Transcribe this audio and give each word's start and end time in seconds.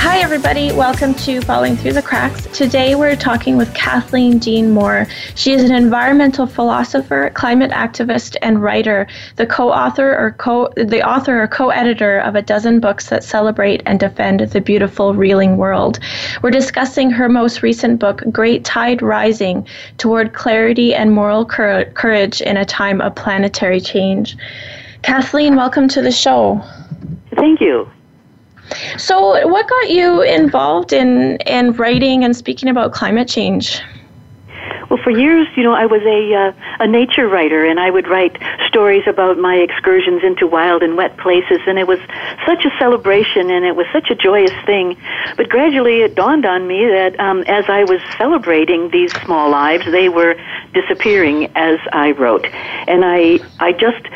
Hi, 0.00 0.20
everybody. 0.20 0.70
Welcome 0.70 1.12
to 1.14 1.40
Falling 1.40 1.76
Through 1.76 1.94
the 1.94 2.02
Cracks. 2.02 2.46
Today 2.56 2.94
we're 2.94 3.16
talking 3.16 3.56
with 3.56 3.74
Kathleen 3.74 4.38
Dean 4.38 4.70
Moore. 4.70 5.08
She 5.34 5.50
is 5.50 5.64
an 5.64 5.74
environmental 5.74 6.46
philosopher, 6.46 7.30
climate 7.34 7.72
activist, 7.72 8.36
and 8.40 8.62
writer, 8.62 9.08
the 9.34 9.44
co-author 9.44 10.16
or 10.16 10.36
co 10.38 10.68
the 10.76 11.02
author 11.02 11.42
or 11.42 11.48
co-editor 11.48 12.20
of 12.20 12.36
a 12.36 12.42
dozen 12.42 12.78
books 12.78 13.08
that 13.08 13.24
celebrate 13.24 13.82
and 13.86 13.98
defend 13.98 14.38
the 14.38 14.60
beautiful 14.60 15.14
reeling 15.14 15.56
world. 15.56 15.98
We're 16.42 16.52
discussing 16.52 17.10
her 17.10 17.28
most 17.28 17.64
recent 17.64 17.98
book, 17.98 18.22
Great 18.30 18.64
Tide 18.64 19.02
Rising, 19.02 19.66
Toward 19.98 20.32
Clarity 20.32 20.94
and 20.94 21.12
Moral 21.12 21.44
Courage 21.44 22.40
in 22.40 22.56
a 22.56 22.64
Time 22.64 23.00
of 23.00 23.16
Planetary 23.16 23.80
Change. 23.80 24.36
Kathleen, 25.02 25.56
welcome 25.56 25.88
to 25.88 26.00
the 26.00 26.12
show. 26.12 26.62
Thank 27.34 27.60
you. 27.60 27.90
So, 28.96 29.46
what 29.48 29.68
got 29.68 29.90
you 29.90 30.22
involved 30.22 30.92
in 30.92 31.36
in 31.46 31.72
writing 31.72 32.24
and 32.24 32.36
speaking 32.36 32.68
about 32.68 32.92
climate 32.92 33.28
change? 33.28 33.80
Well, 34.88 34.98
for 35.02 35.10
years, 35.10 35.46
you 35.54 35.62
know, 35.62 35.74
I 35.74 35.84
was 35.84 36.00
a 36.02 36.34
uh, 36.34 36.84
a 36.84 36.86
nature 36.86 37.28
writer, 37.28 37.64
and 37.64 37.78
I 37.78 37.90
would 37.90 38.08
write 38.08 38.38
stories 38.66 39.02
about 39.06 39.36
my 39.36 39.56
excursions 39.56 40.22
into 40.24 40.46
wild 40.46 40.82
and 40.82 40.96
wet 40.96 41.16
places, 41.18 41.58
and 41.66 41.78
it 41.78 41.86
was 41.86 41.98
such 42.46 42.64
a 42.64 42.70
celebration, 42.78 43.50
and 43.50 43.66
it 43.66 43.76
was 43.76 43.86
such 43.92 44.10
a 44.10 44.14
joyous 44.14 44.52
thing. 44.64 44.96
But 45.36 45.50
gradually, 45.50 46.00
it 46.00 46.14
dawned 46.14 46.46
on 46.46 46.66
me 46.66 46.86
that 46.86 47.20
um, 47.20 47.42
as 47.42 47.66
I 47.68 47.84
was 47.84 48.00
celebrating 48.16 48.90
these 48.90 49.12
small 49.24 49.50
lives, 49.50 49.84
they 49.86 50.08
were 50.08 50.36
disappearing 50.72 51.52
as 51.54 51.78
I 51.92 52.12
wrote, 52.12 52.46
and 52.86 53.04
I 53.04 53.40
I 53.60 53.72
just 53.72 54.06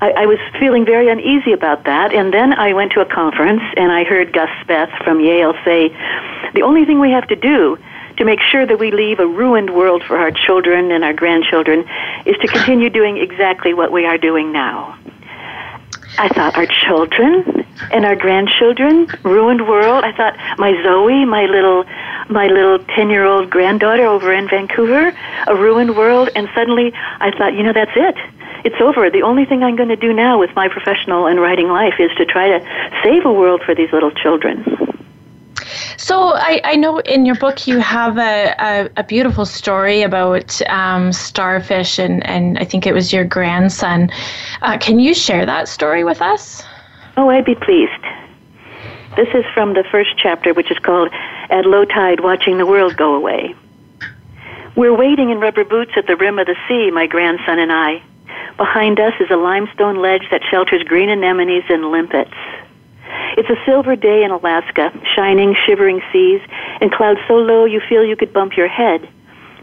I, 0.00 0.10
I 0.12 0.26
was 0.26 0.38
feeling 0.58 0.84
very 0.84 1.08
uneasy 1.08 1.52
about 1.52 1.84
that. 1.84 2.12
And 2.12 2.32
then 2.32 2.52
I 2.52 2.72
went 2.72 2.92
to 2.92 3.00
a 3.00 3.04
conference 3.06 3.62
and 3.76 3.92
I 3.92 4.04
heard 4.04 4.32
Gus 4.32 4.48
Speth 4.64 5.04
from 5.04 5.20
Yale 5.20 5.54
say, 5.64 5.88
the 6.54 6.62
only 6.62 6.84
thing 6.84 7.00
we 7.00 7.10
have 7.10 7.28
to 7.28 7.36
do 7.36 7.78
to 8.16 8.24
make 8.24 8.40
sure 8.40 8.66
that 8.66 8.78
we 8.78 8.90
leave 8.90 9.18
a 9.18 9.26
ruined 9.26 9.74
world 9.74 10.02
for 10.02 10.16
our 10.16 10.30
children 10.30 10.90
and 10.90 11.04
our 11.04 11.12
grandchildren 11.12 11.88
is 12.26 12.36
to 12.38 12.48
continue 12.48 12.90
doing 12.90 13.16
exactly 13.16 13.72
what 13.72 13.92
we 13.92 14.04
are 14.04 14.18
doing 14.18 14.52
now. 14.52 14.98
I 16.18 16.28
thought 16.28 16.56
our 16.56 16.66
children 16.66 17.64
and 17.92 18.04
our 18.04 18.16
grandchildren, 18.16 19.06
ruined 19.22 19.66
world. 19.66 20.04
I 20.04 20.12
thought 20.12 20.36
my 20.58 20.72
Zoe, 20.82 21.24
my 21.24 21.46
little 21.46 21.84
my 22.30 22.46
little 22.46 22.78
10-year-old 22.78 23.50
granddaughter 23.50 24.06
over 24.06 24.32
in 24.32 24.48
Vancouver, 24.48 25.12
a 25.46 25.56
ruined 25.56 25.96
world 25.96 26.30
and 26.34 26.48
suddenly 26.54 26.92
I 26.94 27.30
thought, 27.36 27.54
you 27.54 27.62
know, 27.62 27.72
that's 27.72 27.92
it 27.94 28.16
it's 28.64 28.80
over. 28.80 29.10
The 29.10 29.22
only 29.22 29.44
thing 29.44 29.62
I'm 29.62 29.76
going 29.76 29.88
to 29.88 29.96
do 29.96 30.12
now 30.12 30.38
with 30.38 30.54
my 30.54 30.68
professional 30.68 31.26
and 31.26 31.40
writing 31.40 31.68
life 31.68 31.94
is 31.98 32.10
to 32.16 32.24
try 32.24 32.48
to 32.48 32.92
save 33.02 33.24
a 33.24 33.32
world 33.32 33.62
for 33.64 33.74
these 33.74 33.92
little 33.92 34.10
children. 34.10 34.64
So 35.96 36.32
I, 36.34 36.60
I 36.64 36.76
know 36.76 36.98
in 36.98 37.26
your 37.26 37.36
book 37.36 37.66
you 37.66 37.78
have 37.78 38.18
a, 38.18 38.54
a, 38.58 38.90
a 38.96 39.04
beautiful 39.04 39.44
story 39.44 40.02
about 40.02 40.60
um, 40.68 41.12
starfish 41.12 41.98
and, 41.98 42.26
and 42.26 42.58
I 42.58 42.64
think 42.64 42.86
it 42.86 42.94
was 42.94 43.12
your 43.12 43.24
grandson. 43.24 44.10
Uh, 44.62 44.78
can 44.78 44.98
you 44.98 45.14
share 45.14 45.46
that 45.46 45.68
story 45.68 46.02
with 46.02 46.20
us? 46.22 46.62
Oh, 47.16 47.28
I'd 47.28 47.44
be 47.44 47.54
pleased. 47.54 48.04
This 49.16 49.28
is 49.34 49.44
from 49.54 49.74
the 49.74 49.82
first 49.90 50.10
chapter, 50.16 50.54
which 50.54 50.70
is 50.70 50.78
called 50.78 51.10
At 51.50 51.66
Low 51.66 51.84
Tide 51.84 52.20
Watching 52.20 52.58
the 52.58 52.66
World 52.66 52.96
Go 52.96 53.16
Away. 53.16 53.56
We're 54.76 54.96
waiting 54.96 55.30
in 55.30 55.40
rubber 55.40 55.64
boots 55.64 55.90
at 55.96 56.06
the 56.06 56.14
rim 56.14 56.38
of 56.38 56.46
the 56.46 56.54
sea, 56.68 56.92
my 56.92 57.08
grandson 57.08 57.58
and 57.58 57.72
I. 57.72 58.02
Behind 58.56 59.00
us 59.00 59.12
is 59.18 59.28
a 59.30 59.36
limestone 59.36 60.00
ledge 60.00 60.22
that 60.30 60.42
shelters 60.48 60.84
green 60.84 61.08
anemones 61.08 61.64
and 61.68 61.90
limpets. 61.90 62.34
It's 63.36 63.50
a 63.50 63.64
silver 63.66 63.96
day 63.96 64.22
in 64.22 64.30
Alaska, 64.30 64.92
shining, 65.16 65.56
shivering 65.66 66.00
seas, 66.12 66.40
and 66.80 66.92
clouds 66.92 67.18
so 67.26 67.34
low 67.34 67.64
you 67.64 67.80
feel 67.88 68.04
you 68.04 68.16
could 68.16 68.32
bump 68.32 68.56
your 68.56 68.68
head. 68.68 69.08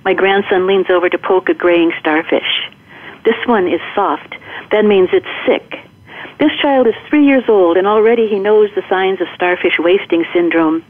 My 0.03 0.14
grandson 0.14 0.68
leans 0.68 0.90
over 0.90 1.08
to 1.08 1.18
poke 1.18 1.47
a 1.47 1.53
graying 1.53 1.94
starfish. 2.02 2.69
This 3.24 3.38
one 3.46 3.68
is 3.68 3.79
soft. 3.96 4.35
That 4.72 4.84
means 4.84 5.09
it's 5.14 5.25
sick. 5.46 5.86
This 6.39 6.51
child 6.61 6.88
is 6.88 6.94
three 7.09 7.25
years 7.25 7.44
old, 7.47 7.78
and 7.78 7.88
already 7.88 8.28
he 8.28 8.39
knows 8.39 8.69
the 8.75 8.88
signs 8.89 9.22
of 9.22 9.28
starfish 9.35 9.79
wasting 9.79 10.25
syndrome. 10.33 10.83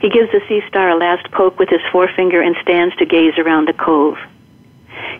He 0.00 0.08
gives 0.08 0.30
the 0.32 0.42
sea 0.48 0.62
star 0.68 0.90
a 0.90 0.96
last 0.96 1.30
poke 1.30 1.58
with 1.58 1.68
his 1.68 1.80
forefinger 1.90 2.40
and 2.40 2.56
stands 2.62 2.94
to 2.96 3.06
gaze 3.06 3.38
around 3.38 3.68
the 3.68 3.72
cove. 3.72 4.18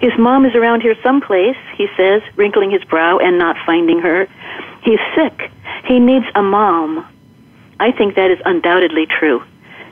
His 0.01 0.13
mom 0.19 0.45
is 0.45 0.55
around 0.55 0.83
here 0.83 0.95
someplace, 1.03 1.57
he 1.77 1.89
says, 1.97 2.23
wrinkling 2.37 2.71
his 2.71 2.85
brow 2.85 3.19
and 3.19 3.39
not 3.39 3.57
finding 3.65 3.99
her. 4.01 4.29
He's 4.83 5.01
sick. 5.15 5.51
He 5.85 5.99
needs 5.99 6.27
a 6.35 6.43
mom. 6.43 7.07
I 7.81 7.93
think 7.93 8.15
that 8.15 8.31
is 8.31 8.39
undoubtedly 8.45 9.07
true. 9.07 9.43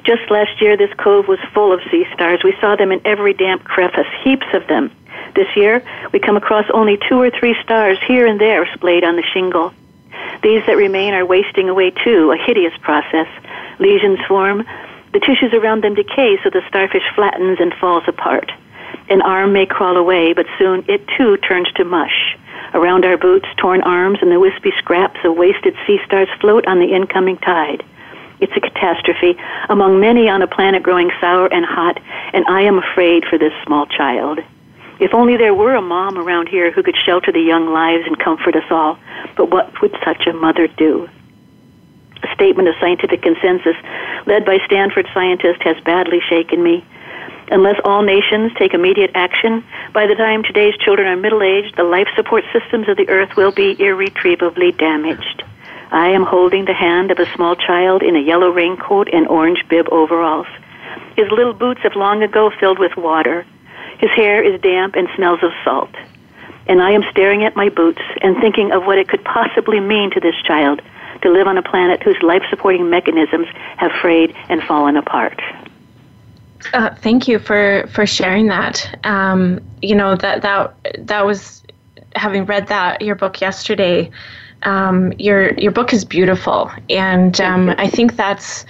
Just 0.05 0.31
last 0.31 0.61
year, 0.61 0.77
this 0.77 0.93
cove 0.99 1.29
was 1.29 1.39
full 1.55 1.73
of 1.73 1.81
sea 1.91 2.05
stars. 2.13 2.41
We 2.45 2.55
saw 2.61 2.77
them 2.77 2.93
in 2.93 3.01
every 3.05 3.35
damp 3.35 3.65
crevice, 3.65 4.07
heaps 4.23 4.47
of 4.53 4.67
them. 4.67 4.91
This 5.35 5.49
year, 5.57 5.83
we 6.13 6.19
come 6.19 6.37
across 6.37 6.67
only 6.73 6.99
two 7.09 7.21
or 7.21 7.31
three 7.31 7.57
stars 7.63 7.99
here 8.07 8.27
and 8.27 8.41
there 8.41 8.69
splayed 8.75 9.05
on 9.05 9.17
the 9.17 9.23
shingle. 9.33 9.73
These 10.43 10.67
that 10.67 10.77
remain 10.77 11.15
are 11.15 11.25
wasting 11.25 11.69
away 11.69 11.91
too, 11.91 12.33
a 12.33 12.37
hideous 12.37 12.77
process. 12.83 13.29
Lesions 13.79 14.19
form. 14.29 14.65
The 15.13 15.21
tissues 15.21 15.53
around 15.53 15.85
them 15.85 15.95
decay, 15.95 16.39
so 16.43 16.51
the 16.51 16.63
starfish 16.69 17.05
flattens 17.15 17.59
and 17.61 17.73
falls 17.75 18.05
apart. 18.07 18.51
An 19.09 19.23
arm 19.23 19.53
may 19.53 19.67
crawl 19.67 19.97
away, 19.97 20.33
but 20.33 20.47
soon 20.59 20.85
it 20.89 21.07
too 21.17 21.37
turns 21.39 21.71
to 21.73 21.85
mush. 21.85 22.37
Around 22.75 23.05
our 23.05 23.17
boots, 23.17 23.49
torn 23.57 23.83
arms 23.83 24.19
and 24.23 24.31
the 24.31 24.41
wispy 24.41 24.73
scraps 24.79 25.21
of 25.25 25.37
wasted 25.37 25.75
sea 25.87 25.99
stars 26.07 26.29
float 26.41 26.67
on 26.67 26.79
the 26.79 26.95
incoming 26.95 27.39
tide. 27.39 27.85
It's 28.41 28.57
a 28.57 28.61
catastrophe 28.61 29.37
among 29.69 30.01
many 30.01 30.29
on 30.29 30.43
a 30.43 30.47
planet 30.47 30.83
growing 30.83 31.11
sour 31.21 31.47
and 31.53 31.65
hot, 31.65 32.01
and 32.33 32.45
I 32.47 32.63
am 32.63 32.79
afraid 32.79 33.25
for 33.25 33.39
this 33.39 33.53
small 33.65 33.87
child. 33.87 34.41
If 35.03 35.15
only 35.15 35.37
there 35.37 35.53
were 35.53 35.75
a 35.75 35.83
mom 35.83 36.17
around 36.17 36.49
here 36.49 36.71
who 36.71 36.85
could 36.85 36.95
shelter 36.95 37.33
the 37.33 37.41
young 37.41 37.73
lives 37.73 38.05
and 38.07 38.17
comfort 38.17 38.55
us 38.55 38.71
all. 38.71 39.01
But 39.37 39.51
what 39.51 39.83
would 39.83 39.91
such 40.05 40.29
a 40.29 40.33
mother 40.33 40.69
do? 40.69 41.09
A 42.23 42.33
statement 42.35 42.69
of 42.69 42.77
scientific 42.79 43.21
consensus 43.21 43.75
led 44.27 44.45
by 44.45 44.59
Stanford 44.65 45.09
scientists 45.13 45.63
has 45.63 45.75
badly 45.83 46.21
shaken 46.29 46.63
me. 46.63 46.85
Unless 47.51 47.81
all 47.85 48.03
nations 48.03 48.53
take 48.57 48.75
immediate 48.75 49.11
action, 49.17 49.65
by 49.93 50.07
the 50.07 50.15
time 50.15 50.45
today's 50.45 50.77
children 50.77 51.09
are 51.09 51.17
middle 51.17 51.43
aged, 51.43 51.77
the 51.77 51.83
life 51.83 52.07
support 52.15 52.45
systems 52.53 52.89
of 52.89 52.97
the 52.97 53.09
earth 53.09 53.37
will 53.37 53.51
be 53.51 53.75
irretrievably 53.83 54.71
damaged. 54.71 55.43
I 55.91 56.11
am 56.11 56.23
holding 56.23 56.67
the 56.67 56.75
hand 56.75 57.11
of 57.11 57.19
a 57.19 57.31
small 57.35 57.57
child 57.57 58.05
in 58.05 58.15
a 58.15 58.21
yellow 58.21 58.51
raincoat 58.51 59.09
and 59.13 59.27
orange 59.27 59.65
bib 59.69 59.89
overalls. 59.91 60.47
His 61.17 61.29
little 61.33 61.55
boots 61.55 61.81
have 61.83 61.97
long 61.97 62.23
ago 62.23 62.53
filled 62.61 62.79
with 62.79 62.97
water. 62.97 63.45
His 64.03 64.11
hair 64.11 64.43
is 64.43 64.61
damp 64.61 64.97
and 64.97 65.09
smells 65.15 65.45
of 65.45 65.53
salt. 65.65 65.95
And 66.67 66.83
I 66.83 66.91
am 66.91 67.05
staring 67.13 67.45
at 67.45 67.55
my 67.55 67.69
boots 67.69 68.03
and 68.21 68.37
thinking 68.39 68.73
of 68.73 68.85
what 68.85 68.99
it 68.99 69.09
could 69.09 69.25
possibly 69.25 69.79
mean 69.79 70.11
to 70.11 70.19
this 70.19 70.35
child 70.45 70.83
to 71.23 71.31
live 71.31 71.47
on 71.47 71.57
a 71.57 71.63
planet 71.63 72.03
whose 72.03 72.21
life 72.21 72.43
supporting 72.51 72.91
mechanisms 72.91 73.47
have 73.77 73.93
frayed 73.93 74.35
and 74.49 74.61
fallen 74.65 74.97
apart. 74.97 75.41
Uh, 76.73 76.93
thank 76.97 77.29
you 77.29 77.39
for 77.39 77.89
for 77.93 78.05
sharing 78.05 78.49
that. 78.49 78.99
Um, 79.05 79.61
you 79.83 79.95
know 79.95 80.17
that 80.17 80.43
that 80.43 80.75
that 81.07 81.25
was 81.25 81.63
having 82.17 82.45
read 82.45 82.67
that 82.69 83.03
your 83.03 83.15
book 83.15 83.41
yesterday, 83.41 84.11
um, 84.63 85.13
your 85.19 85.53
your 85.55 85.73
book 85.73 85.93
is 85.93 86.05
beautiful, 86.05 86.71
and 86.91 87.41
um, 87.41 87.71
I 87.79 87.89
think 87.89 88.17
that's 88.17 88.65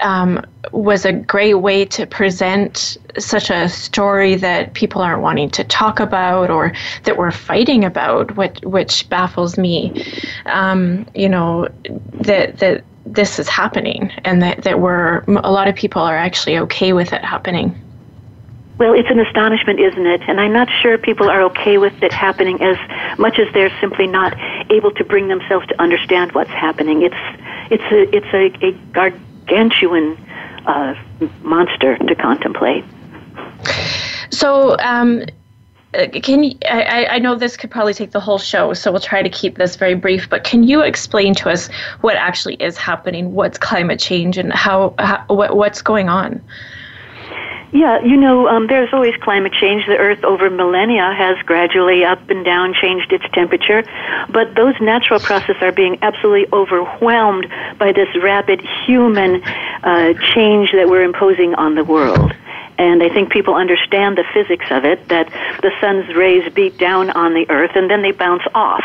um, 0.00 0.44
was 0.72 1.04
a 1.04 1.12
great 1.12 1.54
way 1.54 1.84
to 1.84 2.06
present 2.06 2.96
such 3.18 3.50
a 3.50 3.68
story 3.68 4.36
that 4.36 4.74
people 4.74 5.02
aren't 5.02 5.22
wanting 5.22 5.50
to 5.50 5.64
talk 5.64 6.00
about 6.00 6.50
or 6.50 6.72
that 7.04 7.16
we're 7.16 7.30
fighting 7.30 7.84
about, 7.84 8.36
which, 8.36 8.58
which 8.62 9.08
baffles 9.08 9.58
me. 9.58 10.04
Um, 10.46 11.06
you 11.14 11.28
know, 11.28 11.68
that, 12.14 12.58
that 12.58 12.84
this 13.04 13.38
is 13.38 13.48
happening 13.48 14.12
and 14.24 14.42
that, 14.42 14.62
that 14.64 14.80
we're, 14.80 15.18
a 15.28 15.50
lot 15.50 15.68
of 15.68 15.74
people 15.74 16.02
are 16.02 16.16
actually 16.16 16.58
okay 16.58 16.92
with 16.92 17.12
it 17.12 17.24
happening. 17.24 17.78
Well, 18.78 18.94
it's 18.94 19.10
an 19.10 19.20
astonishment, 19.20 19.78
isn't 19.78 20.06
it? 20.06 20.22
And 20.26 20.40
I'm 20.40 20.52
not 20.52 20.68
sure 20.80 20.98
people 20.98 21.28
are 21.28 21.42
okay 21.42 21.78
with 21.78 22.02
it 22.02 22.12
happening 22.12 22.60
as 22.62 22.76
much 23.18 23.38
as 23.38 23.46
they're 23.52 23.72
simply 23.80 24.06
not 24.06 24.36
able 24.70 24.90
to 24.92 25.04
bring 25.04 25.28
themselves 25.28 25.66
to 25.68 25.80
understand 25.80 26.32
what's 26.32 26.50
happening. 26.50 27.02
It's 27.02 27.14
it's 27.70 27.82
a 27.92 28.16
it's 28.16 28.26
a, 28.34 28.98
a 28.98 29.12
gargantuan 29.46 30.16
uh, 30.66 30.94
monster 31.42 31.96
to 31.98 32.14
contemplate. 32.14 32.84
So, 34.30 34.76
um, 34.78 35.24
uh, 35.94 36.06
can 36.22 36.42
you, 36.42 36.56
I, 36.66 37.06
I 37.10 37.18
know 37.18 37.34
this 37.34 37.56
could 37.56 37.70
probably 37.70 37.92
take 37.92 38.12
the 38.12 38.20
whole 38.20 38.38
show, 38.38 38.72
so 38.72 38.90
we'll 38.90 39.00
try 39.00 39.22
to 39.22 39.28
keep 39.28 39.58
this 39.58 39.76
very 39.76 39.94
brief. 39.94 40.28
But 40.30 40.42
can 40.42 40.64
you 40.64 40.80
explain 40.80 41.34
to 41.36 41.50
us 41.50 41.68
what 42.00 42.16
actually 42.16 42.54
is 42.54 42.78
happening? 42.78 43.34
What's 43.34 43.58
climate 43.58 44.00
change, 44.00 44.38
and 44.38 44.52
how, 44.52 44.94
how 44.98 45.24
what, 45.26 45.54
what's 45.54 45.82
going 45.82 46.08
on? 46.08 46.40
Yeah, 47.72 48.02
you 48.02 48.18
know, 48.18 48.48
um, 48.48 48.66
there's 48.66 48.92
always 48.92 49.16
climate 49.22 49.54
change. 49.54 49.86
The 49.86 49.96
Earth 49.96 50.22
over 50.24 50.50
millennia 50.50 51.10
has 51.16 51.38
gradually 51.46 52.04
up 52.04 52.28
and 52.28 52.44
down 52.44 52.74
changed 52.74 53.10
its 53.12 53.24
temperature, 53.32 53.82
but 54.28 54.54
those 54.54 54.74
natural 54.78 55.18
processes 55.18 55.56
are 55.62 55.72
being 55.72 55.98
absolutely 56.02 56.52
overwhelmed 56.52 57.46
by 57.78 57.92
this 57.92 58.08
rapid 58.22 58.60
human 58.84 59.42
uh, 59.42 60.12
change 60.34 60.72
that 60.72 60.86
we're 60.90 61.02
imposing 61.02 61.54
on 61.54 61.74
the 61.74 61.82
world. 61.82 62.32
And 62.76 63.02
I 63.02 63.08
think 63.08 63.30
people 63.30 63.54
understand 63.54 64.18
the 64.18 64.24
physics 64.34 64.66
of 64.70 64.84
it 64.84 65.08
that 65.08 65.28
the 65.62 65.70
sun's 65.80 66.14
rays 66.14 66.52
beat 66.52 66.76
down 66.76 67.08
on 67.10 67.32
the 67.32 67.48
earth 67.48 67.72
and 67.74 67.90
then 67.90 68.02
they 68.02 68.12
bounce 68.12 68.42
off. 68.54 68.84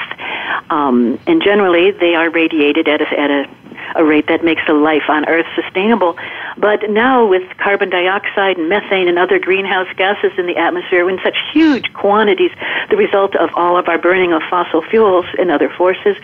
Um, 0.69 1.19
and 1.27 1.41
generally, 1.43 1.91
they 1.91 2.15
are 2.15 2.29
radiated 2.29 2.87
at 2.87 3.01
a, 3.01 3.19
at 3.19 3.31
a 3.31 3.49
a 3.95 4.03
rate 4.03 4.27
that 4.27 4.43
makes 4.43 4.61
the 4.67 4.73
life 4.73 5.03
on 5.09 5.27
Earth 5.27 5.45
sustainable. 5.55 6.17
But 6.57 6.89
now, 6.89 7.25
with 7.25 7.43
carbon 7.57 7.89
dioxide 7.89 8.57
and 8.57 8.69
methane 8.69 9.07
and 9.07 9.19
other 9.19 9.39
greenhouse 9.39 9.87
gases 9.95 10.31
in 10.37 10.47
the 10.47 10.57
atmosphere 10.57 11.09
in 11.09 11.19
such 11.23 11.37
huge 11.53 11.93
quantities, 11.93 12.51
the 12.89 12.97
result 12.97 13.35
of 13.35 13.49
all 13.55 13.77
of 13.77 13.87
our 13.87 13.97
burning 13.97 14.33
of 14.33 14.41
fossil 14.49 14.81
fuels 14.81 15.25
and 15.37 15.51
other 15.51 15.69
forces, 15.69 16.15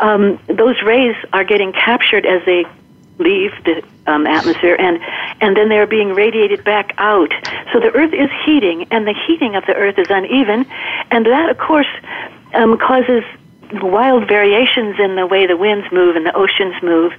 um, 0.00 0.38
those 0.46 0.80
rays 0.82 1.16
are 1.32 1.44
getting 1.44 1.72
captured 1.72 2.26
as 2.26 2.44
they 2.46 2.64
leave 3.18 3.52
the 3.64 3.82
um, 4.06 4.26
atmosphere 4.26 4.74
and 4.78 4.98
and 5.40 5.56
then 5.56 5.68
they're 5.68 5.86
being 5.86 6.14
radiated 6.14 6.64
back 6.64 6.92
out 6.98 7.32
so 7.72 7.78
the 7.78 7.92
earth 7.94 8.12
is 8.12 8.28
heating 8.44 8.86
and 8.90 9.06
the 9.06 9.14
heating 9.26 9.54
of 9.54 9.64
the 9.66 9.74
earth 9.74 9.98
is 9.98 10.08
uneven 10.10 10.66
and 11.12 11.24
that 11.26 11.48
of 11.48 11.56
course 11.56 11.86
um, 12.54 12.76
causes 12.76 13.22
wild 13.82 14.28
variations 14.28 14.96
in 14.98 15.16
the 15.16 15.26
way 15.26 15.46
the 15.46 15.56
winds 15.56 15.86
move 15.92 16.16
and 16.16 16.26
the 16.26 16.36
oceans 16.36 16.74
move. 16.82 17.12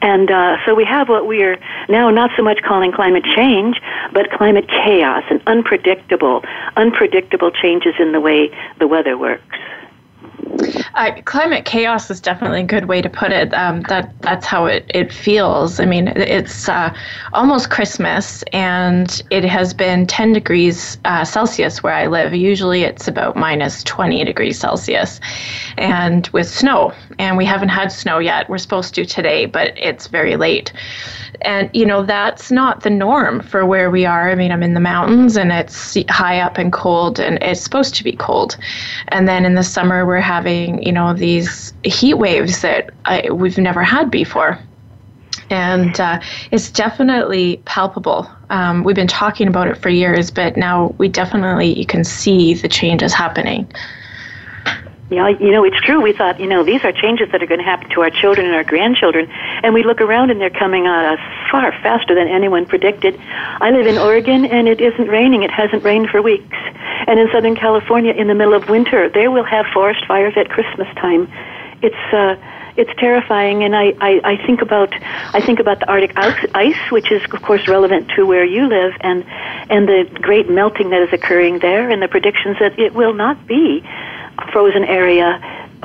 And 0.00 0.30
uh, 0.30 0.56
so 0.64 0.74
we 0.74 0.84
have 0.84 1.08
what 1.08 1.26
we 1.26 1.42
are 1.42 1.56
now 1.88 2.10
not 2.10 2.30
so 2.36 2.42
much 2.42 2.62
calling 2.62 2.92
climate 2.92 3.24
change, 3.24 3.80
but 4.12 4.30
climate 4.30 4.68
chaos 4.68 5.24
and 5.30 5.40
unpredictable, 5.46 6.44
unpredictable 6.76 7.50
changes 7.50 7.94
in 7.98 8.12
the 8.12 8.20
way 8.20 8.50
the 8.78 8.86
weather 8.86 9.16
works. 9.16 9.58
Uh, 10.94 11.12
climate 11.24 11.64
chaos 11.64 12.10
is 12.10 12.20
definitely 12.20 12.60
a 12.60 12.64
good 12.64 12.84
way 12.86 13.00
to 13.00 13.08
put 13.08 13.32
it. 13.32 13.52
Um, 13.54 13.82
that 13.82 14.12
that's 14.20 14.46
how 14.46 14.66
it, 14.66 14.84
it 14.94 15.12
feels. 15.12 15.80
I 15.80 15.86
mean, 15.86 16.08
it's 16.08 16.68
uh, 16.68 16.94
almost 17.32 17.70
Christmas, 17.70 18.42
and 18.52 19.22
it 19.30 19.44
has 19.44 19.72
been 19.72 20.06
10 20.06 20.32
degrees 20.34 20.98
uh, 21.04 21.24
Celsius 21.24 21.82
where 21.82 21.94
I 21.94 22.06
live. 22.08 22.34
Usually, 22.34 22.82
it's 22.82 23.08
about 23.08 23.36
minus 23.36 23.82
20 23.84 24.24
degrees 24.24 24.58
Celsius, 24.58 25.18
and 25.78 26.28
with 26.28 26.48
snow. 26.48 26.92
And 27.18 27.36
we 27.36 27.44
haven't 27.44 27.70
had 27.70 27.90
snow 27.90 28.18
yet. 28.18 28.48
We're 28.48 28.58
supposed 28.58 28.94
to 28.94 29.04
today, 29.04 29.46
but 29.46 29.72
it's 29.76 30.06
very 30.08 30.36
late. 30.36 30.72
And 31.42 31.70
you 31.72 31.86
know 31.86 32.02
that's 32.02 32.52
not 32.52 32.82
the 32.82 32.90
norm 32.90 33.40
for 33.40 33.64
where 33.64 33.90
we 33.90 34.04
are. 34.04 34.30
I 34.30 34.34
mean, 34.34 34.52
I'm 34.52 34.62
in 34.62 34.74
the 34.74 34.80
mountains, 34.80 35.36
and 35.36 35.50
it's 35.50 35.96
high 36.08 36.40
up 36.40 36.58
and 36.58 36.72
cold, 36.72 37.18
and 37.18 37.42
it's 37.42 37.60
supposed 37.60 37.94
to 37.96 38.04
be 38.04 38.12
cold. 38.12 38.56
And 39.08 39.26
then 39.26 39.44
in 39.44 39.54
the 39.54 39.62
summer, 39.62 40.06
we're 40.06 40.20
having, 40.20 40.81
you 40.82 40.92
know, 40.92 41.14
these 41.14 41.72
heat 41.84 42.14
waves 42.14 42.62
that 42.62 42.90
I, 43.04 43.30
we've 43.30 43.58
never 43.58 43.82
had 43.82 44.10
before. 44.10 44.58
And 45.50 46.00
uh, 46.00 46.20
it's 46.50 46.70
definitely 46.70 47.60
palpable. 47.64 48.30
Um, 48.50 48.84
we've 48.84 48.96
been 48.96 49.06
talking 49.06 49.48
about 49.48 49.68
it 49.68 49.76
for 49.76 49.90
years, 49.90 50.30
but 50.30 50.56
now 50.56 50.94
we 50.98 51.08
definitely 51.08 51.78
you 51.78 51.86
can 51.86 52.04
see 52.04 52.54
the 52.54 52.68
changes 52.68 53.12
happening. 53.12 53.70
Yeah, 55.12 55.28
you 55.28 55.50
know, 55.50 55.62
it's 55.62 55.78
true. 55.78 56.00
We 56.00 56.14
thought, 56.14 56.40
you 56.40 56.46
know, 56.46 56.64
these 56.64 56.82
are 56.84 56.90
changes 56.90 57.30
that 57.32 57.42
are 57.42 57.46
going 57.46 57.60
to 57.60 57.66
happen 57.66 57.90
to 57.90 58.00
our 58.00 58.08
children 58.08 58.46
and 58.46 58.54
our 58.54 58.64
grandchildren. 58.64 59.28
And 59.62 59.74
we 59.74 59.82
look 59.82 60.00
around 60.00 60.30
and 60.30 60.40
they're 60.40 60.48
coming 60.48 60.86
on 60.86 61.04
us 61.04 61.20
far 61.50 61.70
faster 61.82 62.14
than 62.14 62.28
anyone 62.28 62.64
predicted. 62.64 63.20
I 63.20 63.72
live 63.72 63.86
in 63.86 63.98
Oregon 63.98 64.46
and 64.46 64.66
it 64.68 64.80
isn't 64.80 65.08
raining. 65.08 65.42
It 65.42 65.50
hasn't 65.50 65.84
rained 65.84 66.08
for 66.08 66.22
weeks. 66.22 66.56
And 67.06 67.20
in 67.20 67.28
Southern 67.30 67.56
California, 67.56 68.14
in 68.14 68.26
the 68.26 68.34
middle 68.34 68.54
of 68.54 68.70
winter, 68.70 69.10
they 69.10 69.28
will 69.28 69.44
have 69.44 69.66
forest 69.66 70.02
fires 70.06 70.32
at 70.38 70.48
Christmas 70.48 70.88
time. 70.96 71.30
It's, 71.82 72.14
uh, 72.14 72.36
it's 72.78 72.90
terrifying 72.98 73.64
and 73.64 73.76
I, 73.76 73.92
I, 74.00 74.20
I 74.24 74.46
think 74.46 74.62
about 74.62 74.94
I 75.34 75.42
think 75.42 75.60
about 75.60 75.80
the 75.80 75.90
Arctic 75.90 76.16
ice 76.54 76.90
which 76.90 77.12
is 77.12 77.22
of 77.24 77.42
course 77.42 77.68
relevant 77.68 78.10
to 78.16 78.24
where 78.24 78.46
you 78.46 78.66
live 78.66 78.94
and 79.02 79.26
and 79.68 79.86
the 79.86 80.08
great 80.22 80.48
melting 80.48 80.88
that 80.88 81.02
is 81.02 81.12
occurring 81.12 81.58
there 81.58 81.90
and 81.90 82.00
the 82.00 82.08
predictions 82.08 82.56
that 82.60 82.78
it 82.78 82.94
will 82.94 83.12
not 83.12 83.46
be 83.46 83.84
frozen 84.52 84.84
area 84.84 85.40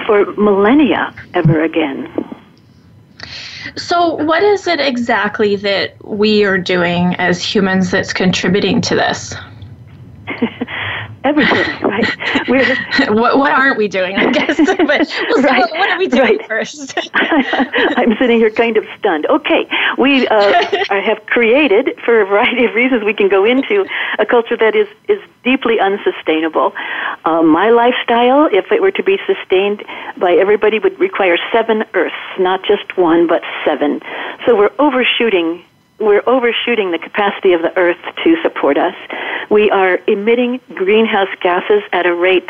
for 0.06 0.26
millennia 0.34 1.14
ever 1.34 1.64
again. 1.64 2.12
So, 3.76 4.16
what 4.16 4.44
is 4.44 4.66
it 4.68 4.80
exactly 4.80 5.56
that 5.58 6.04
we 6.06 6.44
are 6.46 6.58
doing 6.58 7.16
as 7.16 7.44
humans 7.44 7.92
that's 7.92 8.14
contributing 8.14 8.82
to 8.82 8.96
this? 8.96 9.36
everything, 11.28 11.82
right? 11.84 12.48
We're 12.48 12.66
what, 13.14 13.38
what 13.38 13.52
aren't 13.52 13.78
we 13.78 13.88
doing? 13.88 14.16
I 14.16 14.32
guess. 14.32 14.58
but 14.66 14.80
right. 14.80 15.08
what, 15.60 15.72
what, 15.72 15.90
are 15.90 15.98
we 16.00 16.08
doing 16.08 16.38
right. 16.38 16.48
first? 16.48 16.98
I'm 17.22 18.16
sitting 18.18 18.38
here 18.38 18.50
kind 18.50 18.78
of 18.78 18.86
stunned. 18.98 19.26
Okay, 19.28 19.68
we 19.98 20.28
uh, 20.28 20.66
have 20.90 21.26
created, 21.28 22.00
for 22.04 22.22
a 22.22 22.26
variety 22.26 22.66
of 22.66 22.74
reasons, 22.74 23.04
we 23.04 23.14
can 23.14 23.30
go 23.30 23.46
into 23.46 23.86
a 24.20 24.26
culture 24.26 24.58
that 24.58 24.76
is 24.76 24.88
is 25.08 25.20
deeply 25.44 25.80
unsustainable. 25.80 26.74
Uh, 27.26 27.42
my 27.42 27.70
lifestyle, 27.70 28.48
if 28.52 28.72
it 28.72 28.82
were 28.82 28.92
to 28.92 29.04
be 29.04 29.18
sustained 29.26 29.84
by 30.18 30.34
everybody, 30.34 30.80
would 30.80 31.00
require 31.00 31.38
seven 31.52 31.84
Earths, 31.94 32.16
not 32.40 32.64
just 32.64 32.98
one, 32.98 33.28
but 33.28 33.42
seven. 33.66 34.02
So 34.46 34.56
we're 34.56 34.74
overshooting 34.80 35.64
we're 36.00 36.22
overshooting 36.28 36.92
the 36.92 37.00
capacity 37.00 37.54
of 37.54 37.62
the 37.62 37.76
earth 37.78 37.98
to 38.24 38.36
support 38.44 38.78
us. 38.78 38.94
We 39.50 39.72
are 39.72 40.00
emitting 40.08 40.60
greenhouse 40.76 41.30
gases 41.42 41.82
at 41.92 42.06
a 42.06 42.14
rate 42.14 42.50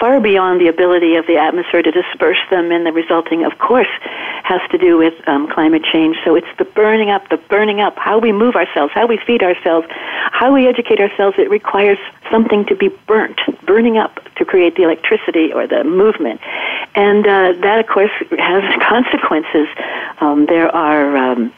far 0.00 0.20
beyond 0.20 0.60
the 0.60 0.68
ability 0.68 1.16
of 1.16 1.26
the 1.26 1.36
atmosphere 1.36 1.82
to 1.82 1.90
disperse 1.90 2.40
them, 2.50 2.70
and 2.70 2.86
the 2.86 2.92
resulting, 2.92 3.44
of 3.44 3.58
course, 3.58 3.90
has 4.44 4.60
to 4.70 4.78
do 4.78 4.96
with 4.96 5.14
um, 5.28 5.50
climate 5.50 5.82
change. 5.92 6.16
So 6.24 6.36
it's 6.36 6.46
the 6.58 6.64
burning 6.64 7.10
up, 7.10 7.28
the 7.28 7.36
burning 7.36 7.80
up, 7.80 7.98
how 7.98 8.18
we 8.18 8.32
move 8.32 8.54
ourselves, 8.54 8.92
how 8.94 9.06
we 9.06 9.18
feed 9.26 9.42
ourselves, 9.42 9.86
how 9.90 10.54
we 10.54 10.66
educate 10.66 11.00
ourselves. 11.00 11.36
It 11.38 11.50
requires 11.50 11.98
something 12.30 12.64
to 12.66 12.76
be 12.76 12.88
burnt, 13.06 13.40
burning 13.66 13.98
up 13.98 14.20
to 14.36 14.44
create 14.44 14.76
the 14.76 14.84
electricity 14.84 15.52
or 15.52 15.66
the 15.66 15.84
movement. 15.84 16.40
And 16.94 17.26
uh, 17.26 17.52
that, 17.60 17.78
of 17.80 17.86
course, 17.86 18.12
has 18.38 18.62
consequences. 18.88 19.68
Um, 20.20 20.46
there 20.46 20.74
are. 20.74 21.16
Um, 21.16 21.52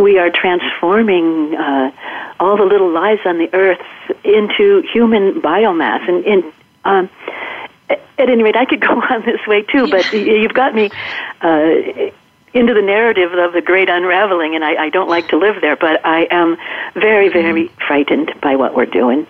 we 0.00 0.18
are 0.18 0.30
transforming 0.30 1.54
uh, 1.54 1.90
all 2.40 2.56
the 2.56 2.64
little 2.64 2.90
lives 2.90 3.20
on 3.24 3.38
the 3.38 3.52
earth 3.52 3.80
into 4.24 4.82
human 4.92 5.40
biomass. 5.40 6.08
And, 6.08 6.24
and 6.24 6.52
um, 6.84 7.10
at 8.18 8.30
any 8.30 8.42
rate, 8.42 8.56
I 8.56 8.64
could 8.64 8.80
go 8.88 8.94
on 8.94 9.24
this 9.24 9.46
way 9.46 9.62
too, 9.62 9.88
but 9.88 10.12
you've 10.12 10.54
got 10.54 10.74
me 10.74 10.90
uh, 11.40 12.10
into 12.54 12.72
the 12.72 12.82
narrative 12.82 13.32
of 13.32 13.52
the 13.52 13.60
great 13.60 13.90
unraveling, 13.90 14.54
and 14.54 14.64
I, 14.64 14.84
I 14.84 14.88
don't 14.90 15.08
like 15.08 15.28
to 15.28 15.36
live 15.36 15.60
there, 15.60 15.76
but 15.76 16.04
I 16.06 16.28
am 16.30 16.56
very, 16.94 17.28
very 17.28 17.68
mm-hmm. 17.68 17.86
frightened 17.86 18.32
by 18.40 18.54
what 18.56 18.74
we're 18.74 18.86
doing. 18.86 19.26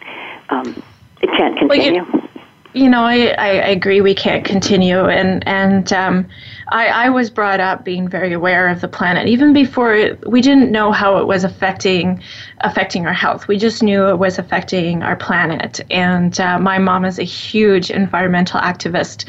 Um, 0.50 0.82
it 1.22 1.30
can't 1.30 1.58
continue. 1.58 2.04
Well, 2.04 2.28
you, 2.74 2.82
you 2.84 2.90
know, 2.90 3.02
I, 3.02 3.28
I, 3.28 3.48
agree 3.68 4.02
we 4.02 4.14
can't 4.14 4.44
continue. 4.44 5.06
And, 5.06 5.46
and 5.48 5.90
um, 5.92 6.28
I, 6.68 6.86
I 6.86 7.08
was 7.10 7.30
brought 7.30 7.60
up 7.60 7.84
being 7.84 8.08
very 8.08 8.32
aware 8.32 8.68
of 8.68 8.80
the 8.80 8.88
planet. 8.88 9.28
Even 9.28 9.52
before 9.52 9.94
it, 9.94 10.28
we 10.28 10.40
didn't 10.40 10.70
know 10.70 10.92
how 10.92 11.18
it 11.18 11.26
was 11.26 11.44
affecting 11.44 12.22
affecting 12.60 13.06
our 13.06 13.12
health. 13.12 13.46
We 13.46 13.58
just 13.58 13.82
knew 13.82 14.06
it 14.08 14.18
was 14.18 14.38
affecting 14.38 15.02
our 15.02 15.16
planet. 15.16 15.80
And 15.90 16.38
uh, 16.40 16.58
my 16.58 16.78
mom 16.78 17.04
is 17.04 17.18
a 17.18 17.24
huge 17.24 17.90
environmental 17.90 18.58
activist. 18.60 19.26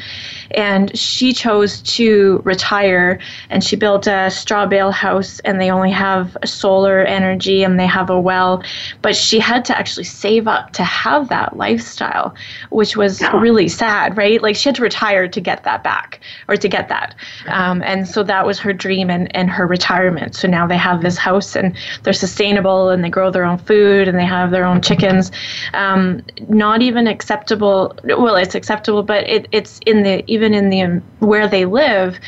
And 0.52 0.96
she 0.96 1.32
chose 1.32 1.82
to 1.82 2.40
retire 2.44 3.18
and 3.50 3.62
she 3.62 3.76
built 3.76 4.06
a 4.06 4.30
straw 4.30 4.64
bale 4.64 4.90
house 4.90 5.38
and 5.40 5.60
they 5.60 5.70
only 5.70 5.90
have 5.90 6.36
solar 6.44 7.00
energy 7.00 7.62
and 7.62 7.78
they 7.78 7.86
have 7.86 8.08
a 8.08 8.18
well. 8.18 8.62
But 9.02 9.16
she 9.16 9.38
had 9.38 9.64
to 9.66 9.76
actually 9.76 10.04
save 10.04 10.48
up 10.48 10.72
to 10.72 10.84
have 10.84 11.28
that 11.28 11.56
lifestyle, 11.56 12.34
which 12.70 12.96
was 12.96 13.20
really 13.34 13.68
sad, 13.68 14.16
right? 14.16 14.40
Like 14.40 14.56
she 14.56 14.70
had 14.70 14.76
to 14.76 14.82
retire 14.82 15.28
to 15.28 15.40
get 15.40 15.64
that 15.64 15.84
back 15.84 16.20
or 16.48 16.56
to 16.56 16.68
get 16.68 16.88
that. 16.88 17.14
Um, 17.48 17.82
and 17.82 18.06
so 18.06 18.22
that 18.24 18.46
was 18.46 18.58
her 18.58 18.72
dream 18.72 19.10
and, 19.10 19.34
and 19.36 19.50
her 19.50 19.66
retirement. 19.66 20.34
So 20.34 20.48
now 20.48 20.66
they 20.66 20.76
have 20.76 21.02
this 21.02 21.16
house 21.16 21.56
and 21.56 21.76
they're 22.02 22.12
sustainable 22.12 22.88
and 22.88 23.04
they 23.04 23.10
grow 23.10 23.30
their 23.30 23.44
own 23.44 23.58
food 23.58 24.08
and 24.08 24.18
they 24.18 24.24
have 24.24 24.50
their 24.50 24.64
own 24.64 24.80
chickens. 24.80 25.30
Um, 25.74 26.22
not 26.48 26.82
even 26.82 27.06
acceptable. 27.06 27.96
Well, 28.04 28.36
it's 28.36 28.54
acceptable, 28.54 29.02
but 29.02 29.28
it, 29.28 29.48
it's 29.52 29.80
in 29.86 30.02
the 30.02 30.24
even 30.30 30.54
in 30.54 30.70
the 30.70 30.82
um, 30.82 31.02
where 31.20 31.48
they 31.48 31.64
live. 31.64 32.18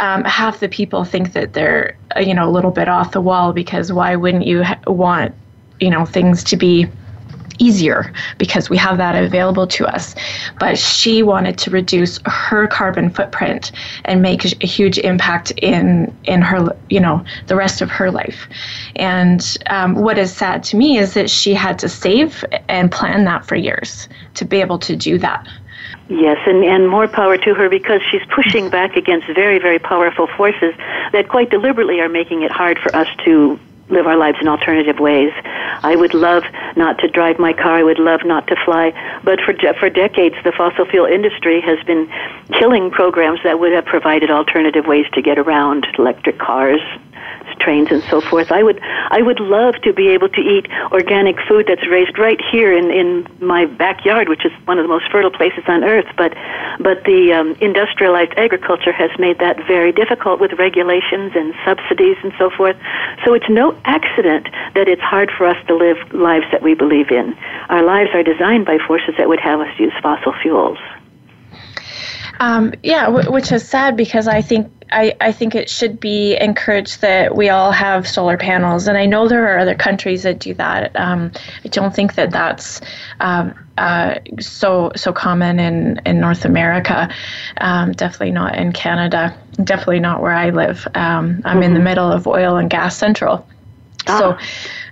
Um, 0.00 0.22
half 0.24 0.60
the 0.60 0.68
people 0.68 1.04
think 1.04 1.32
that 1.32 1.54
they're 1.54 1.96
uh, 2.16 2.20
you 2.20 2.32
know 2.32 2.48
a 2.48 2.52
little 2.52 2.70
bit 2.70 2.88
off 2.88 3.10
the 3.10 3.20
wall 3.20 3.52
because 3.52 3.92
why 3.92 4.14
wouldn't 4.14 4.46
you 4.46 4.62
ha- 4.62 4.78
want 4.86 5.34
you 5.80 5.90
know 5.90 6.04
things 6.04 6.44
to 6.44 6.56
be 6.56 6.86
easier 7.58 8.12
because 8.38 8.70
we 8.70 8.76
have 8.76 8.98
that 8.98 9.22
available 9.22 9.66
to 9.66 9.86
us. 9.86 10.14
But 10.58 10.78
she 10.78 11.22
wanted 11.22 11.58
to 11.58 11.70
reduce 11.70 12.18
her 12.26 12.66
carbon 12.66 13.10
footprint 13.10 13.72
and 14.04 14.22
make 14.22 14.44
a 14.44 14.66
huge 14.66 14.98
impact 14.98 15.50
in 15.52 16.14
in 16.24 16.42
her, 16.42 16.76
you 16.90 17.00
know, 17.00 17.24
the 17.46 17.56
rest 17.56 17.80
of 17.80 17.90
her 17.90 18.10
life. 18.10 18.46
And 18.96 19.56
um, 19.70 19.94
what 19.94 20.18
is 20.18 20.34
sad 20.34 20.62
to 20.64 20.76
me 20.76 20.98
is 20.98 21.14
that 21.14 21.30
she 21.30 21.54
had 21.54 21.78
to 21.80 21.88
save 21.88 22.44
and 22.68 22.90
plan 22.90 23.24
that 23.24 23.46
for 23.46 23.56
years 23.56 24.08
to 24.34 24.44
be 24.44 24.60
able 24.60 24.78
to 24.80 24.96
do 24.96 25.18
that. 25.18 25.46
Yes, 26.08 26.38
and, 26.46 26.64
and 26.64 26.88
more 26.88 27.06
power 27.06 27.36
to 27.36 27.54
her 27.54 27.68
because 27.68 28.00
she's 28.10 28.22
pushing 28.34 28.70
back 28.70 28.96
against 28.96 29.26
very, 29.26 29.58
very 29.58 29.78
powerful 29.78 30.26
forces 30.26 30.74
that 31.12 31.28
quite 31.28 31.50
deliberately 31.50 32.00
are 32.00 32.08
making 32.08 32.42
it 32.42 32.50
hard 32.50 32.78
for 32.78 32.94
us 32.96 33.08
to 33.24 33.60
live 33.90 34.06
our 34.06 34.16
lives 34.16 34.38
in 34.40 34.48
alternative 34.48 34.98
ways. 34.98 35.32
I 35.82 35.96
would 35.96 36.14
love 36.14 36.44
not 36.76 36.98
to 36.98 37.08
drive 37.08 37.38
my 37.38 37.52
car. 37.52 37.78
I 37.78 37.82
would 37.82 37.98
love 37.98 38.20
not 38.24 38.46
to 38.48 38.56
fly. 38.64 38.92
But 39.24 39.40
for 39.40 39.54
for 39.78 39.88
decades, 39.88 40.36
the 40.44 40.52
fossil 40.52 40.84
fuel 40.86 41.06
industry 41.06 41.60
has 41.60 41.82
been 41.84 42.10
killing 42.52 42.90
programs 42.90 43.40
that 43.44 43.60
would 43.60 43.72
have 43.72 43.84
provided 43.84 44.30
alternative 44.30 44.86
ways 44.86 45.06
to 45.14 45.22
get 45.22 45.38
around 45.38 45.86
electric 45.98 46.38
cars, 46.38 46.80
trains 47.58 47.88
and 47.90 48.02
so 48.04 48.20
forth. 48.20 48.50
I 48.50 48.62
would 48.62 48.80
I 48.82 49.22
would 49.22 49.40
love 49.40 49.74
to 49.82 49.92
be 49.92 50.08
able 50.08 50.28
to 50.28 50.40
eat 50.40 50.66
organic 50.92 51.36
food 51.48 51.66
that's 51.68 51.86
raised 51.88 52.18
right 52.18 52.40
here 52.50 52.72
in 52.72 52.90
in 52.90 53.26
my 53.40 53.66
backyard, 53.66 54.28
which 54.28 54.44
is 54.44 54.52
one 54.64 54.78
of 54.78 54.84
the 54.84 54.88
most 54.88 55.10
fertile 55.10 55.30
places 55.30 55.64
on 55.66 55.84
earth. 55.84 56.06
But 56.16 56.34
but 56.80 57.04
the 57.04 57.32
um, 57.32 57.56
industrialized 57.60 58.32
agriculture 58.36 58.92
has 58.92 59.10
made 59.18 59.38
that 59.38 59.56
very 59.66 59.92
difficult 59.92 60.40
with 60.40 60.52
regulations 60.58 61.32
and 61.34 61.54
subsidies 61.64 62.16
and 62.22 62.32
so 62.38 62.50
forth. 62.50 62.76
So 63.24 63.34
it's 63.34 63.48
no 63.48 63.78
accident 63.84 64.48
that 64.74 64.88
it's 64.88 65.02
hard 65.02 65.30
for 65.36 65.46
us 65.46 65.56
to 65.66 65.74
live 65.74 65.96
lives 66.12 66.46
that 66.52 66.62
we 66.62 66.74
believe 66.74 67.10
in. 67.10 67.34
Our 67.68 67.82
lives 67.82 68.10
are 68.14 68.22
designed 68.22 68.66
by 68.66 68.78
forces 68.86 69.14
that 69.18 69.28
would 69.28 69.40
have 69.40 69.60
us 69.60 69.78
use 69.78 69.92
fossil 70.02 70.32
fuels. 70.42 70.78
Um, 72.40 72.72
yeah, 72.82 73.06
w- 73.06 73.30
which 73.30 73.50
is 73.50 73.68
sad 73.68 73.96
because 73.96 74.28
I 74.28 74.42
think 74.42 74.70
I, 74.90 75.14
I 75.20 75.32
think 75.32 75.54
it 75.54 75.68
should 75.68 76.00
be 76.00 76.36
encouraged 76.36 77.00
that 77.02 77.36
we 77.36 77.48
all 77.48 77.72
have 77.72 78.08
solar 78.08 78.36
panels, 78.36 78.88
and 78.88 78.96
I 78.96 79.06
know 79.06 79.28
there 79.28 79.54
are 79.54 79.58
other 79.58 79.74
countries 79.74 80.22
that 80.22 80.38
do 80.38 80.54
that. 80.54 80.94
Um, 80.96 81.32
I 81.64 81.68
don't 81.68 81.94
think 81.94 82.14
that 82.14 82.30
that's 82.30 82.80
um, 83.20 83.54
uh, 83.76 84.16
so 84.40 84.92
so 84.96 85.12
common 85.12 85.58
in 85.58 86.00
in 86.06 86.20
North 86.20 86.44
America. 86.44 87.08
Um, 87.60 87.92
definitely 87.92 88.32
not 88.32 88.56
in 88.56 88.72
Canada. 88.72 89.36
Definitely 89.62 90.00
not 90.00 90.22
where 90.22 90.32
I 90.32 90.50
live. 90.50 90.86
Um, 90.94 91.42
I'm 91.44 91.56
mm-hmm. 91.56 91.62
in 91.62 91.72
the 91.72 91.78
mm-hmm. 91.78 91.84
middle 91.84 92.12
of 92.12 92.26
oil 92.26 92.56
and 92.56 92.70
gas 92.70 92.96
central. 92.96 93.46
Ah. 94.06 94.18
So, 94.18 94.38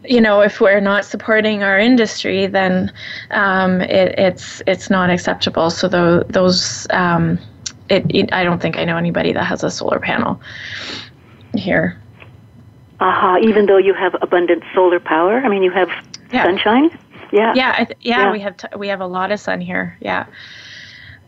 you 0.08 0.20
know, 0.20 0.40
if 0.40 0.60
we're 0.60 0.80
not 0.80 1.04
supporting 1.04 1.62
our 1.62 1.78
industry, 1.78 2.46
then 2.46 2.92
um, 3.30 3.80
it, 3.80 4.18
it's 4.18 4.62
it's 4.66 4.90
not 4.90 5.10
acceptable. 5.10 5.70
So 5.70 5.88
the, 5.88 6.26
those 6.28 6.86
um, 6.90 7.38
it, 7.88 8.04
it, 8.08 8.32
I 8.32 8.44
don't 8.44 8.60
think 8.60 8.76
I 8.76 8.84
know 8.84 8.96
anybody 8.96 9.32
that 9.32 9.44
has 9.44 9.62
a 9.62 9.70
solar 9.70 10.00
panel 10.00 10.40
here. 11.54 12.00
Aha! 13.00 13.34
Uh-huh. 13.36 13.48
Even 13.48 13.66
though 13.66 13.76
you 13.78 13.94
have 13.94 14.16
abundant 14.22 14.62
solar 14.74 15.00
power, 15.00 15.38
I 15.38 15.48
mean, 15.48 15.62
you 15.62 15.70
have 15.70 15.90
yeah. 16.32 16.44
sunshine. 16.44 16.90
Yeah. 17.32 17.52
Yeah, 17.54 17.84
th- 17.84 17.98
yeah, 18.00 18.22
yeah, 18.22 18.32
We 18.32 18.40
have 18.40 18.56
t- 18.56 18.68
we 18.76 18.88
have 18.88 19.00
a 19.00 19.06
lot 19.06 19.32
of 19.32 19.40
sun 19.40 19.60
here. 19.60 19.96
Yeah. 20.00 20.26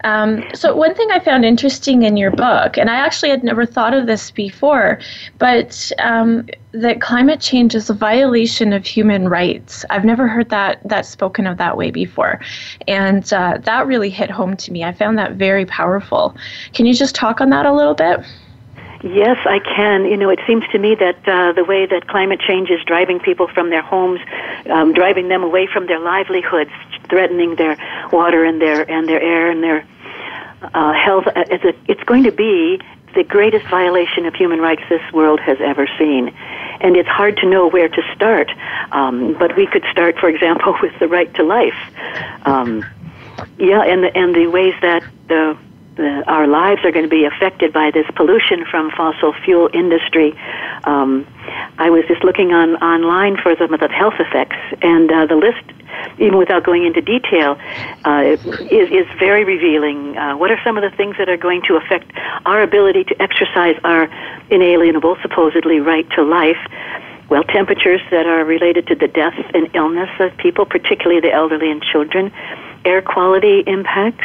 Um, 0.04 0.44
so 0.54 0.74
one 0.74 0.94
thing 0.94 1.10
I 1.10 1.18
found 1.18 1.44
interesting 1.44 2.02
in 2.02 2.16
your 2.16 2.30
book, 2.30 2.76
and 2.78 2.88
I 2.88 2.96
actually 2.96 3.30
had 3.30 3.42
never 3.42 3.66
thought 3.66 3.94
of 3.94 4.06
this 4.06 4.30
before, 4.30 5.00
but 5.38 5.90
um, 5.98 6.48
that 6.72 7.00
climate 7.00 7.40
change 7.40 7.74
is 7.74 7.90
a 7.90 7.94
violation 7.94 8.72
of 8.72 8.86
human 8.86 9.28
rights. 9.28 9.84
I've 9.90 10.04
never 10.04 10.28
heard 10.28 10.50
that 10.50 10.80
that 10.88 11.06
spoken 11.06 11.46
of 11.46 11.58
that 11.58 11.76
way 11.76 11.90
before, 11.90 12.40
and 12.86 13.30
uh, 13.32 13.58
that 13.62 13.86
really 13.86 14.10
hit 14.10 14.30
home 14.30 14.56
to 14.58 14.72
me. 14.72 14.84
I 14.84 14.92
found 14.92 15.18
that 15.18 15.32
very 15.32 15.66
powerful. 15.66 16.36
Can 16.72 16.86
you 16.86 16.94
just 16.94 17.14
talk 17.14 17.40
on 17.40 17.50
that 17.50 17.66
a 17.66 17.72
little 17.72 17.94
bit? 17.94 18.20
Yes, 19.02 19.38
I 19.46 19.60
can. 19.60 20.06
You 20.06 20.16
know, 20.16 20.28
it 20.28 20.40
seems 20.46 20.66
to 20.72 20.78
me 20.78 20.96
that 20.96 21.28
uh, 21.28 21.52
the 21.52 21.64
way 21.64 21.86
that 21.86 22.08
climate 22.08 22.40
change 22.40 22.68
is 22.70 22.82
driving 22.84 23.20
people 23.20 23.46
from 23.46 23.70
their 23.70 23.82
homes, 23.82 24.20
um, 24.68 24.92
driving 24.92 25.28
them 25.28 25.44
away 25.44 25.68
from 25.72 25.86
their 25.86 26.00
livelihoods, 26.00 26.72
threatening 27.08 27.54
their 27.54 27.76
water 28.12 28.44
and 28.44 28.60
their 28.60 28.90
and 28.90 29.08
their 29.08 29.20
air 29.20 29.50
and 29.50 29.62
their 29.62 29.86
uh, 30.62 30.92
health, 30.92 31.26
uh, 31.28 31.44
it's, 31.50 31.64
a, 31.64 31.74
it's 31.90 32.02
going 32.04 32.24
to 32.24 32.32
be 32.32 32.80
the 33.14 33.24
greatest 33.24 33.66
violation 33.66 34.26
of 34.26 34.34
human 34.34 34.60
rights 34.60 34.82
this 34.88 35.12
world 35.12 35.40
has 35.40 35.58
ever 35.60 35.88
seen. 35.98 36.28
And 36.80 36.96
it's 36.96 37.08
hard 37.08 37.36
to 37.38 37.48
know 37.48 37.68
where 37.68 37.88
to 37.88 38.02
start. 38.14 38.50
Um, 38.92 39.34
but 39.38 39.56
we 39.56 39.66
could 39.66 39.84
start, 39.90 40.18
for 40.18 40.28
example, 40.28 40.76
with 40.82 40.96
the 40.98 41.08
right 41.08 41.32
to 41.34 41.42
life. 41.42 41.78
Um, 42.44 42.84
yeah, 43.58 43.82
and 43.82 44.04
the, 44.04 44.16
and 44.16 44.34
the 44.34 44.46
ways 44.48 44.74
that 44.82 45.02
the 45.28 45.56
the, 45.98 46.24
our 46.26 46.46
lives 46.46 46.80
are 46.84 46.92
going 46.92 47.04
to 47.04 47.10
be 47.10 47.24
affected 47.24 47.72
by 47.72 47.90
this 47.90 48.06
pollution 48.14 48.64
from 48.64 48.90
fossil 48.92 49.34
fuel 49.44 49.68
industry. 49.74 50.32
Um, 50.84 51.26
I 51.78 51.90
was 51.90 52.04
just 52.06 52.24
looking 52.24 52.52
on 52.52 52.76
online 52.76 53.36
for 53.36 53.54
some 53.58 53.74
of 53.74 53.80
the 53.80 53.88
health 53.88 54.14
effects, 54.18 54.56
and 54.80 55.10
uh, 55.10 55.26
the 55.26 55.34
list, 55.34 55.64
even 56.18 56.38
without 56.38 56.64
going 56.64 56.86
into 56.86 57.00
detail, 57.00 57.58
uh, 58.04 58.36
is, 58.70 58.90
is 58.90 59.06
very 59.18 59.44
revealing. 59.44 60.16
Uh, 60.16 60.36
what 60.36 60.50
are 60.50 60.60
some 60.64 60.78
of 60.78 60.88
the 60.88 60.96
things 60.96 61.16
that 61.18 61.28
are 61.28 61.36
going 61.36 61.62
to 61.68 61.76
affect 61.76 62.10
our 62.46 62.62
ability 62.62 63.04
to 63.04 63.20
exercise 63.20 63.76
our 63.84 64.08
inalienable, 64.50 65.16
supposedly 65.20 65.80
right 65.80 66.08
to 66.10 66.22
life? 66.22 66.58
Well, 67.28 67.44
temperatures 67.44 68.00
that 68.10 68.26
are 68.26 68.44
related 68.44 68.86
to 68.86 68.94
the 68.94 69.08
death 69.08 69.34
and 69.52 69.68
illness 69.74 70.08
of 70.18 70.34
people, 70.38 70.64
particularly 70.64 71.20
the 71.20 71.32
elderly 71.32 71.70
and 71.70 71.82
children, 71.82 72.32
air 72.86 73.02
quality 73.02 73.62
impacts, 73.66 74.24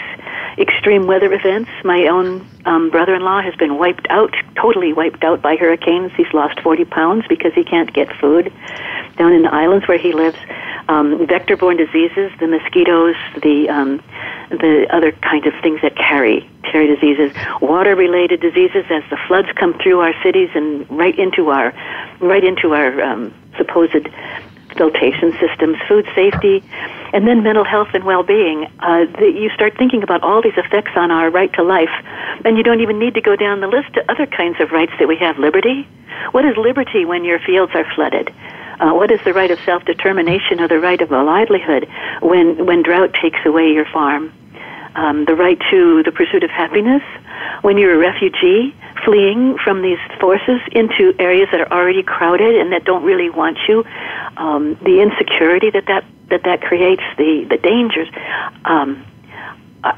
extreme 0.57 1.05
weather 1.05 1.33
events. 1.33 1.69
My 1.83 2.07
own 2.07 2.47
um, 2.65 2.89
brother-in-law 2.89 3.41
has 3.41 3.55
been 3.55 3.77
wiped 3.77 4.07
out, 4.09 4.33
totally 4.55 4.93
wiped 4.93 5.23
out 5.25 5.41
by 5.41 5.57
hurricanes. 5.57 6.13
He's 6.15 6.31
lost 6.33 6.61
40 6.61 6.85
pounds 6.85 7.25
because 7.27 7.53
he 7.53 7.65
can't 7.65 7.91
get 7.91 8.07
food 8.21 8.53
down 9.17 9.33
in 9.33 9.41
the 9.41 9.53
islands 9.53 9.85
where 9.87 9.97
he 9.97 10.13
lives. 10.13 10.37
Um, 10.89 11.25
vector-borne 11.27 11.77
diseases, 11.77 12.31
the 12.39 12.47
mosquitoes, 12.47 13.15
the 13.41 13.69
um, 13.69 14.01
the 14.49 14.85
other 14.91 15.11
kinds 15.13 15.47
of 15.47 15.53
things 15.61 15.81
that 15.81 15.95
carry 15.95 16.49
carry 16.63 16.87
diseases, 16.87 17.31
water-related 17.61 18.41
diseases 18.41 18.85
as 18.89 19.03
the 19.09 19.17
floods 19.27 19.47
come 19.55 19.73
through 19.81 19.99
our 20.01 20.13
cities 20.21 20.49
and 20.55 20.89
right 20.89 21.17
into 21.17 21.49
our 21.49 21.73
right 22.19 22.43
into 22.43 22.73
our 22.73 23.01
um, 23.01 23.33
supposed 23.57 24.07
filtration 24.75 25.31
systems, 25.39 25.77
food 25.87 26.07
safety, 26.15 26.63
and 27.13 27.27
then 27.27 27.43
mental 27.43 27.63
health 27.63 27.89
and 27.93 28.03
well-being. 28.03 28.65
Uh, 28.79 29.05
the, 29.19 29.31
you 29.31 29.49
start 29.51 29.77
thinking 29.77 30.03
about 30.03 30.23
all 30.23 30.41
these 30.41 30.57
effects 30.57 30.91
on 30.95 31.11
our 31.11 31.29
right 31.29 31.53
to 31.53 31.63
life, 31.63 31.93
and 32.43 32.57
you 32.57 32.63
don't 32.63 32.81
even 32.81 32.99
need 32.99 33.13
to 33.13 33.21
go 33.21 33.35
down 33.35 33.61
the 33.61 33.67
list 33.67 33.93
to 33.93 34.11
other 34.11 34.25
kinds 34.25 34.59
of 34.59 34.71
rights 34.71 34.93
that 34.99 35.07
we 35.07 35.15
have. 35.17 35.37
Liberty. 35.37 35.87
What 36.31 36.45
is 36.45 36.55
liberty 36.57 37.05
when 37.05 37.23
your 37.23 37.39
fields 37.39 37.73
are 37.75 37.85
flooded? 37.95 38.33
Uh, 38.83 38.93
what 38.93 39.09
is 39.11 39.19
the 39.23 39.31
right 39.31 39.49
of 39.49 39.57
self-determination 39.63 40.59
or 40.59 40.67
the 40.67 40.77
right 40.77 40.99
of 40.99 41.09
a 41.09 41.23
livelihood 41.23 41.87
when 42.21 42.65
when 42.65 42.83
drought 42.83 43.13
takes 43.21 43.39
away 43.45 43.71
your 43.71 43.85
farm? 43.85 44.33
Um, 44.95 45.23
the 45.23 45.35
right 45.35 45.57
to 45.71 46.03
the 46.03 46.11
pursuit 46.11 46.43
of 46.43 46.49
happiness 46.49 47.01
when 47.61 47.77
you're 47.77 47.95
a 47.95 47.97
refugee 47.97 48.75
fleeing 49.05 49.57
from 49.63 49.81
these 49.81 49.99
forces 50.19 50.59
into 50.73 51.15
areas 51.17 51.47
that 51.51 51.61
are 51.61 51.71
already 51.71 52.03
crowded 52.03 52.55
and 52.59 52.73
that 52.73 52.83
don't 52.83 53.03
really 53.03 53.29
want 53.29 53.57
you, 53.69 53.85
um, 54.35 54.77
the 54.83 55.01
insecurity 55.01 55.69
that 55.69 55.85
that, 55.85 56.03
that 56.29 56.43
that 56.43 56.61
creates, 56.61 57.03
the, 57.17 57.45
the 57.49 57.57
dangers. 57.57 58.09
Um, 58.65 59.05
uh, 59.83 59.95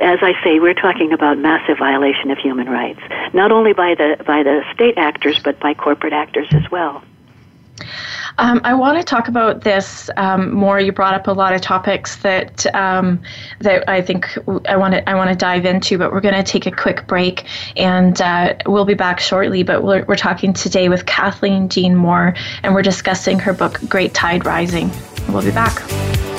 as 0.00 0.20
I 0.22 0.32
say, 0.44 0.60
we're 0.60 0.74
talking 0.74 1.12
about 1.12 1.38
massive 1.38 1.76
violation 1.76 2.30
of 2.30 2.38
human 2.38 2.68
rights, 2.68 3.00
not 3.34 3.50
only 3.50 3.72
by 3.72 3.96
the 3.96 4.22
by 4.24 4.44
the 4.44 4.62
state 4.74 4.96
actors, 4.96 5.40
but 5.40 5.58
by 5.58 5.74
corporate 5.74 6.12
actors 6.12 6.46
as 6.52 6.70
well. 6.70 7.02
Um, 8.38 8.60
I 8.62 8.74
want 8.74 8.96
to 8.98 9.04
talk 9.04 9.26
about 9.26 9.62
this 9.62 10.08
um, 10.16 10.52
more. 10.52 10.78
You 10.78 10.92
brought 10.92 11.14
up 11.14 11.26
a 11.26 11.32
lot 11.32 11.54
of 11.54 11.60
topics 11.60 12.16
that 12.16 12.72
um, 12.74 13.20
that 13.60 13.88
I 13.88 14.00
think 14.00 14.38
I 14.68 14.76
want 14.76 14.94
to 14.94 15.08
I 15.08 15.16
want 15.16 15.30
to 15.30 15.36
dive 15.36 15.64
into, 15.66 15.98
but 15.98 16.12
we're 16.12 16.20
going 16.20 16.34
to 16.34 16.44
take 16.44 16.66
a 16.66 16.70
quick 16.70 17.06
break, 17.08 17.44
and 17.76 18.20
uh, 18.22 18.54
we'll 18.66 18.84
be 18.84 18.94
back 18.94 19.18
shortly. 19.18 19.64
But 19.64 19.82
we're, 19.82 20.04
we're 20.04 20.16
talking 20.16 20.52
today 20.52 20.88
with 20.88 21.04
Kathleen 21.04 21.66
Dean 21.66 21.96
Moore, 21.96 22.34
and 22.62 22.74
we're 22.74 22.82
discussing 22.82 23.40
her 23.40 23.52
book 23.52 23.80
Great 23.88 24.14
Tide 24.14 24.46
Rising. 24.46 24.90
We'll 25.28 25.42
be 25.42 25.50
back. 25.50 26.37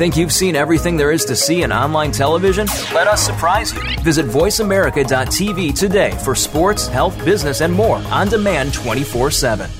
Think 0.00 0.16
you've 0.16 0.32
seen 0.32 0.56
everything 0.56 0.96
there 0.96 1.12
is 1.12 1.26
to 1.26 1.36
see 1.36 1.60
in 1.62 1.70
online 1.70 2.10
television? 2.10 2.66
Let 2.94 3.06
us 3.06 3.20
surprise 3.20 3.74
you. 3.74 3.82
Visit 4.00 4.24
VoiceAmerica.tv 4.24 5.78
today 5.78 6.12
for 6.24 6.34
sports, 6.34 6.86
health, 6.86 7.22
business, 7.22 7.60
and 7.60 7.70
more 7.70 7.98
on 8.10 8.28
demand 8.28 8.72
24 8.72 9.30
7. 9.30 9.70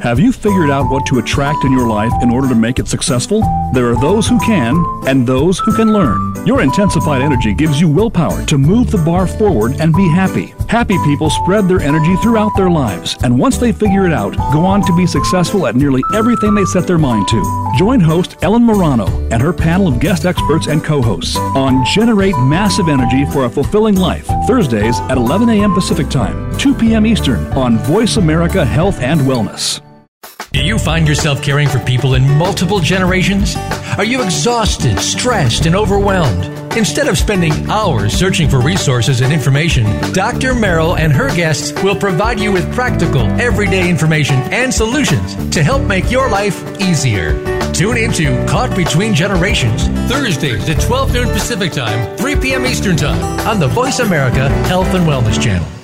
Have 0.00 0.18
you 0.18 0.32
figured 0.32 0.70
out 0.70 0.90
what 0.90 1.04
to 1.04 1.18
attract 1.18 1.66
in 1.66 1.72
your 1.72 1.86
life 1.86 2.14
in 2.22 2.30
order 2.30 2.48
to 2.48 2.54
make 2.54 2.78
it 2.78 2.88
successful? 2.88 3.42
There 3.74 3.90
are 3.90 4.00
those 4.00 4.26
who 4.26 4.40
can 4.40 4.82
and 5.06 5.26
those 5.26 5.58
who 5.58 5.76
can 5.76 5.92
learn. 5.92 6.46
Your 6.46 6.62
intensified 6.62 7.20
energy 7.20 7.52
gives 7.52 7.78
you 7.78 7.90
willpower 7.90 8.46
to 8.46 8.56
move 8.56 8.90
the 8.90 9.04
bar 9.04 9.26
forward 9.26 9.82
and 9.82 9.92
be 9.92 10.08
happy. 10.08 10.54
Happy 10.68 10.98
people 11.02 11.30
spread 11.30 11.66
their 11.66 11.80
energy 11.80 12.14
throughout 12.16 12.54
their 12.54 12.68
lives, 12.68 13.16
and 13.22 13.38
once 13.38 13.56
they 13.56 13.72
figure 13.72 14.06
it 14.06 14.12
out, 14.12 14.36
go 14.52 14.66
on 14.66 14.82
to 14.82 14.94
be 14.94 15.06
successful 15.06 15.66
at 15.66 15.74
nearly 15.74 16.02
everything 16.12 16.54
they 16.54 16.66
set 16.66 16.86
their 16.86 16.98
mind 16.98 17.26
to. 17.28 17.72
Join 17.78 18.00
host 18.00 18.36
Ellen 18.42 18.64
Morano 18.64 19.06
and 19.30 19.40
her 19.40 19.54
panel 19.54 19.88
of 19.88 19.98
guest 19.98 20.26
experts 20.26 20.66
and 20.66 20.84
co 20.84 21.00
hosts 21.00 21.36
on 21.38 21.86
Generate 21.86 22.36
Massive 22.36 22.90
Energy 22.90 23.24
for 23.32 23.46
a 23.46 23.50
Fulfilling 23.50 23.96
Life, 23.96 24.28
Thursdays 24.46 25.00
at 25.08 25.16
11 25.16 25.48
a.m. 25.48 25.72
Pacific 25.72 26.10
Time, 26.10 26.54
2 26.58 26.74
p.m. 26.74 27.06
Eastern 27.06 27.46
on 27.54 27.78
Voice 27.78 28.18
America 28.18 28.62
Health 28.62 29.00
and 29.00 29.22
Wellness. 29.22 29.80
Do 30.52 30.62
you 30.64 30.78
find 30.78 31.06
yourself 31.06 31.42
caring 31.42 31.68
for 31.68 31.78
people 31.80 32.14
in 32.14 32.26
multiple 32.38 32.80
generations? 32.80 33.54
Are 33.98 34.04
you 34.04 34.22
exhausted, 34.22 34.98
stressed, 34.98 35.66
and 35.66 35.76
overwhelmed? 35.76 36.44
Instead 36.76 37.06
of 37.06 37.18
spending 37.18 37.68
hours 37.70 38.14
searching 38.14 38.48
for 38.48 38.58
resources 38.60 39.20
and 39.20 39.30
information, 39.30 39.84
Dr. 40.12 40.54
Merrill 40.54 40.96
and 40.96 41.12
her 41.12 41.28
guests 41.36 41.72
will 41.82 41.94
provide 41.94 42.40
you 42.40 42.50
with 42.50 42.72
practical, 42.74 43.22
everyday 43.40 43.90
information 43.90 44.36
and 44.50 44.72
solutions 44.72 45.34
to 45.50 45.62
help 45.62 45.82
make 45.82 46.10
your 46.10 46.30
life 46.30 46.62
easier. 46.80 47.32
Tune 47.72 47.98
into 47.98 48.44
Caught 48.46 48.74
Between 48.74 49.14
Generations, 49.14 49.86
Thursdays 50.10 50.66
at 50.68 50.80
12 50.80 51.12
noon 51.12 51.28
Pacific 51.28 51.72
Time, 51.72 52.16
3 52.16 52.36
p.m. 52.36 52.64
Eastern 52.64 52.96
Time 52.96 53.22
on 53.46 53.60
the 53.60 53.68
Voice 53.68 53.98
America 53.98 54.48
Health 54.66 54.94
and 54.94 55.04
Wellness 55.06 55.40
Channel. 55.42 55.77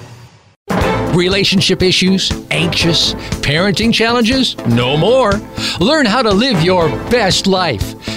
Relationship 1.14 1.80
issues? 1.80 2.32
Anxious? 2.50 3.14
Parenting 3.40 3.94
challenges? 3.94 4.56
No 4.66 4.96
more. 4.96 5.34
Learn 5.78 6.06
how 6.06 6.22
to 6.22 6.30
live 6.30 6.60
your 6.62 6.88
best 7.08 7.46
life. 7.46 7.94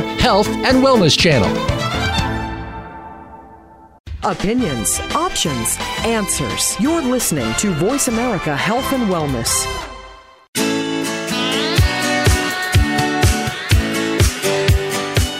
Health 0.00 0.48
and 0.48 0.78
Wellness 0.78 1.18
Channel. 1.18 1.50
Opinions, 4.22 5.00
options, 5.14 5.76
answers. 6.04 6.78
You're 6.78 7.02
listening 7.02 7.52
to 7.54 7.70
Voice 7.72 8.08
America 8.08 8.54
Health 8.54 8.92
and 8.92 9.10
Wellness. 9.10 9.89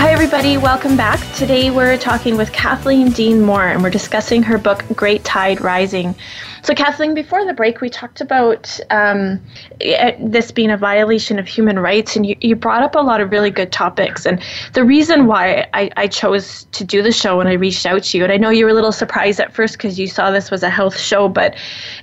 Hi, 0.00 0.12
everybody. 0.12 0.56
Welcome 0.56 0.96
back. 0.96 1.20
Today 1.34 1.70
we're 1.70 1.98
talking 1.98 2.38
with 2.38 2.54
Kathleen 2.54 3.10
Dean 3.10 3.42
Moore 3.42 3.66
and 3.66 3.82
we're 3.82 3.90
discussing 3.90 4.42
her 4.44 4.56
book, 4.56 4.82
Great 4.96 5.24
Tide 5.24 5.60
Rising. 5.60 6.14
So, 6.62 6.74
Kathleen, 6.74 7.14
before 7.14 7.44
the 7.46 7.54
break, 7.54 7.80
we 7.80 7.88
talked 7.88 8.20
about 8.20 8.78
um, 8.90 9.40
this 10.20 10.50
being 10.52 10.70
a 10.70 10.76
violation 10.76 11.38
of 11.38 11.48
human 11.48 11.78
rights, 11.78 12.16
and 12.16 12.26
you, 12.26 12.36
you 12.40 12.54
brought 12.54 12.82
up 12.82 12.94
a 12.94 13.00
lot 13.00 13.20
of 13.20 13.30
really 13.30 13.50
good 13.50 13.72
topics. 13.72 14.26
And 14.26 14.42
the 14.74 14.84
reason 14.84 15.26
why 15.26 15.66
I, 15.72 15.90
I 15.96 16.06
chose 16.06 16.64
to 16.72 16.84
do 16.84 17.02
the 17.02 17.12
show 17.12 17.40
and 17.40 17.48
I 17.48 17.54
reached 17.54 17.86
out 17.86 18.02
to 18.04 18.18
you, 18.18 18.24
and 18.24 18.32
I 18.32 18.36
know 18.36 18.50
you 18.50 18.66
were 18.66 18.72
a 18.72 18.74
little 18.74 18.92
surprised 18.92 19.40
at 19.40 19.54
first 19.54 19.78
because 19.78 19.98
you 19.98 20.06
saw 20.06 20.30
this 20.30 20.50
was 20.50 20.62
a 20.62 20.70
health 20.70 20.98
show, 20.98 21.28
but 21.28 21.56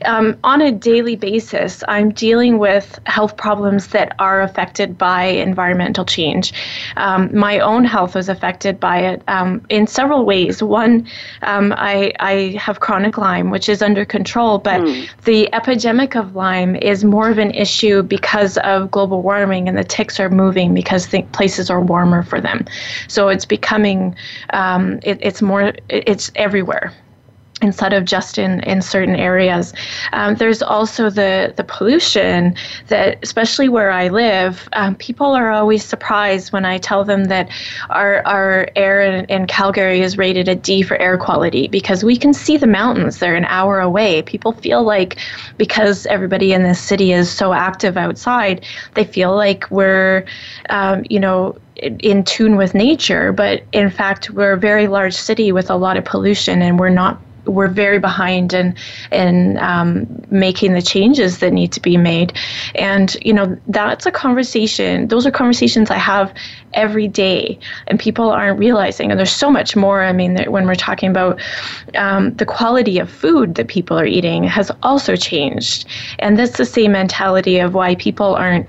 um, 0.06 0.38
on 0.44 0.62
a 0.62 0.72
daily 0.72 1.16
basis, 1.16 1.84
I'm 1.88 2.12
dealing 2.12 2.58
with 2.58 3.00
health 3.06 3.38
problems 3.38 3.88
that 3.90 4.16
are 4.18 4.42
affected 4.42 4.98
by 4.98 5.26
environmental 5.26 6.04
change. 6.06 6.54
Um, 6.96 7.30
my 7.38 7.60
own 7.60 7.86
health 7.86 8.16
was 8.16 8.28
affected 8.28 8.80
by 8.80 9.00
it 9.00 9.22
um, 9.28 9.64
in 9.70 9.86
several 9.86 10.26
ways. 10.26 10.64
One, 10.64 11.08
um, 11.44 11.74
I, 11.78 12.12
I 12.20 12.58
have 12.60 12.80
chronic 12.80 13.18
Lyme, 13.20 13.52
which 13.52 13.70
is 13.70 13.84
under 13.84 14.04
control 14.04 14.47
but 14.58 14.82
mm. 14.82 15.10
the 15.26 15.54
epidemic 15.54 16.16
of 16.16 16.36
Lyme 16.36 16.76
is 16.76 17.04
more 17.04 17.30
of 17.30 17.38
an 17.38 17.52
issue 17.52 18.02
because 18.04 18.58
of 18.60 18.90
global 18.92 19.22
warming 19.22 19.68
and 19.68 19.78
the 19.78 19.84
ticks 19.84 20.20
are 20.20 20.30
moving 20.30 20.74
because 20.74 21.08
places 21.34 21.70
are 21.70 21.82
warmer 21.82 22.24
for 22.24 22.40
them. 22.40 22.66
So 23.08 23.28
it's 23.28 23.46
becoming, 23.46 24.16
um, 24.52 25.00
it, 25.04 25.20
it's 25.22 25.42
more, 25.42 25.74
it's 25.90 26.32
everywhere 26.36 26.94
instead 27.62 27.94
of 27.94 28.06
just 28.06 28.38
in, 28.38 28.60
in 28.62 28.82
certain 28.82 29.16
areas. 29.16 29.74
Um, 30.14 30.36
there's 30.36 30.62
also 30.62 31.10
the, 31.10 31.54
the 31.56 31.64
pollution 31.64 32.56
that, 32.88 33.18
especially 33.24 33.68
where 33.70 33.90
I 33.90 34.10
live, 34.10 34.70
um, 34.74 34.96
people 34.96 35.28
are 35.28 35.52
always 35.52 35.84
surprised 35.84 36.52
when 36.52 36.66
I 36.66 36.78
tell 36.78 37.04
them 37.04 37.26
that 37.26 37.50
our, 37.90 38.26
our 38.28 38.68
air 38.76 39.02
in, 39.02 39.26
in, 39.26 39.48
Calgary 39.48 40.02
is 40.02 40.18
rated 40.18 40.48
a 40.48 40.56
D 40.56 40.82
for 40.82 40.98
air 40.98 41.18
quality 41.18 41.68
because 41.68 42.04
we 42.04 42.18
can 42.18 42.34
see 42.34 42.58
the 42.58 42.68
mountains. 42.68 43.20
They're 43.20 43.36
an 43.36 43.46
hour 43.46 43.80
away. 43.80 44.22
People 44.22 44.52
feel 44.52 44.84
like 44.84 45.18
because 45.58 46.06
everybody 46.08 46.54
in 46.54 46.64
this 46.64 46.80
city 46.80 47.12
is 47.12 47.32
so 47.32 47.54
active 47.54 47.98
outside, 47.98 48.66
they 48.94 49.06
feel 49.06 49.36
like 49.36 49.70
we're, 49.72 50.26
um, 50.70 51.06
you 51.10 51.20
know, 51.20 51.58
in 51.78 52.24
tune 52.24 52.56
with 52.56 52.74
nature, 52.74 53.32
but 53.32 53.64
in 53.72 53.90
fact, 53.90 54.32
we're 54.32 54.54
a 54.54 54.58
very 54.58 54.88
large 54.88 55.14
city 55.14 55.52
with 55.52 55.70
a 55.70 55.76
lot 55.76 55.96
of 55.96 56.04
pollution, 56.04 56.62
and 56.62 56.80
we're 56.80 56.90
not 56.90 57.20
we're 57.48 57.68
very 57.68 58.00
behind 58.00 58.54
in 58.54 58.76
in 59.12 59.58
um, 59.60 60.06
making 60.30 60.74
the 60.74 60.82
changes 60.82 61.40
that 61.40 61.54
need 61.54 61.72
to 61.74 61.82
be 61.82 61.98
made. 61.98 62.34
And 62.76 63.16
you 63.22 63.34
know 63.34 63.58
that's 63.68 64.06
a 64.06 64.12
conversation 64.12 65.08
those 65.08 65.26
are 65.26 65.32
conversations 65.32 65.90
i 65.92 65.98
have 65.98 66.34
every 66.74 67.08
day. 67.08 67.60
And 67.88 68.00
people 68.00 68.30
aren't 68.30 68.60
realizing 68.60 69.12
and 69.12 69.20
there's 69.20 69.32
so 69.32 69.50
much 69.50 69.76
more 69.76 70.04
i 70.04 70.14
mean 70.14 70.38
when 70.52 70.66
we're 70.66 70.76
talking 70.76 71.10
about 71.10 71.40
um, 71.96 72.34
the 72.36 72.46
quality 72.46 73.00
of 73.00 73.10
food 73.10 73.56
that 73.56 73.68
people 73.68 73.98
are 73.98 74.06
eating 74.06 74.44
has 74.44 74.72
also 74.84 75.16
changed. 75.16 75.88
And 76.20 76.38
that's 76.38 76.58
the 76.58 76.66
same 76.66 76.92
mentality 76.92 77.60
of 77.60 77.74
why 77.74 77.96
people 77.96 78.36
aren't 78.36 78.68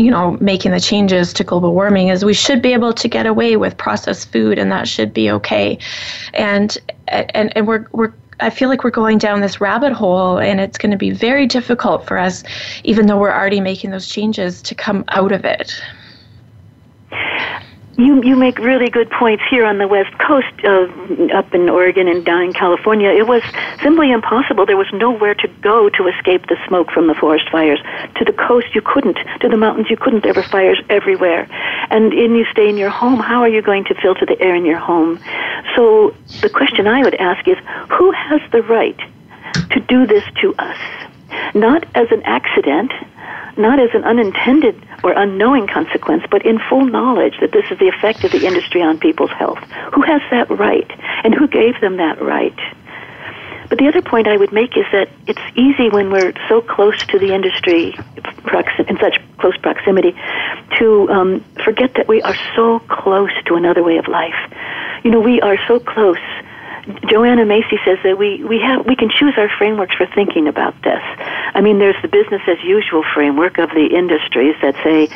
you 0.00 0.10
know, 0.10 0.38
making 0.40 0.72
the 0.72 0.80
changes 0.80 1.32
to 1.34 1.44
global 1.44 1.74
warming 1.74 2.08
is 2.08 2.24
we 2.24 2.34
should 2.34 2.62
be 2.62 2.72
able 2.72 2.92
to 2.94 3.06
get 3.06 3.26
away 3.26 3.56
with 3.56 3.76
processed 3.76 4.32
food 4.32 4.58
and 4.58 4.72
that 4.72 4.88
should 4.88 5.12
be 5.12 5.30
okay. 5.30 5.78
And 6.32 6.76
and, 7.08 7.54
and 7.56 7.66
we're 7.66 7.86
we're 7.92 8.12
I 8.40 8.48
feel 8.48 8.70
like 8.70 8.82
we're 8.82 8.90
going 8.90 9.18
down 9.18 9.42
this 9.42 9.60
rabbit 9.60 9.92
hole, 9.92 10.38
and 10.38 10.60
it's 10.60 10.78
going 10.78 10.92
to 10.92 10.96
be 10.96 11.10
very 11.10 11.46
difficult 11.46 12.06
for 12.06 12.16
us, 12.16 12.42
even 12.84 13.06
though 13.06 13.18
we're 13.18 13.32
already 13.32 13.60
making 13.60 13.90
those 13.90 14.08
changes, 14.08 14.62
to 14.62 14.74
come 14.74 15.04
out 15.08 15.30
of 15.30 15.44
it. 15.44 15.78
You 17.96 18.22
you 18.22 18.36
make 18.36 18.58
really 18.58 18.88
good 18.88 19.10
points 19.10 19.42
here 19.50 19.66
on 19.66 19.78
the 19.78 19.88
west 19.88 20.16
coast, 20.18 20.46
uh, 20.64 20.86
up 21.34 21.52
in 21.52 21.68
Oregon 21.68 22.08
and 22.08 22.24
down 22.24 22.44
in 22.44 22.52
California. 22.52 23.10
It 23.10 23.26
was 23.26 23.42
simply 23.82 24.10
impossible. 24.12 24.64
There 24.64 24.76
was 24.76 24.90
nowhere 24.92 25.34
to 25.34 25.48
go 25.60 25.90
to 25.90 26.06
escape 26.06 26.46
the 26.46 26.56
smoke 26.66 26.90
from 26.92 27.08
the 27.08 27.14
forest 27.14 27.50
fires. 27.50 27.80
To 28.16 28.24
the 28.24 28.32
coast, 28.32 28.68
you 28.74 28.80
couldn't. 28.80 29.18
To 29.40 29.48
the 29.48 29.56
mountains, 29.56 29.88
you 29.90 29.96
couldn't. 29.96 30.22
There 30.22 30.32
were 30.32 30.44
fires 30.44 30.80
everywhere. 30.88 31.48
And 31.90 32.14
in 32.14 32.36
you 32.36 32.46
stay 32.52 32.68
in 32.68 32.76
your 32.76 32.90
home. 32.90 33.18
How 33.18 33.42
are 33.42 33.48
you 33.48 33.60
going 33.60 33.84
to 33.86 33.94
filter 33.94 34.24
the 34.24 34.40
air 34.40 34.54
in 34.54 34.64
your 34.64 34.78
home? 34.78 35.18
So 35.76 36.14
the 36.40 36.48
question 36.48 36.86
I 36.86 37.02
would 37.02 37.16
ask 37.16 37.46
is, 37.48 37.56
who 37.90 38.12
has 38.12 38.40
the 38.52 38.62
right 38.62 38.98
to 39.72 39.80
do 39.80 40.06
this 40.06 40.24
to 40.42 40.54
us? 40.58 40.78
Not 41.54 41.84
as 41.94 42.10
an 42.10 42.22
accident, 42.24 42.92
not 43.56 43.78
as 43.78 43.90
an 43.94 44.04
unintended 44.04 44.80
or 45.02 45.12
unknowing 45.12 45.66
consequence, 45.66 46.24
but 46.30 46.44
in 46.44 46.58
full 46.68 46.84
knowledge 46.84 47.34
that 47.40 47.52
this 47.52 47.64
is 47.70 47.78
the 47.78 47.88
effect 47.88 48.24
of 48.24 48.32
the 48.32 48.46
industry 48.46 48.82
on 48.82 48.98
people's 48.98 49.30
health. 49.30 49.58
Who 49.94 50.02
has 50.02 50.22
that 50.30 50.50
right? 50.50 50.90
And 51.24 51.34
who 51.34 51.46
gave 51.48 51.80
them 51.80 51.96
that 51.96 52.20
right? 52.20 52.58
But 53.68 53.78
the 53.78 53.86
other 53.86 54.02
point 54.02 54.26
I 54.26 54.36
would 54.36 54.52
make 54.52 54.76
is 54.76 54.84
that 54.90 55.08
it's 55.28 55.40
easy 55.54 55.88
when 55.88 56.10
we're 56.10 56.32
so 56.48 56.60
close 56.60 57.06
to 57.06 57.18
the 57.20 57.32
industry, 57.32 57.96
in 58.88 58.98
such 58.98 59.20
close 59.38 59.56
proximity, 59.58 60.12
to 60.78 61.08
um, 61.08 61.44
forget 61.64 61.94
that 61.94 62.08
we 62.08 62.20
are 62.22 62.34
so 62.56 62.80
close 62.80 63.30
to 63.46 63.54
another 63.54 63.84
way 63.84 63.96
of 63.96 64.08
life. 64.08 64.34
You 65.04 65.12
know, 65.12 65.20
we 65.20 65.40
are 65.40 65.56
so 65.68 65.78
close 65.78 66.18
Joanna 67.08 67.44
Macy 67.44 67.78
says 67.84 67.98
that 68.04 68.18
we, 68.18 68.42
we 68.44 68.58
have 68.60 68.86
we 68.86 68.96
can 68.96 69.10
choose 69.10 69.34
our 69.36 69.50
frameworks 69.58 69.94
for 69.96 70.06
thinking 70.14 70.48
about 70.48 70.74
this. 70.82 71.02
I 71.52 71.60
mean, 71.60 71.78
there's 71.78 72.00
the 72.02 72.08
business 72.08 72.42
as 72.46 72.62
usual 72.62 73.04
framework 73.14 73.58
of 73.58 73.70
the 73.70 73.86
industries 73.86 74.54
that 74.62 74.74
say, 74.82 75.08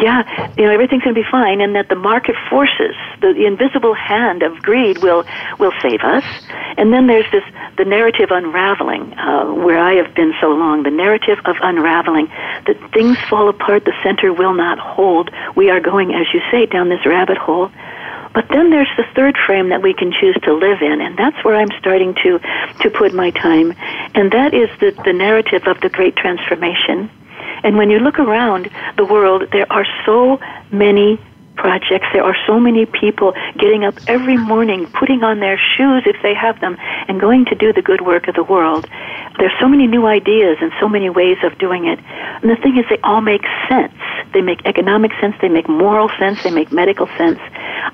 yeah, 0.00 0.52
you 0.56 0.64
know, 0.64 0.72
everything's 0.72 1.02
going 1.02 1.14
to 1.14 1.20
be 1.20 1.28
fine, 1.30 1.60
and 1.60 1.74
that 1.74 1.88
the 1.88 1.96
market 1.96 2.36
forces, 2.48 2.94
the, 3.20 3.32
the 3.34 3.46
invisible 3.46 3.94
hand 3.94 4.42
of 4.42 4.62
greed, 4.62 4.98
will 4.98 5.24
will 5.58 5.72
save 5.82 6.00
us. 6.00 6.24
And 6.76 6.92
then 6.92 7.06
there's 7.06 7.30
this 7.32 7.44
the 7.76 7.84
narrative 7.84 8.30
unraveling, 8.30 9.12
uh, 9.18 9.52
where 9.52 9.78
I 9.78 9.94
have 9.94 10.14
been 10.14 10.32
so 10.40 10.48
long. 10.48 10.84
The 10.84 10.90
narrative 10.90 11.38
of 11.44 11.56
unraveling 11.62 12.26
that 12.66 12.76
things 12.92 13.18
fall 13.28 13.48
apart, 13.48 13.84
the 13.84 13.94
center 14.02 14.32
will 14.32 14.54
not 14.54 14.78
hold. 14.78 15.30
We 15.56 15.70
are 15.70 15.80
going, 15.80 16.14
as 16.14 16.26
you 16.32 16.40
say, 16.50 16.66
down 16.66 16.88
this 16.88 17.04
rabbit 17.04 17.36
hole 17.36 17.70
but 18.32 18.46
then 18.48 18.70
there's 18.70 18.90
the 18.96 19.04
third 19.14 19.36
frame 19.46 19.70
that 19.70 19.82
we 19.82 19.92
can 19.94 20.12
choose 20.12 20.36
to 20.42 20.52
live 20.52 20.82
in, 20.82 21.00
and 21.00 21.16
that's 21.16 21.44
where 21.44 21.56
I'm 21.56 21.70
starting 21.78 22.14
to, 22.22 22.38
to 22.80 22.90
put 22.90 23.12
my 23.12 23.30
time. 23.30 23.74
And 24.14 24.30
that 24.32 24.54
is 24.54 24.68
the, 24.78 24.92
the 25.04 25.12
narrative 25.12 25.66
of 25.66 25.80
the 25.80 25.88
great 25.88 26.16
transformation. 26.16 27.10
And 27.62 27.76
when 27.76 27.90
you 27.90 27.98
look 27.98 28.18
around 28.18 28.70
the 28.96 29.04
world, 29.04 29.48
there 29.52 29.70
are 29.70 29.86
so 30.06 30.40
many 30.70 31.20
projects. 31.60 32.06
There 32.14 32.24
are 32.24 32.36
so 32.46 32.58
many 32.58 32.86
people 32.86 33.34
getting 33.58 33.84
up 33.84 33.94
every 34.08 34.38
morning, 34.38 34.86
putting 34.86 35.22
on 35.22 35.40
their 35.40 35.58
shoes 35.58 36.02
if 36.06 36.16
they 36.22 36.34
have 36.34 36.58
them, 36.60 36.76
and 37.06 37.20
going 37.20 37.44
to 37.46 37.54
do 37.54 37.70
the 37.72 37.82
good 37.82 38.00
work 38.00 38.28
of 38.28 38.34
the 38.34 38.42
world. 38.42 38.88
There's 39.38 39.52
so 39.60 39.68
many 39.68 39.86
new 39.86 40.06
ideas 40.06 40.56
and 40.62 40.72
so 40.80 40.88
many 40.88 41.10
ways 41.10 41.36
of 41.44 41.58
doing 41.58 41.86
it. 41.86 41.98
And 42.40 42.50
the 42.50 42.56
thing 42.56 42.78
is, 42.78 42.86
they 42.88 42.98
all 43.04 43.20
make 43.20 43.44
sense. 43.68 43.92
They 44.32 44.40
make 44.40 44.64
economic 44.64 45.12
sense, 45.20 45.36
they 45.42 45.48
make 45.48 45.68
moral 45.68 46.08
sense, 46.18 46.42
they 46.42 46.50
make 46.50 46.72
medical 46.72 47.06
sense. 47.18 47.38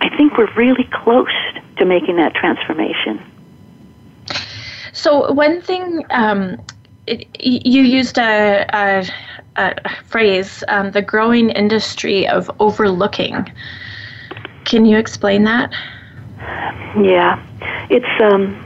I 0.06 0.08
think 0.16 0.38
we're 0.38 0.52
really 0.54 0.88
close 0.92 1.36
to 1.78 1.84
making 1.84 2.16
that 2.16 2.34
transformation. 2.34 3.20
So, 4.92 5.32
one 5.32 5.60
thing 5.60 6.04
um, 6.10 6.58
you 7.06 7.82
used 7.82 8.18
a, 8.18 8.66
a, 8.72 9.04
a 9.56 9.74
phrase, 10.04 10.62
um, 10.68 10.90
the 10.90 11.02
growing 11.02 11.50
industry 11.50 12.28
of 12.28 12.50
overlooking. 12.58 13.50
Can 14.64 14.84
you 14.84 14.98
explain 14.98 15.44
that? 15.44 15.72
Yeah, 17.00 17.42
it's 17.90 18.06
um, 18.22 18.65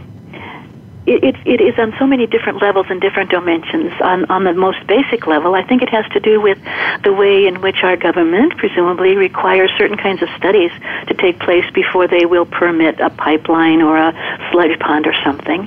it, 1.07 1.25
it, 1.25 1.37
it 1.47 1.61
is 1.61 1.79
on 1.79 1.95
so 1.99 2.07
many 2.07 2.27
different 2.27 2.61
levels 2.61 2.87
and 2.91 3.01
different 3.01 3.31
dimensions. 3.31 3.93
On, 4.03 4.25
on 4.31 4.45
the 4.45 4.53
most 4.53 4.87
basic 4.87 5.27
level, 5.27 5.55
I 5.55 5.63
think 5.63 5.83
it 5.83 5.89
has 5.89 6.05
to 6.13 6.21
do 6.21 6.41
with 6.41 6.59
the 7.05 7.13
way 7.13 7.47
in 7.47 7.61
which 7.63 7.83
our 7.83 7.97
government 7.97 8.57
presumably 8.59 9.17
requires 9.17 9.71
certain 9.79 9.97
kinds 9.97 10.23
of 10.23 10.29
studies 10.37 10.71
to 11.09 11.15
take 11.15 11.39
place 11.41 11.65
before 11.73 12.07
they 12.07 12.27
will 12.27 12.45
permit 12.45 13.01
a 13.01 13.09
pipeline 13.11 13.81
or 13.81 13.97
a 13.97 14.13
sludge 14.53 14.79
pond 14.79 15.07
or 15.07 15.15
something. 15.25 15.67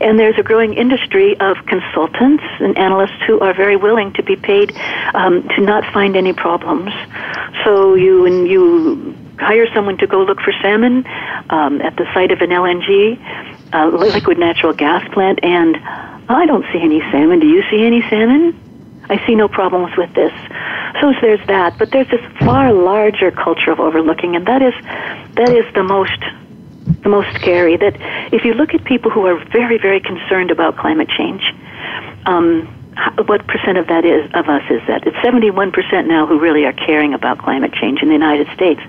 And 0.00 0.18
there's 0.18 0.38
a 0.38 0.42
growing 0.42 0.74
industry 0.74 1.38
of 1.40 1.56
consultants 1.66 2.44
and 2.60 2.76
analysts 2.76 3.22
who 3.26 3.40
are 3.40 3.54
very 3.54 3.76
willing 3.76 4.12
to 4.14 4.22
be 4.22 4.36
paid 4.36 4.76
um, 5.14 5.48
to 5.56 5.62
not 5.62 5.90
find 5.94 6.14
any 6.14 6.34
problems. 6.34 6.92
So 7.64 7.94
you 7.94 8.26
and 8.26 8.46
you 8.46 9.16
hire 9.38 9.66
someone 9.74 9.98
to 9.98 10.06
go 10.06 10.22
look 10.22 10.40
for 10.40 10.52
salmon 10.62 11.04
um, 11.50 11.80
at 11.80 11.96
the 11.96 12.04
site 12.14 12.30
of 12.30 12.40
an 12.40 12.50
LNG 12.50 13.18
uh, 13.74 13.88
liquid 13.88 14.38
natural 14.38 14.72
gas 14.72 15.06
plant, 15.12 15.40
and 15.42 15.76
I 16.28 16.46
don't 16.46 16.64
see 16.72 16.80
any 16.80 17.00
salmon. 17.10 17.40
Do 17.40 17.48
you 17.48 17.62
see 17.70 17.84
any 17.84 18.00
salmon? 18.08 18.60
I 19.10 19.24
see 19.26 19.34
no 19.34 19.48
problems 19.48 19.96
with 19.96 20.14
this. 20.14 20.32
So 21.00 21.12
there's 21.20 21.44
that, 21.48 21.76
but 21.78 21.90
there's 21.90 22.08
this 22.08 22.20
far 22.38 22.72
larger 22.72 23.30
culture 23.30 23.72
of 23.72 23.80
overlooking, 23.80 24.36
and 24.36 24.46
that 24.46 24.62
is 24.62 24.74
that 25.34 25.50
is 25.50 25.66
the 25.74 25.82
most 25.82 26.18
the 27.02 27.08
most 27.08 27.34
scary. 27.34 27.76
That 27.76 27.96
if 28.32 28.44
you 28.44 28.54
look 28.54 28.72
at 28.74 28.84
people 28.84 29.10
who 29.10 29.26
are 29.26 29.44
very 29.46 29.76
very 29.76 30.00
concerned 30.00 30.50
about 30.50 30.76
climate 30.76 31.08
change, 31.08 31.52
um, 32.26 32.72
what 33.26 33.46
percent 33.46 33.78
of 33.78 33.86
that 33.88 34.04
is 34.04 34.30
of 34.34 34.48
us 34.48 34.62
is 34.70 34.80
that? 34.86 35.06
It's 35.06 35.16
71% 35.16 36.06
now 36.06 36.26
who 36.26 36.38
really 36.38 36.64
are 36.64 36.72
caring 36.72 37.14
about 37.14 37.38
climate 37.38 37.72
change 37.72 38.02
in 38.02 38.08
the 38.08 38.14
United 38.14 38.46
States. 38.54 38.80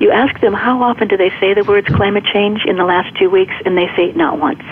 You 0.00 0.10
ask 0.10 0.40
them 0.40 0.52
how 0.52 0.82
often 0.82 1.08
do 1.08 1.16
they 1.16 1.30
say 1.40 1.54
the 1.54 1.64
words 1.64 1.86
climate 1.88 2.24
change 2.24 2.64
in 2.66 2.76
the 2.76 2.84
last 2.84 3.16
two 3.16 3.30
weeks, 3.30 3.54
and 3.64 3.76
they 3.76 3.88
say 3.96 4.12
not 4.12 4.38
once. 4.38 4.62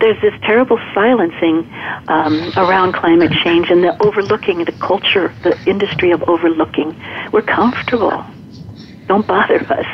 There's 0.00 0.20
this 0.20 0.34
terrible 0.42 0.78
silencing 0.92 1.70
um, 2.08 2.52
around 2.56 2.92
climate 2.92 3.32
change 3.32 3.70
and 3.70 3.82
the 3.82 4.00
overlooking, 4.02 4.64
the 4.64 4.72
culture, 4.72 5.32
the 5.42 5.58
industry 5.66 6.10
of 6.10 6.22
overlooking. 6.24 7.00
We're 7.32 7.42
comfortable. 7.42 8.24
Don't 9.06 9.26
bother 9.26 9.60
us. 9.72 9.86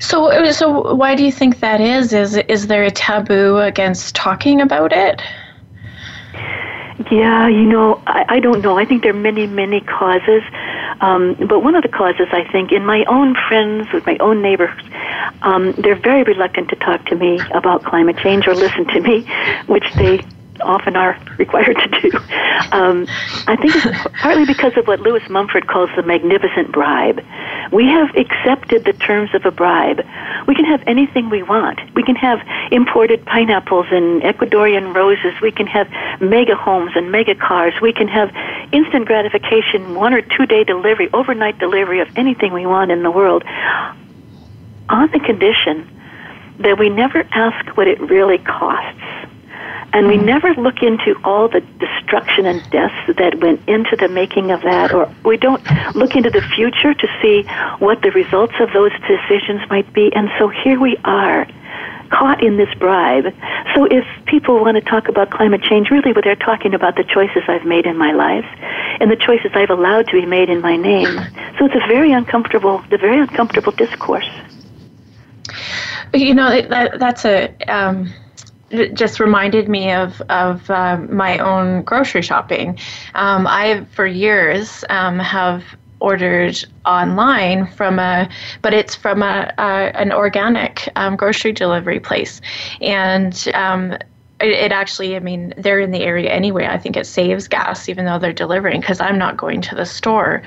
So, 0.00 0.50
so 0.52 0.94
why 0.94 1.14
do 1.14 1.24
you 1.24 1.32
think 1.32 1.60
that 1.60 1.80
is? 1.80 2.12
Is 2.12 2.36
is 2.36 2.66
there 2.66 2.84
a 2.84 2.90
taboo 2.90 3.58
against 3.58 4.14
talking 4.14 4.60
about 4.60 4.92
it? 4.92 5.22
Yeah, 7.10 7.48
you 7.48 7.64
know, 7.64 8.00
I, 8.06 8.24
I 8.28 8.40
don't 8.40 8.62
know. 8.62 8.78
I 8.78 8.84
think 8.84 9.02
there 9.02 9.10
are 9.12 9.18
many, 9.18 9.46
many 9.46 9.80
causes. 9.80 10.42
Um, 11.00 11.34
but 11.48 11.60
one 11.60 11.74
of 11.74 11.82
the 11.82 11.88
causes, 11.88 12.28
I 12.30 12.44
think, 12.52 12.70
in 12.70 12.86
my 12.86 13.04
own 13.06 13.34
friends, 13.48 13.88
with 13.92 14.06
my 14.06 14.16
own 14.18 14.40
neighbors, 14.42 14.70
um, 15.42 15.72
they're 15.72 15.98
very 15.98 16.22
reluctant 16.22 16.68
to 16.70 16.76
talk 16.76 17.04
to 17.06 17.16
me 17.16 17.40
about 17.52 17.82
climate 17.84 18.16
change 18.18 18.46
or 18.46 18.54
listen 18.54 18.86
to 18.86 19.00
me, 19.00 19.26
which 19.66 19.84
they 19.96 20.24
often 20.60 20.96
are 20.96 21.18
required 21.38 21.76
to 21.76 22.00
do. 22.00 22.18
Um, 22.72 23.06
I 23.46 23.56
think 23.56 23.74
it's 23.76 24.08
partly 24.20 24.44
because 24.44 24.76
of 24.76 24.86
what 24.86 25.00
Lewis 25.00 25.28
Mumford 25.28 25.66
calls 25.66 25.90
the 25.96 26.02
magnificent 26.02 26.72
bribe. 26.72 27.24
We 27.72 27.86
have 27.86 28.14
accepted 28.14 28.84
the 28.84 28.92
terms 28.92 29.34
of 29.34 29.44
a 29.44 29.50
bribe. 29.50 30.04
We 30.46 30.54
can 30.54 30.64
have 30.64 30.82
anything 30.86 31.30
we 31.30 31.42
want. 31.42 31.80
We 31.94 32.02
can 32.02 32.16
have 32.16 32.40
imported 32.70 33.24
pineapples 33.24 33.86
and 33.90 34.22
Ecuadorian 34.22 34.94
roses. 34.94 35.40
We 35.40 35.50
can 35.50 35.66
have 35.66 35.88
mega 36.20 36.54
homes 36.54 36.92
and 36.94 37.10
mega 37.10 37.34
cars. 37.34 37.74
We 37.80 37.92
can 37.92 38.08
have 38.08 38.30
instant 38.72 39.06
gratification, 39.06 39.94
one 39.94 40.12
or 40.12 40.22
two 40.22 40.46
day 40.46 40.64
delivery, 40.64 41.08
overnight 41.12 41.58
delivery 41.58 42.00
of 42.00 42.08
anything 42.16 42.52
we 42.52 42.66
want 42.66 42.90
in 42.90 43.02
the 43.02 43.10
world 43.10 43.44
on 44.88 45.10
the 45.12 45.20
condition 45.20 45.88
that 46.58 46.78
we 46.78 46.88
never 46.88 47.26
ask 47.32 47.76
what 47.76 47.88
it 47.88 48.00
really 48.00 48.38
costs 48.38 49.00
and 49.94 50.08
we 50.08 50.16
never 50.16 50.52
look 50.54 50.82
into 50.82 51.14
all 51.22 51.48
the 51.48 51.60
destruction 51.78 52.46
and 52.46 52.60
deaths 52.70 53.16
that 53.16 53.38
went 53.38 53.66
into 53.68 53.94
the 53.94 54.08
making 54.08 54.50
of 54.50 54.60
that, 54.62 54.92
or 54.92 55.08
we 55.24 55.36
don't 55.36 55.62
look 55.94 56.16
into 56.16 56.30
the 56.30 56.42
future 56.42 56.94
to 56.94 57.08
see 57.22 57.42
what 57.78 58.02
the 58.02 58.10
results 58.10 58.54
of 58.58 58.72
those 58.72 58.90
decisions 59.06 59.60
might 59.70 59.90
be. 59.92 60.12
And 60.12 60.28
so 60.36 60.48
here 60.48 60.80
we 60.80 60.96
are, 61.04 61.46
caught 62.10 62.42
in 62.42 62.56
this 62.56 62.74
bribe. 62.74 63.32
So 63.76 63.84
if 63.84 64.04
people 64.26 64.60
want 64.60 64.76
to 64.76 64.80
talk 64.80 65.06
about 65.08 65.30
climate 65.30 65.62
change, 65.62 65.90
really 65.90 66.12
what 66.12 66.24
they're 66.24 66.34
talking 66.34 66.74
about 66.74 66.96
the 66.96 67.04
choices 67.04 67.44
I've 67.46 67.64
made 67.64 67.86
in 67.86 67.96
my 67.96 68.10
life 68.10 68.46
and 68.98 69.12
the 69.12 69.16
choices 69.16 69.52
I've 69.54 69.70
allowed 69.70 70.08
to 70.08 70.20
be 70.20 70.26
made 70.26 70.50
in 70.50 70.60
my 70.60 70.76
name. 70.76 71.14
So 71.56 71.66
it's 71.66 71.76
a 71.76 71.86
very 71.86 72.10
uncomfortable, 72.10 72.84
the 72.90 72.98
very 72.98 73.20
uncomfortable 73.20 73.70
discourse. 73.70 74.28
You 76.12 76.34
know, 76.34 76.62
that, 76.62 76.98
that's 76.98 77.24
a. 77.24 77.54
Um 77.68 78.12
it 78.78 78.94
just 78.94 79.20
reminded 79.20 79.68
me 79.68 79.92
of 79.92 80.20
of 80.22 80.68
uh, 80.70 80.98
my 81.08 81.38
own 81.38 81.82
grocery 81.82 82.22
shopping. 82.22 82.78
Um, 83.14 83.46
I, 83.46 83.84
for 83.92 84.06
years, 84.06 84.84
um, 84.88 85.18
have 85.18 85.64
ordered 86.00 86.62
online 86.84 87.66
from 87.66 87.98
a, 87.98 88.28
but 88.60 88.74
it's 88.74 88.94
from 88.94 89.22
a, 89.22 89.52
a 89.58 89.96
an 89.96 90.12
organic 90.12 90.88
um, 90.96 91.16
grocery 91.16 91.52
delivery 91.52 92.00
place, 92.00 92.40
and 92.80 93.48
um, 93.54 93.96
it, 94.40 94.48
it, 94.48 94.72
actually, 94.72 95.16
I 95.16 95.20
mean, 95.20 95.54
they're 95.56 95.80
in 95.80 95.90
the 95.90 96.02
area 96.02 96.30
anyway. 96.30 96.66
I 96.66 96.76
think 96.76 96.96
it 96.96 97.06
saves 97.06 97.46
gas, 97.46 97.88
even 97.88 98.04
though 98.04 98.18
they're 98.18 98.32
delivering, 98.32 98.80
because 98.80 99.00
I'm 99.00 99.18
not 99.18 99.36
going 99.36 99.60
to 99.62 99.74
the 99.74 99.86
store. 99.86 100.42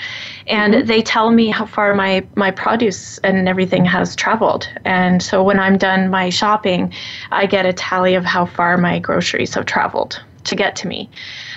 And 0.47 0.73
mm-hmm. 0.73 0.87
they 0.87 1.01
tell 1.01 1.31
me 1.31 1.47
how 1.47 1.65
far 1.65 1.95
my, 1.95 2.25
my 2.35 2.51
produce 2.51 3.17
and 3.19 3.47
everything 3.47 3.85
has 3.85 4.15
traveled. 4.15 4.69
And 4.83 5.23
so 5.23 5.41
when 5.41 5.59
I'm 5.59 5.77
done 5.77 6.09
my 6.09 6.29
shopping, 6.29 6.93
I 7.31 7.45
get 7.45 7.65
a 7.65 7.73
tally 7.73 8.15
of 8.15 8.25
how 8.25 8.45
far 8.45 8.77
my 8.77 8.99
groceries 8.99 9.53
have 9.55 9.65
traveled 9.65 10.21
to 10.47 10.55
get 10.55 10.75
to 10.77 10.87
me. 10.87 11.09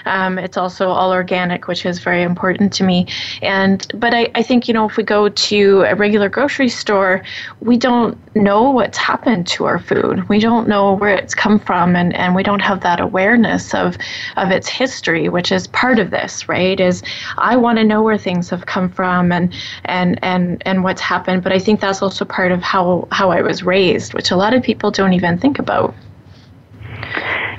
Um, 0.07 0.39
it's 0.39 0.57
also 0.57 0.89
all 0.89 1.13
organic, 1.13 1.69
which 1.69 1.85
is 1.85 1.99
very 1.99 2.23
important 2.23 2.73
to 2.75 2.85
me. 2.85 3.07
And 3.43 3.87
but 3.95 4.15
I, 4.15 4.31
I 4.35 4.43
think 4.43 4.69
you 4.69 4.75
know 4.75 4.89
if 4.89 4.97
we 4.97 5.03
go 5.03 5.29
to 5.29 5.83
a 5.83 5.95
regular 5.95 6.29
grocery 6.29 6.69
store, 6.69 7.23
we 7.61 7.77
don't 7.77 8.17
know 8.35 8.71
what's 8.71 8.99
happened 8.99 9.47
to 9.49 9.65
our 9.65 9.79
food. 9.79 10.29
We 10.29 10.39
don't 10.39 10.69
know 10.69 10.95
where 10.95 11.15
it's 11.15 11.35
come 11.35 11.59
from, 11.59 11.97
and, 11.97 12.15
and 12.15 12.35
we 12.35 12.43
don't 12.43 12.61
have 12.61 12.81
that 12.81 13.01
awareness 13.01 13.75
of 13.75 13.97
of 14.37 14.51
its 14.51 14.69
history, 14.69 15.29
which 15.29 15.53
is 15.53 15.67
part 15.69 15.99
of 15.99 16.11
this, 16.11 16.49
right? 16.49 16.79
Is 16.79 17.03
I 17.39 17.57
want 17.57 17.79
to 17.79 17.85
know 17.85 18.03
where 18.03 18.19
things 18.19 18.51
have 18.51 18.67
come 18.67 18.89
from 18.89 19.33
and 19.33 19.53
and 19.85 20.19
and 20.23 20.63
and 20.67 20.85
what's 20.85 21.01
happened. 21.01 21.43
But 21.43 21.53
I 21.53 21.59
think 21.59 21.81
that's 21.81 22.03
also 22.03 22.25
part 22.25 22.53
of 22.53 22.63
how 22.63 23.09
how 23.11 23.31
I 23.31 23.43
was 23.43 23.63
raised, 23.63 24.15
which 24.15 24.31
a 24.31 24.37
lot 24.37 24.55
of 24.55 24.63
people 24.63 24.91
don't 24.91 25.13
even 25.13 25.39
think 25.39 25.59
about. 25.59 25.95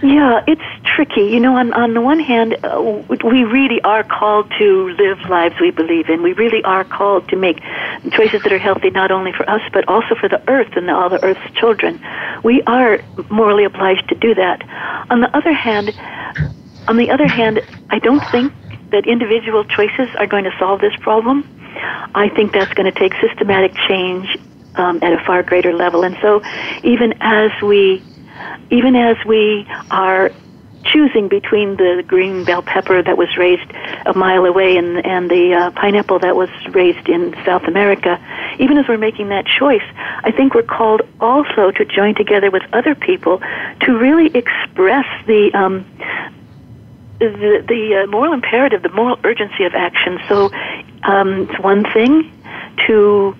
Yeah, 0.03 0.43
it's 0.47 0.61
tricky. 0.83 1.25
You 1.25 1.39
know, 1.39 1.55
on 1.57 1.73
on 1.73 1.93
the 1.93 2.01
one 2.01 2.19
hand, 2.19 2.57
uh, 2.63 2.81
we 3.23 3.43
really 3.43 3.81
are 3.83 4.03
called 4.03 4.51
to 4.57 4.89
live 4.97 5.19
lives 5.29 5.55
we 5.61 5.69
believe 5.69 6.09
in. 6.09 6.23
We 6.23 6.33
really 6.33 6.63
are 6.63 6.83
called 6.83 7.29
to 7.29 7.35
make 7.35 7.61
choices 8.11 8.41
that 8.41 8.51
are 8.51 8.57
healthy 8.57 8.89
not 8.89 9.11
only 9.11 9.31
for 9.31 9.47
us 9.49 9.61
but 9.71 9.87
also 9.87 10.15
for 10.15 10.27
the 10.27 10.41
earth 10.49 10.75
and 10.75 10.89
all 10.89 11.09
the 11.09 11.23
earth's 11.23 11.53
children. 11.53 12.01
We 12.43 12.63
are 12.63 12.99
morally 13.29 13.63
obliged 13.63 14.09
to 14.09 14.15
do 14.15 14.33
that. 14.33 14.63
On 15.11 15.21
the 15.21 15.35
other 15.37 15.53
hand, 15.53 15.93
on 16.87 16.97
the 16.97 17.11
other 17.11 17.27
hand, 17.27 17.61
I 17.91 17.99
don't 17.99 18.23
think 18.31 18.53
that 18.89 19.05
individual 19.05 19.63
choices 19.65 20.09
are 20.17 20.27
going 20.27 20.45
to 20.45 20.51
solve 20.57 20.81
this 20.81 20.95
problem. 20.97 21.45
I 22.15 22.29
think 22.29 22.53
that's 22.53 22.73
going 22.73 22.91
to 22.91 22.99
take 22.99 23.13
systematic 23.21 23.73
change 23.87 24.35
um, 24.75 24.99
at 25.01 25.13
a 25.13 25.23
far 25.25 25.43
greater 25.43 25.73
level. 25.73 26.03
And 26.03 26.17
so, 26.21 26.41
even 26.83 27.13
as 27.21 27.51
we 27.61 28.03
even 28.69 28.95
as 28.95 29.17
we 29.25 29.67
are 29.89 30.31
choosing 30.83 31.27
between 31.27 31.77
the 31.77 32.03
green 32.07 32.43
bell 32.43 32.61
pepper 32.61 33.03
that 33.03 33.17
was 33.17 33.37
raised 33.37 33.69
a 34.05 34.13
mile 34.13 34.45
away 34.45 34.77
and 34.77 35.05
and 35.05 35.29
the 35.29 35.53
uh, 35.53 35.71
pineapple 35.71 36.19
that 36.19 36.35
was 36.35 36.49
raised 36.69 37.07
in 37.07 37.35
South 37.45 37.63
America, 37.63 38.19
even 38.59 38.77
as 38.77 38.87
we're 38.87 38.97
making 38.97 39.29
that 39.29 39.45
choice, 39.45 39.83
I 40.23 40.31
think 40.31 40.53
we're 40.55 40.63
called 40.63 41.01
also 41.19 41.71
to 41.71 41.85
join 41.85 42.15
together 42.15 42.49
with 42.49 42.63
other 42.73 42.95
people 42.95 43.41
to 43.81 43.97
really 43.97 44.27
express 44.35 45.05
the 45.27 45.51
um, 45.53 45.85
the, 47.19 47.63
the 47.67 48.03
uh, 48.03 48.07
moral 48.07 48.33
imperative, 48.33 48.81
the 48.81 48.89
moral 48.89 49.19
urgency 49.23 49.63
of 49.65 49.75
action. 49.75 50.19
So 50.27 50.51
um, 51.03 51.47
it's 51.49 51.59
one 51.59 51.83
thing 51.93 52.31
to 52.87 53.35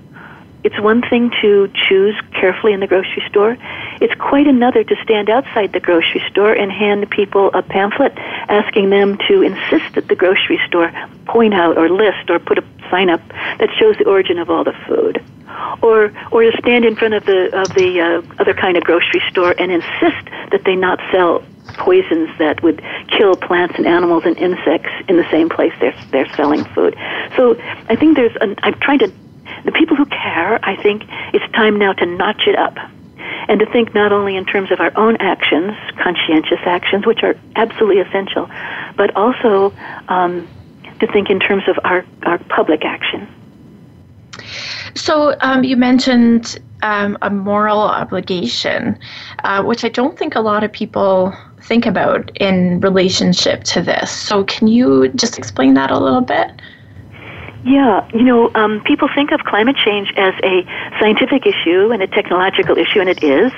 it's 0.63 0.79
one 0.79 1.01
thing 1.01 1.31
to 1.41 1.69
choose 1.73 2.15
carefully 2.33 2.73
in 2.73 2.79
the 2.79 2.87
grocery 2.87 3.23
store. 3.27 3.57
It's 3.99 4.13
quite 4.15 4.47
another 4.47 4.83
to 4.83 4.95
stand 5.03 5.29
outside 5.29 5.73
the 5.73 5.79
grocery 5.79 6.23
store 6.29 6.53
and 6.53 6.71
hand 6.71 7.09
people 7.09 7.49
a 7.53 7.61
pamphlet 7.61 8.13
asking 8.17 8.89
them 8.89 9.17
to 9.27 9.41
insist 9.41 9.95
that 9.95 10.07
the 10.07 10.15
grocery 10.15 10.59
store 10.67 10.91
point 11.25 11.53
out 11.53 11.77
or 11.77 11.89
list 11.89 12.29
or 12.29 12.39
put 12.39 12.59
a 12.59 12.63
sign 12.89 13.09
up 13.09 13.21
that 13.29 13.69
shows 13.79 13.97
the 13.97 14.05
origin 14.05 14.37
of 14.37 14.49
all 14.49 14.63
the 14.63 14.75
food. 14.87 15.23
Or, 15.81 16.13
or 16.31 16.43
to 16.43 16.51
stand 16.59 16.85
in 16.85 16.95
front 16.95 17.13
of 17.13 17.25
the 17.25 17.49
of 17.59 17.67
the 17.75 17.99
uh, 17.99 18.41
other 18.41 18.53
kind 18.53 18.77
of 18.77 18.83
grocery 18.83 19.21
store 19.29 19.53
and 19.57 19.71
insist 19.71 20.25
that 20.51 20.61
they 20.65 20.75
not 20.75 20.99
sell 21.11 21.43
poisons 21.77 22.29
that 22.39 22.61
would 22.63 22.81
kill 23.07 23.35
plants 23.35 23.75
and 23.77 23.85
animals 23.85 24.23
and 24.25 24.37
insects 24.37 24.89
in 25.07 25.17
the 25.17 25.29
same 25.29 25.49
place 25.49 25.73
they're 25.79 25.95
they're 26.11 26.33
selling 26.35 26.63
food. 26.73 26.95
So 27.35 27.59
I 27.89 27.95
think 27.95 28.15
there's 28.15 28.35
an, 28.39 28.55
I'm 28.63 28.79
trying 28.79 28.99
to 28.99 29.11
the 29.65 29.71
people 29.71 29.95
who 29.95 30.05
care, 30.05 30.59
I 30.63 30.75
think 30.81 31.03
it's 31.33 31.49
time 31.53 31.77
now 31.77 31.93
to 31.93 32.05
notch 32.05 32.43
it 32.47 32.57
up 32.57 32.77
and 33.47 33.59
to 33.59 33.65
think 33.67 33.93
not 33.93 34.11
only 34.11 34.35
in 34.35 34.45
terms 34.45 34.71
of 34.71 34.79
our 34.79 34.91
own 34.97 35.17
actions, 35.17 35.75
conscientious 36.01 36.59
actions, 36.65 37.05
which 37.05 37.23
are 37.23 37.35
absolutely 37.55 38.01
essential, 38.01 38.49
but 38.95 39.15
also 39.15 39.73
um, 40.07 40.47
to 40.99 41.07
think 41.07 41.29
in 41.29 41.39
terms 41.39 41.63
of 41.67 41.77
our, 41.83 42.05
our 42.23 42.37
public 42.49 42.85
action. 42.85 43.27
So 44.95 45.35
um, 45.41 45.63
you 45.63 45.77
mentioned 45.77 46.59
um, 46.81 47.17
a 47.21 47.29
moral 47.29 47.79
obligation, 47.79 48.97
uh, 49.43 49.63
which 49.63 49.83
I 49.83 49.89
don't 49.89 50.17
think 50.17 50.35
a 50.35 50.41
lot 50.41 50.63
of 50.63 50.71
people 50.71 51.33
think 51.63 51.85
about 51.85 52.31
in 52.37 52.79
relationship 52.79 53.63
to 53.65 53.81
this. 53.81 54.11
So 54.11 54.43
can 54.43 54.67
you 54.67 55.09
just 55.09 55.37
explain 55.37 55.75
that 55.75 55.91
a 55.91 55.99
little 55.99 56.21
bit? 56.21 56.51
Yeah, 57.63 58.07
you 58.11 58.23
know, 58.23 58.49
um, 58.55 58.81
people 58.81 59.07
think 59.13 59.31
of 59.31 59.41
climate 59.41 59.75
change 59.75 60.11
as 60.17 60.33
a 60.43 60.65
scientific 60.99 61.45
issue 61.45 61.91
and 61.91 62.01
a 62.01 62.07
technological 62.07 62.75
issue, 62.75 62.99
and 62.99 63.09
it 63.09 63.23
is. 63.23 63.51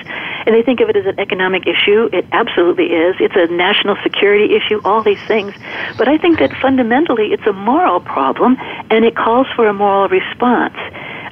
And 0.46 0.54
they 0.54 0.62
think 0.62 0.82
of 0.82 0.90
it 0.90 0.98
as 0.98 1.06
an 1.06 1.18
economic 1.20 1.66
issue. 1.68 2.10
It 2.12 2.26
absolutely 2.34 2.88
is. 2.88 3.16
It's 3.22 3.36
a 3.36 3.48
national 3.54 3.96
security 4.04 4.56
issue, 4.56 4.82
all 4.84 5.04
these 5.04 5.22
things. 5.26 5.54
But 5.98 6.10
I 6.10 6.18
think 6.18 6.40
that 6.40 6.52
fundamentally 6.62 7.28
it's 7.32 7.48
a 7.48 7.54
moral 7.54 8.02
problem, 8.02 8.58
and 8.90 9.06
it 9.06 9.16
calls 9.16 9.48
for 9.56 9.68
a 9.68 9.74
moral 9.74 10.10
response. 10.10 10.76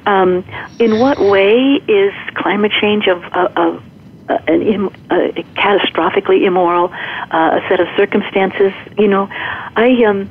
Um, 0.06 0.44
in 0.78 0.98
what 0.98 1.18
way 1.20 1.78
is 1.86 2.14
climate 2.34 2.72
change 2.80 3.06
of, 3.06 3.22
of, 3.34 3.56
of 3.56 3.82
uh, 4.30 4.38
an 4.48 4.62
Im, 4.62 4.86
uh, 5.10 5.16
catastrophically 5.60 6.46
immoral 6.46 6.90
uh, 6.92 7.60
set 7.68 7.80
of 7.80 7.88
circumstances? 7.98 8.72
You 8.96 9.08
know, 9.08 9.28
I 9.30 10.04
um, 10.06 10.30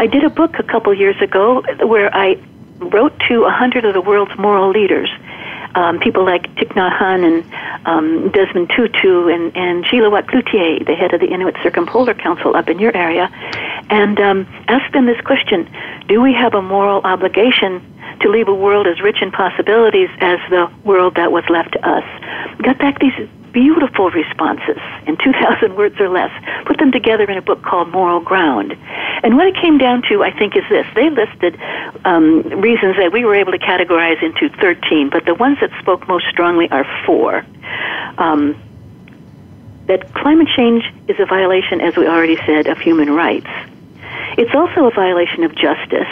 I 0.00 0.06
did 0.06 0.24
a 0.24 0.30
book 0.30 0.58
a 0.58 0.62
couple 0.62 0.94
years 0.94 1.20
ago 1.20 1.60
where 1.86 2.08
I 2.16 2.36
wrote 2.78 3.12
to 3.28 3.44
a 3.44 3.50
hundred 3.50 3.84
of 3.84 3.92
the 3.92 4.00
world's 4.00 4.34
moral 4.38 4.70
leaders. 4.70 5.10
Um, 5.74 6.00
people 6.00 6.24
like 6.24 6.44
Thich 6.54 6.72
Nhat 6.72 6.98
Hanh 6.98 7.22
and 7.22 7.86
um, 7.86 8.30
Desmond 8.30 8.72
Tutu 8.74 9.28
and, 9.28 9.54
and 9.54 9.84
Watt-Cloutier, 10.10 10.86
the 10.86 10.94
head 10.94 11.12
of 11.12 11.20
the 11.20 11.26
Inuit 11.26 11.54
Circumpolar 11.62 12.14
Council 12.14 12.56
up 12.56 12.70
in 12.70 12.78
your 12.78 12.96
area, 12.96 13.28
and 13.90 14.18
um, 14.20 14.46
asked 14.68 14.94
them 14.94 15.04
this 15.04 15.20
question 15.20 15.68
Do 16.08 16.22
we 16.22 16.32
have 16.32 16.54
a 16.54 16.62
moral 16.62 17.02
obligation 17.02 17.84
to 18.22 18.30
leave 18.30 18.48
a 18.48 18.54
world 18.54 18.86
as 18.86 19.02
rich 19.02 19.20
in 19.20 19.30
possibilities 19.30 20.08
as 20.20 20.38
the 20.48 20.72
world 20.82 21.16
that 21.16 21.30
was 21.30 21.44
left 21.50 21.72
to 21.74 21.86
us? 21.86 22.04
Got 22.62 22.78
back 22.78 23.00
these 23.00 23.28
beautiful 23.52 24.10
responses 24.10 24.78
in 25.06 25.16
2,000 25.16 25.76
words 25.76 25.98
or 26.00 26.08
less, 26.08 26.30
put 26.66 26.78
them 26.78 26.92
together 26.92 27.24
in 27.24 27.36
a 27.36 27.42
book 27.42 27.62
called 27.62 27.88
Moral 27.90 28.20
Ground. 28.20 28.76
And 29.22 29.36
what 29.36 29.46
it 29.46 29.54
came 29.56 29.78
down 29.78 30.02
to, 30.08 30.22
I 30.22 30.30
think, 30.36 30.56
is 30.56 30.64
this. 30.68 30.86
They 30.94 31.10
listed 31.10 31.58
um, 32.04 32.42
reasons 32.60 32.96
that 32.96 33.12
we 33.12 33.24
were 33.24 33.34
able 33.34 33.52
to 33.52 33.58
categorize 33.58 34.22
into 34.22 34.48
13, 34.56 35.10
but 35.10 35.24
the 35.24 35.34
ones 35.34 35.58
that 35.60 35.70
spoke 35.80 36.08
most 36.08 36.26
strongly 36.30 36.70
are 36.70 36.86
four. 37.04 37.44
Um, 38.18 38.56
that 39.86 40.14
climate 40.14 40.48
change 40.56 40.84
is 41.08 41.18
a 41.18 41.26
violation, 41.26 41.80
as 41.80 41.96
we 41.96 42.06
already 42.06 42.36
said, 42.46 42.66
of 42.68 42.78
human 42.78 43.10
rights. 43.10 43.48
It's 44.38 44.54
also 44.54 44.86
a 44.86 44.90
violation 44.90 45.44
of 45.44 45.54
justice. 45.54 46.08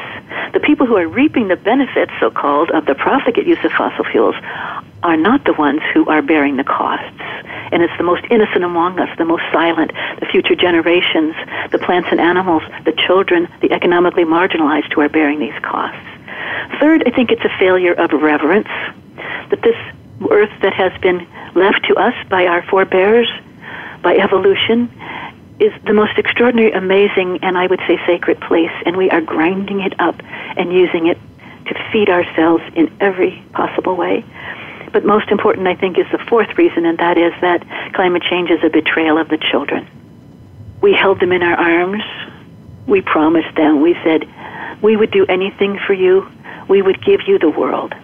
The 0.53 0.61
people 0.61 0.87
who 0.87 0.97
are 0.97 1.07
reaping 1.07 1.49
the 1.49 1.57
benefits, 1.57 2.13
so 2.21 2.31
called, 2.31 2.71
of 2.71 2.87
the 2.87 2.95
profligate 2.95 3.47
use 3.47 3.63
of 3.65 3.73
fossil 3.73 4.05
fuels 4.05 4.35
are 5.03 5.17
not 5.17 5.45
the 5.45 5.53
ones 5.53 5.81
who 5.95 6.09
are 6.09 6.23
bearing 6.23 6.57
the 6.57 6.65
costs. 6.65 7.21
And 7.71 7.83
it's 7.83 7.97
the 7.99 8.05
most 8.05 8.25
innocent 8.31 8.65
among 8.65 8.99
us, 8.99 9.09
the 9.19 9.25
most 9.25 9.45
silent, 9.53 9.93
the 10.21 10.27
future 10.27 10.57
generations, 10.57 11.35
the 11.71 11.79
plants 11.79 12.09
and 12.11 12.21
animals, 12.21 12.63
the 12.85 12.93
children, 12.93 13.49
the 13.61 13.73
economically 13.73 14.25
marginalized 14.25 14.93
who 14.93 15.03
are 15.03 15.09
bearing 15.09 15.39
these 15.39 15.59
costs. 15.63 16.01
Third, 16.81 17.05
I 17.07 17.11
think 17.11 17.31
it's 17.31 17.45
a 17.45 17.59
failure 17.59 17.93
of 17.93 18.11
reverence 18.13 18.69
that 19.51 19.61
this 19.63 19.77
earth 20.31 20.53
that 20.63 20.73
has 20.73 20.93
been 21.01 21.27
left 21.55 21.85
to 21.87 21.95
us 21.97 22.15
by 22.29 22.47
our 22.47 22.63
forebears, 22.63 23.29
by 24.03 24.17
evolution, 24.17 24.91
is 25.61 25.73
the 25.87 25.93
most 25.93 26.17
extraordinary, 26.19 26.73
amazing, 26.73 27.41
and 27.43 27.59
I 27.59 27.67
would 27.67 27.81
say 27.87 27.99
sacred 28.07 28.41
place, 28.41 28.73
and 28.87 28.97
we 28.97 29.11
are 29.11 29.21
grinding 29.21 29.81
it 29.81 29.99
up 30.01 30.15
and 30.57 30.73
using 30.73 31.07
it 31.07 31.19
to 31.67 31.75
feed 31.93 32.09
ourselves 32.09 32.63
in 32.75 32.95
every 33.01 33.43
possible 33.53 33.97
way. 33.97 34.25
But 34.93 35.05
most 35.05 35.29
important, 35.31 35.67
I 35.67 35.75
think, 35.75 35.99
is 35.99 36.07
the 36.13 36.19
fourth 36.19 36.57
reason, 36.57 36.87
and 36.87 36.97
that 36.99 37.19
is 37.19 37.33
that 37.41 37.67
climate 37.95 38.23
change 38.23 38.51
is 38.51 38.63
a 38.65 38.71
betrayal 38.71 39.19
of 39.19 39.29
the 39.29 39.39
children. 39.51 39.87
We 40.81 40.95
held 40.95 41.21
them 41.21 41.33
in 41.33 41.43
our 41.43 41.57
arms. 41.57 42.03
We 42.87 43.03
promised 43.03 43.55
them. 43.57 43.83
We 43.83 43.95
said, 44.05 44.27
we 44.81 44.97
would 44.97 45.11
do 45.11 45.27
anything 45.27 45.79
for 45.87 45.93
you. 45.93 46.31
We 46.69 46.83
would 46.83 47.05
give 47.05 47.21
you 47.27 47.39
the 47.39 47.51
world. 47.51 47.95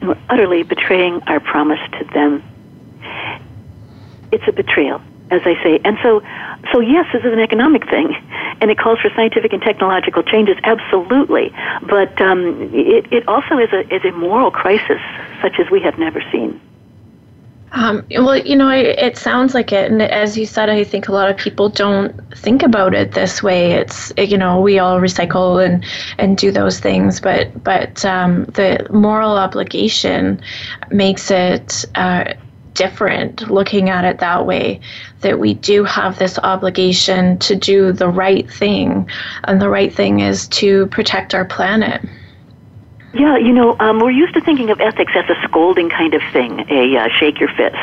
And 0.00 0.08
we're 0.08 0.22
utterly 0.30 0.62
betraying 0.62 1.20
our 1.26 1.40
promise 1.40 1.80
to 1.98 2.04
them. 2.14 2.42
It's 4.32 4.44
a 4.46 4.52
betrayal, 4.52 5.02
as 5.30 5.42
I 5.44 5.54
say. 5.62 5.80
And 5.84 5.98
so, 6.02 6.22
so 6.72 6.80
yes, 6.80 7.06
this 7.12 7.24
is 7.24 7.32
an 7.32 7.40
economic 7.40 7.88
thing. 7.88 8.14
and 8.60 8.70
it 8.70 8.78
calls 8.78 9.00
for 9.00 9.10
scientific 9.16 9.52
and 9.52 9.62
technological 9.62 10.22
changes, 10.22 10.56
absolutely. 10.64 11.52
But 11.88 12.20
um, 12.20 12.70
it, 12.74 13.10
it 13.12 13.26
also 13.28 13.58
is 13.58 13.72
a, 13.72 13.94
is 13.94 14.04
a 14.04 14.12
moral 14.12 14.50
crisis 14.50 15.00
such 15.40 15.58
as 15.58 15.70
we 15.70 15.80
have 15.80 15.98
never 15.98 16.22
seen. 16.30 16.60
Um, 17.72 18.04
well, 18.10 18.36
you 18.36 18.56
know, 18.56 18.68
it 18.68 19.16
sounds 19.16 19.54
like 19.54 19.70
it, 19.70 19.92
and 19.92 20.02
as 20.02 20.36
you 20.36 20.44
said, 20.44 20.68
I 20.68 20.82
think 20.82 21.06
a 21.06 21.12
lot 21.12 21.30
of 21.30 21.36
people 21.36 21.68
don't 21.68 22.12
think 22.36 22.64
about 22.64 22.94
it 22.94 23.12
this 23.12 23.44
way. 23.44 23.72
It's 23.72 24.12
you 24.18 24.36
know, 24.36 24.60
we 24.60 24.80
all 24.80 24.98
recycle 24.98 25.64
and 25.64 25.84
and 26.18 26.36
do 26.36 26.50
those 26.50 26.80
things, 26.80 27.20
but 27.20 27.62
but 27.62 28.04
um, 28.04 28.46
the 28.46 28.84
moral 28.90 29.38
obligation 29.38 30.40
makes 30.90 31.30
it. 31.30 31.84
Uh, 31.94 32.34
different 32.74 33.50
looking 33.50 33.88
at 33.88 34.04
it 34.04 34.18
that 34.18 34.46
way 34.46 34.80
that 35.20 35.38
we 35.38 35.54
do 35.54 35.84
have 35.84 36.18
this 36.18 36.38
obligation 36.38 37.38
to 37.38 37.56
do 37.56 37.92
the 37.92 38.08
right 38.08 38.50
thing 38.50 39.08
and 39.44 39.60
the 39.60 39.68
right 39.68 39.94
thing 39.94 40.20
is 40.20 40.48
to 40.48 40.86
protect 40.86 41.34
our 41.34 41.44
planet 41.44 42.02
yeah, 43.12 43.36
you 43.36 43.52
know, 43.52 43.76
um, 43.80 43.98
we're 43.98 44.12
used 44.12 44.34
to 44.34 44.40
thinking 44.40 44.70
of 44.70 44.80
ethics 44.80 45.12
as 45.16 45.28
a 45.28 45.34
scolding 45.42 45.90
kind 45.90 46.14
of 46.14 46.22
thing, 46.32 46.64
a 46.70 46.96
uh, 46.96 47.08
shake 47.18 47.40
your 47.40 47.48
fist 47.48 47.74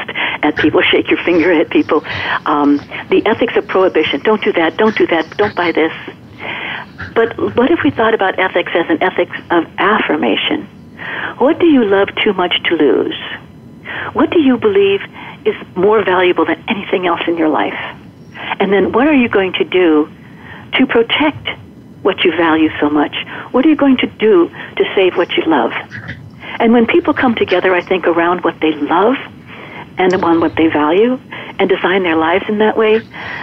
at 0.41 0.55
people, 0.55 0.81
shake 0.91 1.09
your 1.09 1.21
finger 1.23 1.51
at 1.51 1.69
people. 1.69 2.03
Um, 2.45 2.77
the 3.09 3.21
ethics 3.25 3.57
of 3.57 3.67
prohibition, 3.67 4.21
don't 4.21 4.41
do 4.41 4.53
that, 4.53 4.77
don't 4.77 4.97
do 4.97 5.05
that, 5.07 5.35
don't 5.37 5.55
buy 5.55 5.73
this. 5.73 5.91
But 7.13 7.37
what 7.57 7.71
if 7.71 7.79
we 7.83 7.91
thought 7.91 8.13
about 8.13 8.39
ethics 8.39 8.71
as 8.73 8.89
an 8.89 9.03
ethics 9.03 9.35
of 9.49 9.65
affirmation? 9.77 10.65
What 11.39 11.59
do 11.59 11.65
you 11.65 11.83
love 11.83 12.07
too 12.23 12.33
much 12.33 12.63
to 12.63 12.75
lose? 12.75 13.19
What 14.13 14.29
do 14.29 14.39
you 14.41 14.57
believe 14.57 15.01
is 15.45 15.55
more 15.75 16.03
valuable 16.03 16.45
than 16.45 16.63
anything 16.67 17.07
else 17.07 17.21
in 17.27 17.37
your 17.37 17.49
life? 17.49 17.77
And 18.59 18.71
then 18.71 18.91
what 18.91 19.07
are 19.07 19.13
you 19.13 19.29
going 19.29 19.53
to 19.53 19.63
do 19.63 20.09
to 20.73 20.87
protect 20.87 21.47
what 22.01 22.23
you 22.23 22.31
value 22.35 22.69
so 22.79 22.89
much? 22.89 23.15
What 23.51 23.65
are 23.65 23.69
you 23.69 23.75
going 23.75 23.97
to 23.97 24.07
do 24.07 24.49
to 24.49 24.83
save 24.95 25.17
what 25.17 25.31
you 25.37 25.43
love? 25.43 25.71
And 26.59 26.73
when 26.73 26.85
people 26.85 27.13
come 27.13 27.35
together, 27.35 27.73
I 27.73 27.81
think, 27.81 28.07
around 28.07 28.43
what 28.43 28.59
they 28.59 28.73
love 28.73 29.15
and 29.97 30.13
on 30.23 30.39
what 30.39 30.55
they 30.55 30.67
value 30.67 31.19
and 31.59 31.69
design 31.69 32.03
their 32.03 32.15
lives 32.15 32.45
in 32.47 32.59
that 32.59 32.77
way, 32.77 32.99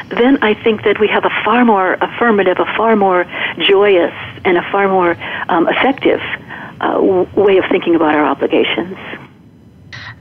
then 0.08 0.38
I 0.42 0.54
think 0.54 0.84
that 0.84 1.00
we 1.00 1.08
have 1.08 1.24
a 1.24 1.30
far 1.44 1.64
more 1.64 1.94
affirmative, 1.94 2.58
a 2.58 2.76
far 2.76 2.96
more 2.96 3.24
joyous, 3.58 4.14
and 4.44 4.56
a 4.56 4.62
far 4.70 4.88
more 4.88 5.16
um, 5.48 5.68
effective 5.68 6.20
uh, 6.80 7.26
way 7.36 7.58
of 7.58 7.64
thinking 7.70 7.94
about 7.94 8.14
our 8.14 8.24
obligations. 8.24 8.96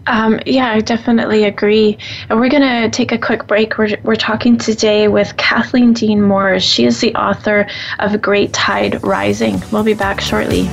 Um, 0.08 0.40
yeah, 0.46 0.72
I 0.72 0.82
definitely 0.82 1.46
agree. 1.46 1.98
And 2.30 2.40
we're 2.40 2.50
going 2.50 2.62
to 2.62 2.90
take 2.90 3.12
a 3.12 3.18
quick 3.18 3.48
break. 3.48 3.78
We're, 3.78 3.98
we're 4.04 4.16
talking 4.16 4.58
today 4.58 5.08
with 5.08 5.36
Kathleen 5.38 5.94
Dean 5.94 6.22
Moore. 6.22 6.60
She 6.60 6.86
is 6.86 7.00
the 7.00 7.16
author 7.16 7.68
of 8.00 8.22
Great 8.22 8.54
Tide 8.54 9.04
Rising. 9.04 9.62
We'll 9.72 9.84
be 9.84 9.94
back 9.94 10.20
shortly. 10.20 10.70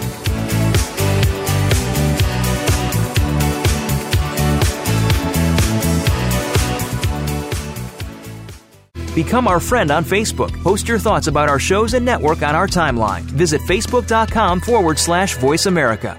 Become 9.15 9.49
our 9.49 9.61
friend 9.61 9.91
on 9.91 10.05
Facebook. 10.05 10.51
Post 10.63 10.89
your 10.89 10.99
thoughts 10.99 11.27
about 11.27 11.49
our 11.49 11.59
shows 11.59 11.95
and 11.95 12.05
network 12.05 12.43
on 12.43 12.55
our 12.55 12.67
timeline. 12.67 13.23
Visit 13.23 13.61
facebook.com 13.63 14.61
forward 14.61 14.99
slash 14.99 15.37
voice 15.37 15.67
America. 15.67 16.19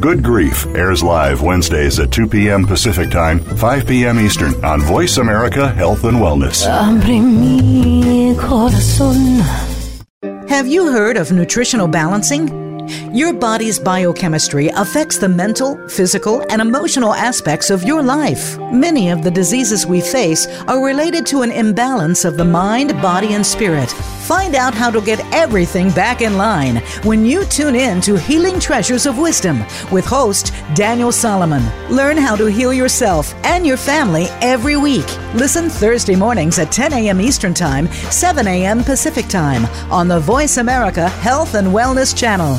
Good 0.00 0.24
Grief 0.24 0.64
airs 0.68 1.02
live 1.02 1.42
Wednesdays 1.42 1.98
at 1.98 2.10
2 2.10 2.26
p.m. 2.26 2.64
Pacific 2.64 3.10
Time, 3.10 3.38
5 3.38 3.86
p.m. 3.86 4.18
Eastern 4.18 4.54
on 4.64 4.80
Voice 4.80 5.18
America 5.18 5.68
Health 5.68 6.04
and 6.04 6.16
Wellness. 6.16 6.66
Have 10.48 10.66
you 10.66 10.90
heard 10.90 11.18
of 11.18 11.30
nutritional 11.32 11.86
balancing? 11.86 12.69
Your 13.12 13.32
body's 13.32 13.78
biochemistry 13.78 14.68
affects 14.68 15.18
the 15.18 15.28
mental, 15.28 15.76
physical, 15.88 16.44
and 16.50 16.60
emotional 16.60 17.14
aspects 17.14 17.70
of 17.70 17.84
your 17.84 18.02
life. 18.02 18.58
Many 18.72 19.10
of 19.10 19.22
the 19.22 19.30
diseases 19.30 19.86
we 19.86 20.00
face 20.00 20.46
are 20.68 20.84
related 20.84 21.26
to 21.26 21.42
an 21.42 21.50
imbalance 21.52 22.24
of 22.24 22.36
the 22.36 22.44
mind, 22.44 22.92
body, 23.02 23.34
and 23.34 23.44
spirit. 23.44 23.90
Find 24.30 24.54
out 24.54 24.74
how 24.74 24.90
to 24.90 25.00
get 25.00 25.18
everything 25.34 25.90
back 25.90 26.20
in 26.20 26.36
line 26.36 26.76
when 27.02 27.24
you 27.26 27.44
tune 27.46 27.74
in 27.74 28.00
to 28.02 28.16
Healing 28.16 28.60
Treasures 28.60 29.06
of 29.06 29.18
Wisdom 29.18 29.64
with 29.90 30.04
host 30.04 30.52
Daniel 30.74 31.10
Solomon. 31.10 31.62
Learn 31.90 32.16
how 32.16 32.36
to 32.36 32.46
heal 32.46 32.72
yourself 32.72 33.34
and 33.44 33.66
your 33.66 33.76
family 33.76 34.26
every 34.40 34.76
week. 34.76 35.06
Listen 35.34 35.68
Thursday 35.68 36.14
mornings 36.14 36.58
at 36.58 36.70
10 36.70 36.92
a.m. 36.92 37.20
Eastern 37.20 37.54
Time, 37.54 37.88
7 37.88 38.46
a.m. 38.46 38.84
Pacific 38.84 39.26
Time 39.26 39.64
on 39.90 40.06
the 40.06 40.20
Voice 40.20 40.58
America 40.58 41.08
Health 41.08 41.54
and 41.54 41.66
Wellness 41.68 42.16
Channel. 42.16 42.58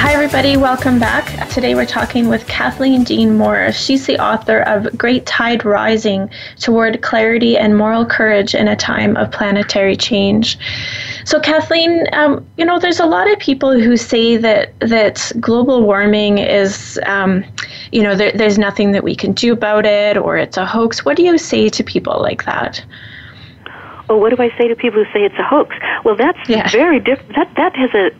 Hi, 0.00 0.12
everybody. 0.12 0.56
Welcome 0.56 1.00
back. 1.00 1.48
Today 1.48 1.74
we're 1.74 1.84
talking 1.84 2.28
with 2.28 2.46
Kathleen 2.46 3.02
Dean 3.02 3.36
Moore. 3.36 3.72
She's 3.72 4.06
the 4.06 4.16
author 4.20 4.60
of 4.60 4.96
Great 4.96 5.26
Tide 5.26 5.64
Rising 5.64 6.30
Toward 6.60 7.02
Clarity 7.02 7.58
and 7.58 7.76
Moral 7.76 8.06
Courage 8.06 8.54
in 8.54 8.68
a 8.68 8.76
Time 8.76 9.16
of 9.16 9.32
Planetary 9.32 9.96
Change. 9.96 10.56
So, 11.24 11.40
Kathleen, 11.40 12.06
um, 12.12 12.46
you 12.56 12.64
know, 12.64 12.78
there's 12.78 13.00
a 13.00 13.06
lot 13.06 13.28
of 13.28 13.40
people 13.40 13.72
who 13.72 13.96
say 13.96 14.36
that, 14.36 14.78
that 14.78 15.32
global 15.40 15.82
warming 15.82 16.38
is, 16.38 17.00
um, 17.04 17.44
you 17.90 18.04
know, 18.04 18.14
there, 18.14 18.30
there's 18.30 18.56
nothing 18.56 18.92
that 18.92 19.02
we 19.02 19.16
can 19.16 19.32
do 19.32 19.52
about 19.52 19.84
it 19.84 20.16
or 20.16 20.36
it's 20.36 20.56
a 20.56 20.64
hoax. 20.64 21.04
What 21.04 21.16
do 21.16 21.24
you 21.24 21.36
say 21.38 21.68
to 21.70 21.82
people 21.82 22.22
like 22.22 22.44
that? 22.44 22.84
Oh, 24.08 24.16
what 24.16 24.34
do 24.34 24.40
I 24.40 24.56
say 24.56 24.68
to 24.68 24.76
people 24.76 25.04
who 25.04 25.12
say 25.12 25.24
it's 25.24 25.38
a 25.40 25.44
hoax? 25.44 25.74
Well, 26.04 26.14
that's 26.14 26.48
yeah. 26.48 26.70
very 26.70 27.00
different. 27.00 27.34
That 27.34 27.52
that 27.56 27.74
has 27.74 27.92
a 27.94 28.10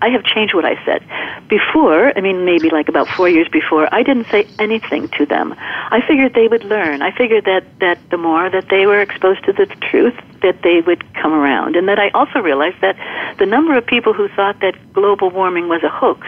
I 0.00 0.08
have 0.08 0.24
changed 0.24 0.54
what 0.54 0.64
I 0.64 0.82
said. 0.84 1.02
Before, 1.48 2.16
I 2.16 2.20
mean, 2.20 2.44
maybe 2.44 2.70
like 2.70 2.88
about 2.88 3.08
four 3.08 3.28
years 3.28 3.48
before, 3.48 3.92
I 3.94 4.02
didn't 4.02 4.26
say 4.30 4.48
anything 4.58 5.08
to 5.18 5.26
them. 5.26 5.54
I 5.58 6.02
figured 6.06 6.34
they 6.34 6.48
would 6.48 6.64
learn. 6.64 7.02
I 7.02 7.12
figured 7.16 7.44
that, 7.44 7.64
that 7.80 7.98
the 8.10 8.18
more 8.18 8.50
that 8.50 8.68
they 8.68 8.86
were 8.86 9.00
exposed 9.00 9.44
to 9.44 9.52
the 9.52 9.66
truth, 9.66 10.14
that 10.42 10.62
they 10.62 10.80
would 10.80 11.04
come 11.14 11.32
around. 11.32 11.76
And 11.76 11.88
that 11.88 11.98
I 11.98 12.10
also 12.10 12.40
realized 12.40 12.80
that 12.80 12.96
the 13.38 13.46
number 13.46 13.76
of 13.76 13.86
people 13.86 14.12
who 14.12 14.28
thought 14.28 14.60
that 14.60 14.74
global 14.92 15.30
warming 15.30 15.68
was 15.68 15.82
a 15.82 15.88
hoax 15.88 16.26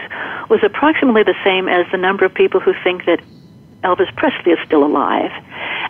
was 0.49 0.61
approximately 0.63 1.23
the 1.23 1.35
same 1.43 1.67
as 1.67 1.85
the 1.91 1.97
number 1.97 2.23
of 2.23 2.33
people 2.33 2.59
who 2.61 2.73
think 2.83 3.05
that 3.05 3.21
Elvis 3.83 4.13
Presley 4.15 4.53
is 4.53 4.59
still 4.65 4.83
alive. 4.83 5.31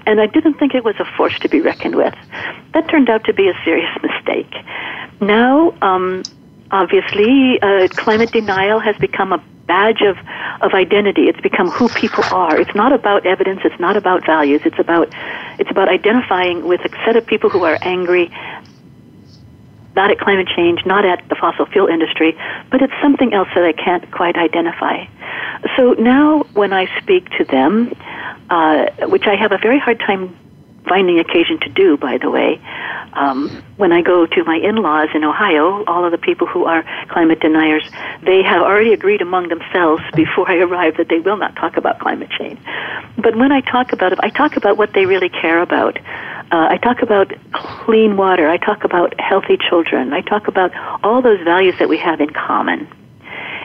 And 0.06 0.20
I 0.20 0.26
didn't 0.26 0.56
think 0.56 0.74
it 0.74 0.84
was 0.84 0.96
a 1.00 1.06
force 1.18 1.38
to 1.40 1.50
be 1.50 1.62
reckoned 1.62 1.96
with. 1.96 2.16
That 2.74 2.88
turned 2.90 3.10
out 3.10 3.24
to 3.26 3.34
be 3.34 3.48
a 3.48 3.54
serious 3.64 3.90
mistake. 4.02 4.54
Now, 5.22 5.74
um, 5.82 6.24
obviously, 6.72 7.60
uh, 7.62 7.88
climate 7.90 8.32
denial 8.32 8.80
has 8.80 8.96
become 8.98 9.34
a 9.34 9.44
badge 9.66 10.02
of, 10.02 10.18
of 10.62 10.74
identity. 10.74 11.24
It's 11.24 11.42
become 11.42 11.70
who 11.70 11.90
people 11.90 12.24
are. 12.26 12.60
It's 12.60 12.76
not 12.76 12.94
about 12.94 13.26
evidence. 13.26 13.62
It's 13.64 13.80
not 13.80 13.98
about 13.98 14.26
values. 14.26 14.62
It's 14.66 14.80
about, 14.80 15.10
it's 15.60 15.72
about 15.72 15.90
identifying 15.90 16.68
with 16.68 16.82
a 16.82 16.90
set 17.04 17.16
of 17.16 17.26
people 17.26 17.50
who 17.50 17.64
are 17.64 17.78
angry, 17.82 18.32
not 19.96 20.12
at 20.12 20.20
climate 20.20 20.48
change, 20.56 20.86
not 20.86 21.06
at 21.06 21.28
the 21.30 21.36
fossil 21.36 21.66
fuel 21.66 21.88
industry, 21.88 22.38
but 22.70 22.82
it's 22.82 22.94
something 23.02 23.34
else 23.34 23.50
that 23.56 23.64
I 23.64 23.72
can't 23.74 24.10
quite 24.12 24.36
identify. 24.36 25.06
So 25.76 25.94
now 25.94 26.44
when 26.54 26.74
I 26.74 26.86
speak 27.02 27.30
to 27.38 27.46
them, 27.46 27.94
uh, 28.50 28.86
which 29.08 29.26
I 29.26 29.36
have 29.36 29.52
a 29.52 29.58
very 29.58 29.80
hard 29.80 30.00
time 30.00 30.36
finding 30.88 31.20
occasion 31.20 31.60
to 31.62 31.70
do, 31.70 31.98
by 31.98 32.18
the 32.18 32.30
way. 32.30 32.62
Um, 33.14 33.64
when 33.78 33.92
I 33.92 34.02
go 34.02 34.26
to 34.26 34.44
my 34.44 34.58
in-laws 34.58 35.10
in 35.14 35.24
Ohio, 35.24 35.84
all 35.86 36.06
of 36.06 36.12
the 36.12 36.18
people 36.18 36.48
who 36.48 36.66
are 36.66 36.84
climate 37.10 37.40
deniers, 37.40 37.90
they 38.24 38.44
have 38.44 38.62
already 38.62 38.94
agreed 38.94 39.22
among 39.22 39.50
themselves 39.50 40.04
before 40.16 40.50
I 40.52 40.58
arrive 40.58 40.98
that 40.98 41.08
they 41.10 41.20
will 41.20 41.38
not 41.38 41.56
talk 41.56 41.78
about 41.78 42.00
climate 42.00 42.30
change. 42.38 42.60
But 43.18 43.36
when 43.36 43.52
I 43.52 43.62
talk 43.62 43.94
about 43.94 44.12
it, 44.12 44.20
I 44.22 44.30
talk 44.30 44.58
about 44.58 44.78
what 44.78 44.94
they 44.94 45.06
really 45.06 45.30
care 45.30 45.62
about. 45.62 45.98
Uh, 46.52 46.68
I 46.70 46.78
talk 46.78 47.02
about 47.02 47.34
clean 47.54 48.18
water. 48.18 48.48
I 48.50 48.58
talk 48.58 48.84
about 48.84 49.20
healthy 49.20 49.58
children. 49.58 50.14
I 50.14 50.22
talk 50.22 50.48
about 50.48 50.72
all 51.04 51.22
those 51.22 51.42
values 51.44 51.76
that 51.80 51.90
we 51.90 51.98
have 51.98 52.22
in 52.22 52.30
common. 52.30 52.88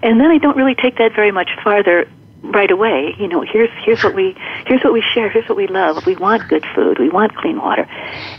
And 0.03 0.19
then 0.19 0.31
I 0.31 0.39
don't 0.39 0.57
really 0.57 0.75
take 0.75 0.97
that 0.97 1.13
very 1.15 1.31
much 1.31 1.51
farther 1.63 2.09
right 2.43 2.71
away. 2.71 3.15
You 3.19 3.29
know, 3.29 3.43
here's 3.43 3.71
here's 3.85 4.03
what 4.03 4.15
we 4.15 4.37
here's 4.67 4.83
what 4.83 4.93
we 4.93 5.03
share. 5.03 5.29
Here's 5.29 5.49
what 5.49 5.57
we 5.57 5.67
love. 5.67 6.07
We 6.07 6.17
want 6.17 6.49
good 6.49 6.65
food. 6.75 6.99
We 6.99 7.09
want 7.09 7.37
clean 7.37 7.59
water. 7.61 7.87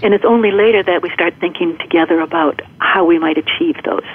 And 0.02 0.14
it's 0.14 0.26
only 0.26 0.52
later 0.52 0.84
that 0.84 1.02
we 1.02 1.10
start 1.12 1.36
thinking 1.40 1.78
together 1.78 2.20
about 2.20 2.62
how 2.80 3.06
we 3.06 3.20
might 3.20 3.38
achieve 3.38 3.76
those. 3.86 4.06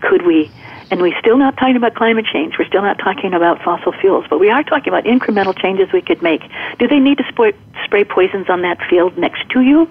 Could 0.00 0.26
we? 0.26 0.50
And 0.90 1.00
we're 1.00 1.18
still 1.18 1.38
not 1.38 1.56
talking 1.56 1.76
about 1.76 1.94
climate 1.94 2.26
change. 2.30 2.54
We're 2.58 2.66
still 2.66 2.82
not 2.82 2.98
talking 2.98 3.32
about 3.32 3.62
fossil 3.62 3.92
fuels, 3.92 4.26
but 4.28 4.38
we 4.38 4.50
are 4.50 4.62
talking 4.62 4.88
about 4.88 5.04
incremental 5.04 5.56
changes 5.56 5.92
we 5.92 6.02
could 6.02 6.22
make. 6.22 6.42
Do 6.78 6.86
they 6.86 6.98
need 6.98 7.18
to 7.18 7.24
spray, 7.28 7.54
spray 7.84 8.04
poisons 8.04 8.50
on 8.50 8.62
that 8.62 8.78
field 8.88 9.16
next 9.16 9.48
to 9.50 9.60
you? 9.62 9.88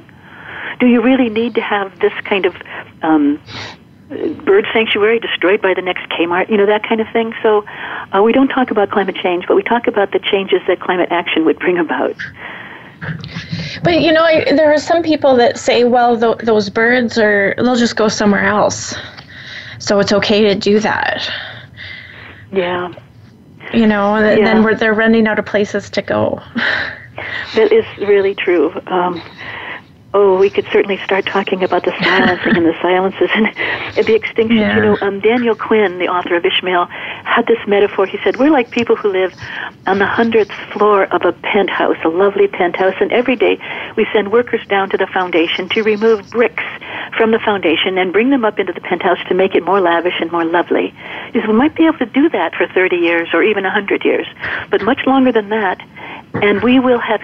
Do 0.79 0.87
you 0.87 1.01
really 1.01 1.29
need 1.29 1.55
to 1.55 1.61
have 1.61 1.99
this 1.99 2.13
kind 2.25 2.45
of 2.45 2.55
um, 3.01 3.41
bird 4.43 4.65
sanctuary 4.73 5.19
destroyed 5.19 5.61
by 5.61 5.73
the 5.73 5.81
next 5.81 6.09
Kmart, 6.09 6.49
you 6.49 6.57
know, 6.57 6.65
that 6.65 6.83
kind 6.83 7.01
of 7.01 7.07
thing. 7.13 7.33
So 7.41 7.65
uh, 8.11 8.21
we 8.21 8.31
don't 8.31 8.47
talk 8.49 8.71
about 8.71 8.89
climate 8.91 9.15
change, 9.15 9.45
but 9.47 9.55
we 9.55 9.63
talk 9.63 9.87
about 9.87 10.11
the 10.11 10.19
changes 10.19 10.61
that 10.67 10.79
climate 10.79 11.09
action 11.11 11.45
would 11.45 11.59
bring 11.59 11.77
about. 11.77 12.15
But 13.83 14.01
you 14.01 14.11
know, 14.11 14.23
I, 14.23 14.45
there 14.45 14.71
are 14.71 14.77
some 14.79 15.03
people 15.03 15.35
that 15.35 15.57
say, 15.57 15.83
well, 15.83 16.19
th- 16.19 16.45
those 16.45 16.69
birds 16.69 17.17
are, 17.17 17.53
they'll 17.57 17.75
just 17.75 17.95
go 17.95 18.07
somewhere 18.07 18.45
else. 18.45 18.95
So 19.79 19.99
it's 19.99 20.13
okay 20.13 20.41
to 20.43 20.55
do 20.55 20.79
that. 20.79 21.29
Yeah. 22.51 22.93
You 23.73 23.87
know, 23.87 24.15
and 24.15 24.39
yeah. 24.39 24.45
then 24.45 24.63
we're, 24.63 24.75
they're 24.75 24.93
running 24.93 25.27
out 25.27 25.39
of 25.39 25.45
places 25.45 25.89
to 25.91 26.01
go. 26.01 26.41
That 27.55 27.71
is 27.71 27.85
really 27.99 28.35
true. 28.35 28.71
Um, 28.87 29.21
Oh, 30.15 30.37
we 30.37 30.49
could 30.49 30.65
certainly 30.71 30.97
start 31.03 31.25
talking 31.25 31.63
about 31.63 31.85
the 31.85 31.91
silencing 32.03 32.55
and 32.55 32.65
the 32.65 32.75
silences 32.81 33.29
and 33.33 33.47
the 34.05 34.13
extinction. 34.13 34.57
Yeah. 34.57 34.75
You 34.75 34.81
know, 34.81 34.97
um, 35.01 35.19
Daniel 35.19 35.55
Quinn, 35.55 35.97
the 35.97 36.07
author 36.07 36.35
of 36.35 36.45
Ishmael, 36.45 36.85
had 36.85 37.47
this 37.47 37.57
metaphor. 37.67 38.05
He 38.05 38.19
said, 38.23 38.37
We're 38.37 38.51
like 38.51 38.69
people 38.69 38.95
who 38.95 39.11
live 39.11 39.33
on 39.87 39.97
the 39.97 40.05
hundredth 40.05 40.51
floor 40.71 41.05
of 41.05 41.23
a 41.23 41.33
penthouse, 41.33 41.97
a 42.03 42.09
lovely 42.09 42.47
penthouse, 42.47 42.95
and 43.01 43.11
every 43.11 43.35
day 43.35 43.57
we 43.97 44.05
send 44.13 44.31
workers 44.31 44.65
down 44.67 44.89
to 44.91 44.97
the 44.97 45.07
foundation 45.07 45.67
to 45.69 45.81
remove 45.81 46.29
bricks 46.29 46.63
from 47.17 47.31
the 47.31 47.39
foundation 47.39 47.97
and 47.97 48.13
bring 48.13 48.29
them 48.29 48.45
up 48.45 48.59
into 48.59 48.73
the 48.73 48.81
penthouse 48.81 49.19
to 49.27 49.33
make 49.33 49.55
it 49.55 49.63
more 49.63 49.81
lavish 49.81 50.19
and 50.19 50.31
more 50.31 50.45
lovely. 50.45 50.93
He 51.33 51.39
said, 51.39 51.49
We 51.49 51.55
might 51.55 51.75
be 51.75 51.85
able 51.85 51.97
to 51.97 52.05
do 52.05 52.29
that 52.29 52.53
for 52.53 52.67
30 52.67 52.97
years 52.97 53.29
or 53.33 53.43
even 53.43 53.63
100 53.63 54.05
years, 54.05 54.27
but 54.69 54.83
much 54.83 54.99
longer 55.07 55.31
than 55.31 55.49
that, 55.49 55.81
and 56.35 56.61
we 56.61 56.79
will 56.79 56.99
have 56.99 57.23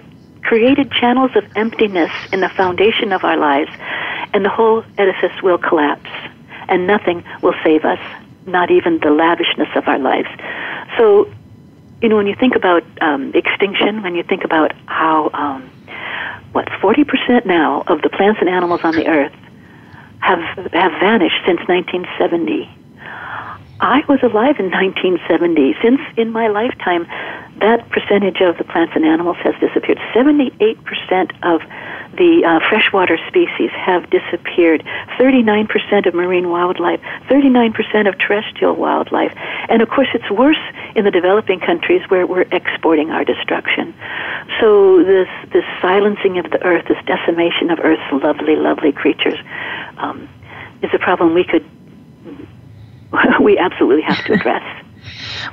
created 0.49 0.91
channels 0.91 1.29
of 1.35 1.43
emptiness 1.55 2.11
in 2.33 2.39
the 2.41 2.49
foundation 2.49 3.13
of 3.13 3.23
our 3.23 3.37
lives, 3.37 3.69
and 4.33 4.43
the 4.43 4.49
whole 4.49 4.83
edifice 4.97 5.43
will 5.43 5.59
collapse, 5.59 6.09
and 6.67 6.87
nothing 6.87 7.23
will 7.43 7.53
save 7.63 7.85
us, 7.85 7.99
not 8.47 8.71
even 8.71 8.97
the 8.97 9.11
lavishness 9.11 9.69
of 9.75 9.87
our 9.87 9.99
lives. 9.99 10.27
So, 10.97 11.29
you 12.01 12.09
know, 12.09 12.15
when 12.15 12.25
you 12.25 12.33
think 12.33 12.55
about 12.55 12.83
um, 12.99 13.31
extinction, 13.35 14.01
when 14.01 14.15
you 14.15 14.23
think 14.23 14.43
about 14.43 14.71
how, 14.87 15.29
um, 15.35 15.69
what, 16.53 16.65
40% 16.81 17.45
now 17.45 17.83
of 17.85 18.01
the 18.01 18.09
plants 18.09 18.39
and 18.39 18.49
animals 18.49 18.81
on 18.83 18.95
the 18.95 19.05
earth 19.05 19.35
have, 20.17 20.39
have 20.73 20.93
vanished 20.99 21.45
since 21.45 21.59
1970. 21.67 22.67
I 23.81 24.03
was 24.09 24.19
alive 24.23 24.59
in 24.59 24.71
1970. 24.71 25.75
Since 25.81 26.01
in 26.17 26.31
my 26.31 26.47
lifetime, 26.47 27.07
that 27.59 27.87
percentage 27.89 28.41
of 28.41 28.57
the 28.57 28.63
plants 28.63 28.93
and 28.95 29.05
animals 29.05 29.37
has 29.43 29.55
disappeared. 29.59 29.99
78% 30.13 30.67
of 31.43 31.61
the 32.17 32.43
uh, 32.43 32.59
freshwater 32.67 33.17
species 33.27 33.71
have 33.71 34.09
disappeared. 34.09 34.83
39% 35.17 36.07
of 36.07 36.13
marine 36.13 36.49
wildlife, 36.49 36.99
39% 37.29 38.07
of 38.07 38.17
terrestrial 38.17 38.75
wildlife. 38.75 39.33
And 39.69 39.81
of 39.81 39.89
course, 39.89 40.09
it's 40.13 40.29
worse 40.29 40.59
in 40.95 41.05
the 41.05 41.11
developing 41.11 41.59
countries 41.59 42.01
where 42.09 42.27
we're 42.27 42.47
exporting 42.51 43.11
our 43.11 43.23
destruction. 43.23 43.93
So 44.59 45.03
this, 45.03 45.29
this 45.53 45.65
silencing 45.81 46.37
of 46.37 46.51
the 46.51 46.61
earth, 46.63 46.85
this 46.87 47.03
decimation 47.05 47.69
of 47.71 47.79
earth's 47.79 48.11
lovely, 48.11 48.55
lovely 48.55 48.91
creatures, 48.91 49.39
um, 49.97 50.27
is 50.81 50.89
a 50.93 50.99
problem 50.99 51.33
we 51.33 51.43
could, 51.43 51.65
we 53.41 53.57
absolutely 53.57 54.03
have 54.03 54.23
to 54.25 54.33
address. 54.33 54.85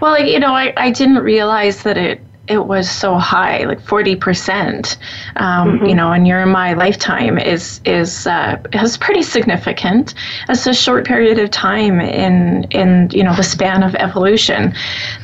Well, 0.00 0.20
you 0.20 0.38
know, 0.40 0.52
I, 0.52 0.72
I 0.76 0.90
didn't 0.90 1.18
realize 1.18 1.82
that 1.84 1.96
it 1.96 2.20
it 2.48 2.66
was 2.66 2.88
so 2.90 3.16
high, 3.16 3.64
like 3.64 3.80
forty 3.80 4.14
percent. 4.14 4.98
Um, 5.36 5.78
mm-hmm. 5.78 5.86
You 5.86 5.94
know, 5.94 6.12
in 6.12 6.26
your 6.26 6.44
my 6.46 6.74
lifetime 6.74 7.38
is 7.38 7.80
is 7.84 8.26
uh, 8.26 8.60
is 8.72 8.96
pretty 8.96 9.22
significant. 9.22 10.14
It's 10.48 10.66
a 10.66 10.74
short 10.74 11.06
period 11.06 11.38
of 11.38 11.50
time 11.50 12.00
in 12.00 12.64
in 12.70 13.10
you 13.12 13.24
know 13.24 13.34
the 13.34 13.42
span 13.42 13.82
of 13.82 13.94
evolution 13.96 14.74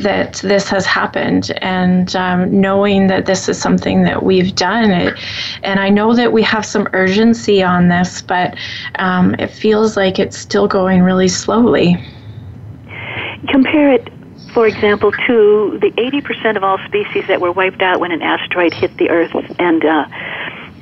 that 0.00 0.34
this 0.34 0.68
has 0.68 0.86
happened, 0.86 1.52
and 1.62 2.14
um, 2.16 2.60
knowing 2.60 3.06
that 3.08 3.26
this 3.26 3.48
is 3.48 3.58
something 3.58 4.02
that 4.02 4.22
we've 4.22 4.54
done, 4.54 4.90
it, 4.90 5.18
and 5.62 5.78
I 5.78 5.90
know 5.90 6.14
that 6.14 6.32
we 6.32 6.42
have 6.42 6.66
some 6.66 6.88
urgency 6.92 7.62
on 7.62 7.88
this, 7.88 8.22
but 8.22 8.56
um, 8.96 9.34
it 9.38 9.48
feels 9.50 9.96
like 9.96 10.18
it's 10.18 10.38
still 10.38 10.66
going 10.66 11.02
really 11.02 11.28
slowly. 11.28 12.02
Compare 13.48 13.92
it 13.92 14.08
for 14.54 14.66
example, 14.66 15.12
to 15.12 15.78
the 15.80 15.90
80% 15.96 16.56
of 16.56 16.64
all 16.64 16.78
species 16.86 17.26
that 17.28 17.40
were 17.40 17.52
wiped 17.52 17.80
out 17.80 18.00
when 18.00 18.12
an 18.12 18.20
asteroid 18.22 18.74
hit 18.74 18.96
the 18.98 19.08
Earth 19.08 19.32
and 19.58 19.84
uh, 19.84 20.04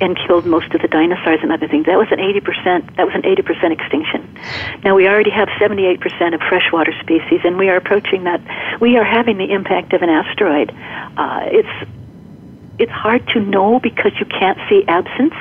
and 0.01 0.17
killed 0.25 0.47
most 0.47 0.73
of 0.73 0.81
the 0.81 0.87
dinosaurs 0.87 1.39
and 1.43 1.51
other 1.51 1.67
things. 1.67 1.85
That 1.85 1.97
was 1.97 2.07
an 2.09 2.17
80%. 2.17 2.97
That 2.97 3.05
was 3.05 3.13
an 3.13 3.21
80% 3.21 3.71
extinction. 3.71 4.27
Now 4.83 4.95
we 4.95 5.07
already 5.07 5.29
have 5.29 5.47
78% 5.61 6.33
of 6.33 6.41
freshwater 6.49 6.91
species, 7.01 7.41
and 7.43 7.57
we 7.57 7.69
are 7.69 7.77
approaching 7.77 8.23
that. 8.23 8.41
We 8.81 8.97
are 8.97 9.05
having 9.05 9.37
the 9.37 9.51
impact 9.51 9.93
of 9.93 10.01
an 10.01 10.09
asteroid. 10.09 10.71
Uh, 11.17 11.45
it's 11.45 11.89
it's 12.79 12.91
hard 12.91 13.25
to 13.29 13.39
know 13.39 13.79
because 13.79 14.11
you 14.19 14.25
can't 14.25 14.57
see 14.67 14.83
absence. 14.87 15.35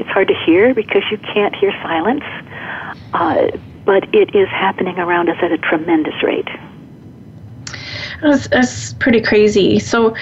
It's 0.00 0.08
hard 0.08 0.28
to 0.28 0.34
hear 0.46 0.74
because 0.74 1.02
you 1.10 1.18
can't 1.18 1.54
hear 1.54 1.70
silence. 1.82 2.24
Uh, 3.12 3.48
but 3.88 4.04
it 4.14 4.34
is 4.34 4.46
happening 4.50 4.98
around 4.98 5.30
us 5.30 5.38
at 5.40 5.50
a 5.50 5.56
tremendous 5.56 6.22
rate. 6.22 6.46
That's, 8.20 8.46
that's 8.48 8.92
pretty 8.92 9.22
crazy. 9.22 9.78
So, 9.78 10.14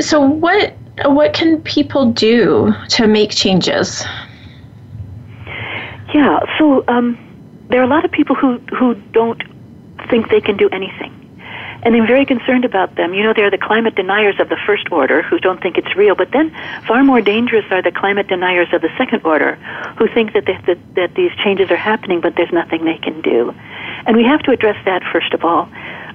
so 0.00 0.20
what 0.20 0.74
what 1.04 1.32
can 1.32 1.62
people 1.62 2.10
do 2.10 2.74
to 2.88 3.06
make 3.06 3.30
changes? 3.30 4.04
Yeah, 6.12 6.40
so 6.58 6.84
um, 6.88 7.16
there 7.68 7.80
are 7.80 7.84
a 7.84 7.86
lot 7.86 8.04
of 8.04 8.10
people 8.10 8.34
who 8.34 8.58
who 8.76 8.96
don't 9.12 9.40
think 10.10 10.28
they 10.28 10.40
can 10.40 10.56
do 10.56 10.68
anything, 10.70 11.12
And 11.84 11.96
I'm 11.96 12.06
very 12.06 12.24
concerned 12.24 12.64
about 12.64 12.94
them. 12.94 13.12
You 13.12 13.24
know, 13.24 13.32
they're 13.34 13.50
the 13.50 13.58
climate 13.58 13.96
deniers 13.96 14.38
of 14.38 14.48
the 14.48 14.56
first 14.66 14.90
order 14.92 15.22
who 15.22 15.38
don't 15.38 15.60
think 15.60 15.76
it's 15.78 15.96
real, 15.96 16.14
but 16.14 16.30
then 16.30 16.54
far 16.86 17.02
more 17.02 17.20
dangerous 17.20 17.64
are 17.70 17.82
the 17.82 17.90
climate 17.90 18.28
deniers 18.28 18.68
of 18.72 18.82
the 18.82 18.90
second 18.96 19.22
order 19.24 19.56
who 19.98 20.06
think 20.06 20.32
that, 20.34 20.46
they, 20.46 20.58
that, 20.66 20.94
that 20.94 21.14
these 21.14 21.32
changes 21.42 21.70
are 21.70 21.76
happening, 21.76 22.20
but 22.20 22.36
there's 22.36 22.52
nothing 22.52 22.84
they 22.84 22.98
can 22.98 23.20
do. 23.20 23.52
And 24.06 24.16
we 24.16 24.24
have 24.24 24.42
to 24.42 24.52
address 24.52 24.82
that 24.84 25.02
first 25.12 25.32
of 25.34 25.44
all. 25.44 25.68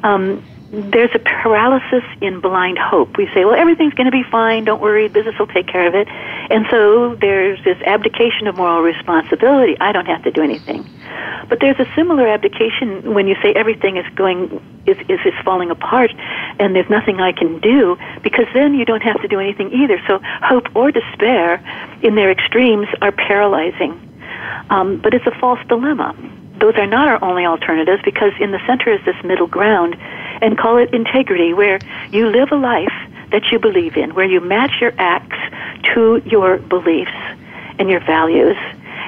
Um, 0.03 0.43
there's 0.71 1.11
a 1.13 1.19
paralysis 1.19 2.03
in 2.21 2.41
blind 2.41 2.77
hope. 2.77 3.17
We 3.17 3.27
say, 3.33 3.45
well, 3.45 3.55
everything's 3.55 3.93
going 3.93 4.05
to 4.05 4.11
be 4.11 4.23
fine. 4.29 4.65
Don't 4.65 4.81
worry. 4.81 5.07
Business 5.07 5.35
will 5.39 5.47
take 5.47 5.67
care 5.67 5.87
of 5.87 5.95
it. 5.95 6.07
And 6.09 6.65
so 6.69 7.15
there's 7.15 7.63
this 7.63 7.77
abdication 7.85 8.47
of 8.47 8.57
moral 8.57 8.81
responsibility. 8.81 9.77
I 9.79 9.93
don't 9.93 10.07
have 10.07 10.23
to 10.23 10.31
do 10.31 10.41
anything. 10.41 10.85
But 11.47 11.59
there's 11.61 11.79
a 11.79 11.87
similar 11.95 12.27
abdication 12.27 13.13
when 13.13 13.27
you 13.27 13.35
say 13.41 13.53
everything 13.53 13.95
is 13.95 14.05
going 14.15 14.61
is, 14.85 14.97
is 15.09 15.19
is 15.25 15.33
falling 15.43 15.69
apart, 15.69 16.11
and 16.59 16.75
there's 16.75 16.89
nothing 16.89 17.19
I 17.19 17.31
can 17.31 17.59
do 17.59 17.97
because 18.21 18.45
then 18.53 18.73
you 18.73 18.85
don't 18.85 19.03
have 19.03 19.21
to 19.21 19.27
do 19.27 19.39
anything 19.39 19.71
either. 19.71 20.01
So 20.07 20.19
hope 20.43 20.75
or 20.75 20.91
despair, 20.91 21.63
in 22.01 22.15
their 22.15 22.31
extremes, 22.31 22.87
are 23.01 23.11
paralyzing. 23.11 24.03
Um, 24.69 24.97
but 24.97 25.13
it's 25.13 25.25
a 25.25 25.39
false 25.39 25.59
dilemma. 25.67 26.15
Those 26.59 26.75
are 26.75 26.87
not 26.87 27.07
our 27.07 27.23
only 27.23 27.45
alternatives 27.45 28.01
because 28.03 28.33
in 28.39 28.51
the 28.51 28.59
center 28.65 28.91
is 28.91 29.03
this 29.05 29.15
middle 29.23 29.47
ground, 29.47 29.95
and 30.41 30.57
call 30.57 30.77
it 30.77 30.93
integrity, 30.93 31.53
where 31.53 31.79
you 32.11 32.27
live 32.29 32.51
a 32.51 32.55
life 32.55 32.93
that 33.31 33.51
you 33.51 33.59
believe 33.59 33.97
in, 33.97 34.13
where 34.13 34.25
you 34.25 34.39
match 34.39 34.73
your 34.79 34.93
acts 34.97 35.37
to 35.93 36.21
your 36.25 36.57
beliefs 36.57 37.11
and 37.79 37.89
your 37.89 37.99
values 37.99 38.57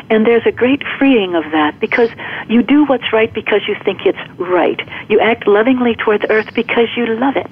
and 0.10 0.26
there's 0.26 0.45
a 0.45 0.52
great 0.52 0.82
freeing 0.97 1.36
of 1.36 1.43
that 1.52 1.80
because 1.80 2.10
you 2.47 2.64
do 2.64 2.86
what's 2.86 3.14
right 3.14 3.32
because 3.32 3.62
you 3.68 3.76
think 3.86 4.06
it's 4.06 4.39
right. 4.39 4.80
You 5.08 5.20
act 5.20 5.47
lovingly 5.47 5.95
towards 5.95 6.26
earth 6.30 6.54
because 6.56 6.88
you 6.97 7.06
love 7.16 7.36
it. 7.36 7.52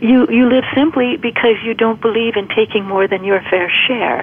You, 0.00 0.26
you 0.28 0.48
live 0.48 0.64
simply 0.74 1.16
because 1.16 1.56
you 1.64 1.72
don't 1.72 2.00
believe 2.00 2.36
in 2.36 2.48
taking 2.48 2.84
more 2.84 3.08
than 3.08 3.24
your 3.24 3.40
fair 3.50 3.70
share. 3.70 4.20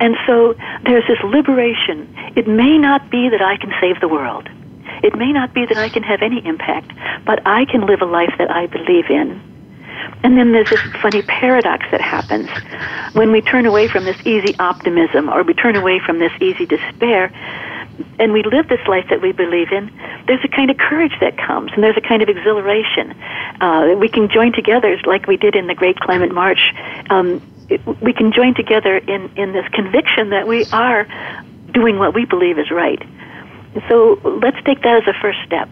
And 0.00 0.16
so 0.26 0.54
there's 0.84 1.06
this 1.08 1.18
liberation. 1.24 2.14
It 2.36 2.46
may 2.46 2.78
not 2.78 3.10
be 3.10 3.28
that 3.28 3.42
I 3.42 3.56
can 3.56 3.72
save 3.80 4.00
the 4.00 4.08
world. 4.08 4.48
It 5.02 5.16
may 5.16 5.32
not 5.32 5.54
be 5.54 5.66
that 5.66 5.76
I 5.76 5.88
can 5.88 6.02
have 6.02 6.22
any 6.22 6.44
impact, 6.46 6.92
but 7.24 7.40
I 7.46 7.64
can 7.66 7.86
live 7.86 8.02
a 8.02 8.06
life 8.06 8.32
that 8.38 8.50
I 8.50 8.66
believe 8.66 9.10
in. 9.10 9.40
And 10.22 10.38
then 10.38 10.52
there's 10.52 10.70
this 10.70 10.80
funny 11.00 11.22
paradox 11.22 11.84
that 11.90 12.00
happens 12.00 12.48
when 13.14 13.32
we 13.32 13.40
turn 13.40 13.66
away 13.66 13.88
from 13.88 14.04
this 14.04 14.16
easy 14.26 14.56
optimism 14.58 15.28
or 15.28 15.42
we 15.42 15.54
turn 15.54 15.76
away 15.76 16.00
from 16.04 16.18
this 16.18 16.32
easy 16.40 16.66
despair 16.66 17.32
and 18.18 18.32
we 18.32 18.42
live 18.42 18.68
this 18.68 18.86
life 18.86 19.06
that 19.10 19.22
we 19.22 19.32
believe 19.32 19.72
in, 19.72 19.90
there's 20.26 20.44
a 20.44 20.48
kind 20.48 20.70
of 20.70 20.76
courage 20.76 21.14
that 21.20 21.36
comes, 21.38 21.72
and 21.72 21.82
there's 21.82 21.96
a 21.96 22.00
kind 22.00 22.22
of 22.22 22.28
exhilaration. 22.28 23.12
Uh, 23.60 23.94
we 23.98 24.08
can 24.08 24.28
join 24.28 24.52
together, 24.52 24.98
like 25.06 25.26
we 25.26 25.36
did 25.36 25.54
in 25.54 25.66
the 25.66 25.74
Great 25.74 25.98
Climate 26.00 26.32
March. 26.32 26.74
Um, 27.10 27.40
it, 27.68 27.84
we 28.02 28.12
can 28.12 28.32
join 28.32 28.54
together 28.54 28.96
in, 28.96 29.30
in 29.36 29.52
this 29.52 29.66
conviction 29.72 30.30
that 30.30 30.46
we 30.46 30.64
are 30.66 31.06
doing 31.72 31.98
what 31.98 32.14
we 32.14 32.24
believe 32.24 32.58
is 32.58 32.70
right. 32.70 33.02
So 33.88 34.20
let's 34.42 34.62
take 34.64 34.82
that 34.82 35.02
as 35.02 35.08
a 35.08 35.20
first 35.20 35.38
step 35.46 35.70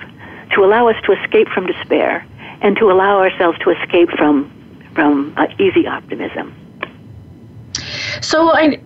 to 0.55 0.64
allow 0.64 0.88
us 0.88 0.97
to 1.05 1.12
escape 1.12 1.49
from 1.49 1.66
despair 1.66 2.26
and 2.61 2.76
to 2.76 2.90
allow 2.90 3.18
ourselves 3.18 3.59
to 3.61 3.70
escape 3.70 4.11
from 4.11 4.51
from 4.95 5.34
uh, 5.36 5.47
easy 5.59 5.88
optimism. 5.88 6.55
So 8.20 8.51
I, 8.55 8.78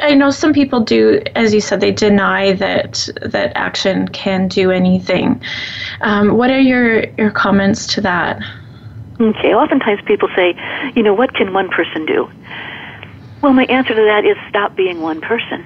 I 0.00 0.14
know 0.14 0.30
some 0.30 0.52
people 0.52 0.80
do, 0.80 1.22
as 1.36 1.54
you 1.54 1.60
said, 1.60 1.80
they 1.80 1.92
deny 1.92 2.52
that 2.54 3.08
that 3.22 3.52
action 3.54 4.08
can 4.08 4.48
do 4.48 4.72
anything. 4.72 5.40
Um, 6.00 6.36
what 6.36 6.50
are 6.50 6.60
your 6.60 7.04
your 7.16 7.30
comments 7.30 7.86
to 7.94 8.00
that? 8.00 8.42
Okay, 9.20 9.54
oftentimes 9.54 10.00
people 10.06 10.28
say, 10.36 10.54
you 10.94 11.02
know, 11.02 11.14
what 11.14 11.34
can 11.34 11.52
one 11.52 11.68
person 11.68 12.06
do? 12.06 12.30
Well, 13.42 13.52
my 13.52 13.64
answer 13.64 13.94
to 13.94 14.02
that 14.02 14.24
is 14.24 14.36
stop 14.48 14.76
being 14.76 15.00
one 15.00 15.20
person 15.20 15.64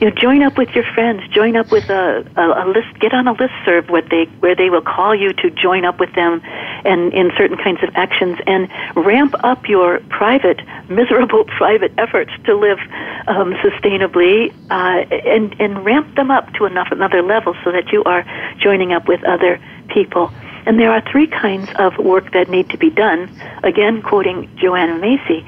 you 0.00 0.08
know, 0.08 0.14
join 0.14 0.42
up 0.42 0.56
with 0.56 0.70
your 0.70 0.84
friends. 0.94 1.22
Join 1.28 1.56
up 1.56 1.70
with 1.70 1.88
a, 1.90 2.24
a, 2.36 2.64
a 2.64 2.66
list. 2.68 2.98
Get 3.00 3.12
on 3.12 3.26
a 3.26 3.32
list 3.32 3.52
serve 3.64 3.88
what 3.88 4.08
they 4.10 4.24
where 4.40 4.54
they 4.54 4.70
will 4.70 4.82
call 4.82 5.14
you 5.14 5.32
to 5.34 5.50
join 5.50 5.84
up 5.84 5.98
with 5.98 6.14
them, 6.14 6.40
and 6.84 7.12
in 7.12 7.30
certain 7.36 7.56
kinds 7.56 7.82
of 7.82 7.90
actions, 7.94 8.38
and 8.46 8.68
ramp 8.96 9.34
up 9.44 9.68
your 9.68 10.00
private, 10.08 10.60
miserable 10.88 11.44
private 11.58 11.92
efforts 11.98 12.32
to 12.44 12.54
live 12.56 12.78
um, 13.26 13.54
sustainably, 13.54 14.52
uh, 14.70 15.04
and 15.28 15.54
and 15.60 15.84
ramp 15.84 16.14
them 16.16 16.30
up 16.30 16.52
to 16.54 16.64
enough 16.64 16.88
another 16.90 17.22
level 17.22 17.54
so 17.64 17.72
that 17.72 17.92
you 17.92 18.02
are 18.04 18.24
joining 18.60 18.92
up 18.92 19.08
with 19.08 19.22
other 19.24 19.60
people. 19.88 20.30
And 20.68 20.78
there 20.78 20.92
are 20.92 21.00
three 21.10 21.26
kinds 21.26 21.70
of 21.76 21.96
work 21.96 22.30
that 22.32 22.50
need 22.50 22.68
to 22.68 22.76
be 22.76 22.90
done. 22.90 23.34
Again, 23.62 24.02
quoting 24.02 24.54
Joanna 24.56 24.98
Macy. 24.98 25.42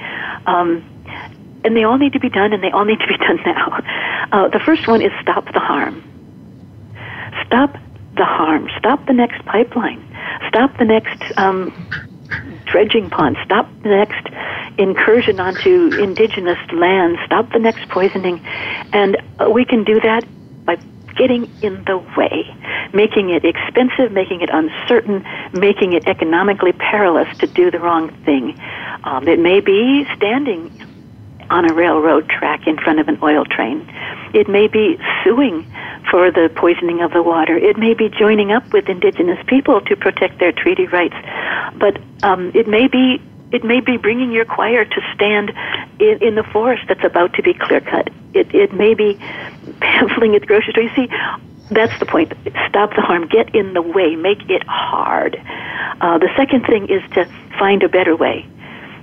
Um, 0.47 0.83
and 1.63 1.77
they 1.77 1.85
all 1.85 1.99
need 1.99 2.15
to 2.15 2.19
be 2.19 2.31
done, 2.31 2.55
and 2.55 2.63
they 2.65 2.71
all 2.71 2.85
need 2.91 3.01
to 3.01 3.07
be 3.07 3.19
done 3.19 3.39
now. 3.45 3.83
Uh, 4.33 4.49
the 4.49 4.59
first 4.61 4.89
one 4.89 5.03
is 5.03 5.13
stop 5.21 5.45
the 5.53 5.61
harm. 5.61 6.03
Stop 7.45 7.77
the 8.17 8.25
harm. 8.25 8.71
Stop 8.79 9.07
the 9.07 9.13
next 9.13 9.45
pipeline. 9.45 10.03
Stop 10.49 10.79
the 10.79 10.87
next 10.87 11.23
um, 11.37 11.71
dredging 12.65 13.11
pond. 13.11 13.37
Stop 13.45 13.69
the 13.83 13.91
next 13.91 14.27
incursion 14.79 15.39
onto 15.39 15.93
indigenous 16.01 16.59
land. 16.73 17.19
Stop 17.27 17.53
the 17.53 17.59
next 17.59 17.87
poisoning. 17.91 18.41
And 18.95 19.19
uh, 19.39 19.51
we 19.51 19.67
can 19.67 19.85
do 19.85 20.01
that 20.01 20.25
by 20.65 20.77
getting 21.21 21.45
in 21.61 21.85
the 21.85 21.99
way, 22.17 22.49
making 22.95 23.29
it 23.29 23.45
expensive, 23.45 24.11
making 24.11 24.41
it 24.41 24.49
uncertain, 24.51 25.23
making 25.53 25.93
it 25.93 26.07
economically 26.07 26.73
perilous 26.73 27.29
to 27.37 27.47
do 27.47 27.71
the 27.71 27.79
wrong 27.79 28.09
thing. 28.25 28.59
Um, 29.05 29.29
it 29.29 29.39
may 29.39 29.61
be 29.61 30.07
standing 30.17 30.73
on 31.51 31.71
a 31.71 31.75
railroad 31.75 32.27
track 32.31 32.67
in 32.67 32.79
front 32.79 33.01
of 33.01 33.09
an 33.09 33.19
oil 33.23 33.45
train. 33.45 33.87
It 34.33 34.49
may 34.49 34.67
be 34.67 34.99
suing 35.23 35.71
for 36.11 36.31
the 36.31 36.51
poisoning 36.57 37.03
of 37.03 37.13
the 37.13 37.23
water. 37.23 37.55
It 37.55 37.77
may 37.77 37.93
be 37.93 38.09
joining 38.09 38.51
up 38.51 38.73
with 38.73 38.89
indigenous 38.89 39.39
people 39.47 39.83
to 39.83 39.97
protect 39.97 40.39
their 40.39 40.53
treaty 40.53 40.87
rights. 40.87 41.17
But 41.79 42.01
um, 42.23 42.51
it 42.55 42.67
may 42.67 42.87
be 42.87 43.21
it 43.53 43.65
may 43.65 43.81
be 43.81 43.97
bringing 43.97 44.33
your 44.33 44.45
choir 44.45 44.85
to 44.85 45.01
stand 45.15 45.53
in, 45.99 46.19
in 46.23 46.35
the 46.35 46.45
forest 46.45 46.85
that's 46.89 47.05
about 47.05 47.35
to 47.35 47.43
be 47.43 47.55
clear 47.55 47.81
cut. 47.81 48.09
It, 48.35 48.55
it 48.55 48.73
may 48.73 48.95
be 48.95 49.15
pamphling 49.81 50.35
at 50.35 50.43
the 50.43 50.47
grocery 50.47 50.73
store. 50.73 50.85
You 50.85 50.95
see, 50.95 51.09
that's 51.71 51.99
the 52.01 52.07
point. 52.07 52.33
Stop 52.69 52.91
the 52.95 53.03
harm. 53.03 53.29
Get 53.29 53.55
in 53.55 53.75
the 53.75 53.83
way. 53.83 54.17
Make 54.17 54.49
it 54.51 54.63
hard. 54.67 55.37
Uh, 56.01 56.19
the 56.19 56.29
second 56.37 56.67
thing 56.67 56.89
is 56.89 57.03
to 57.13 57.25
find 57.59 57.83
a 57.83 57.89
better 57.89 58.17
way. 58.17 58.47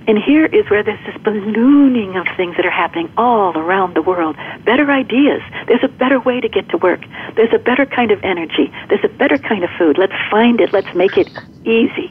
And 0.08 0.16
here 0.18 0.46
is 0.46 0.68
where 0.70 0.82
there's 0.82 1.04
this 1.04 1.22
ballooning 1.22 2.16
of 2.16 2.26
things 2.34 2.56
that 2.56 2.64
are 2.64 2.70
happening 2.70 3.12
all 3.18 3.56
around 3.56 3.94
the 3.94 4.00
world. 4.00 4.36
Better 4.64 4.90
ideas. 4.90 5.42
There's 5.66 5.84
a 5.84 5.88
better 5.88 6.18
way 6.18 6.40
to 6.40 6.48
get 6.48 6.66
to 6.70 6.78
work. 6.78 7.02
There's 7.36 7.52
a 7.52 7.58
better 7.58 7.84
kind 7.84 8.10
of 8.10 8.24
energy. 8.24 8.72
There's 8.88 9.04
a 9.04 9.08
better 9.08 9.36
kind 9.36 9.64
of 9.64 9.70
food. 9.78 9.98
Let's 9.98 10.16
find 10.30 10.62
it. 10.62 10.72
Let's 10.72 10.92
make 10.94 11.18
it 11.18 11.28
easy. 11.64 12.10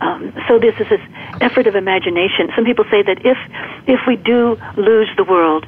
Um, 0.00 0.32
so 0.48 0.58
this 0.58 0.74
is 0.80 0.88
this 0.88 1.00
effort 1.42 1.66
of 1.66 1.76
imagination. 1.76 2.48
Some 2.56 2.64
people 2.64 2.86
say 2.90 3.02
that 3.02 3.26
if 3.26 3.36
if 3.86 4.00
we 4.06 4.16
do 4.16 4.58
lose 4.78 5.10
the 5.18 5.24
world, 5.24 5.66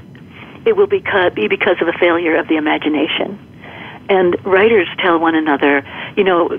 it 0.64 0.77
will 0.77 0.87
be 0.87 1.01
because 1.01 1.77
of 1.83 1.89
a 1.89 1.99
failure 2.01 2.37
of 2.37 2.49
the 2.49 2.57
imagination. 2.57 3.39
And 4.09 4.37
writers 4.47 4.89
tell 4.99 5.18
one 5.18 5.35
another, 5.35 5.85
you 6.16 6.24
know, 6.24 6.59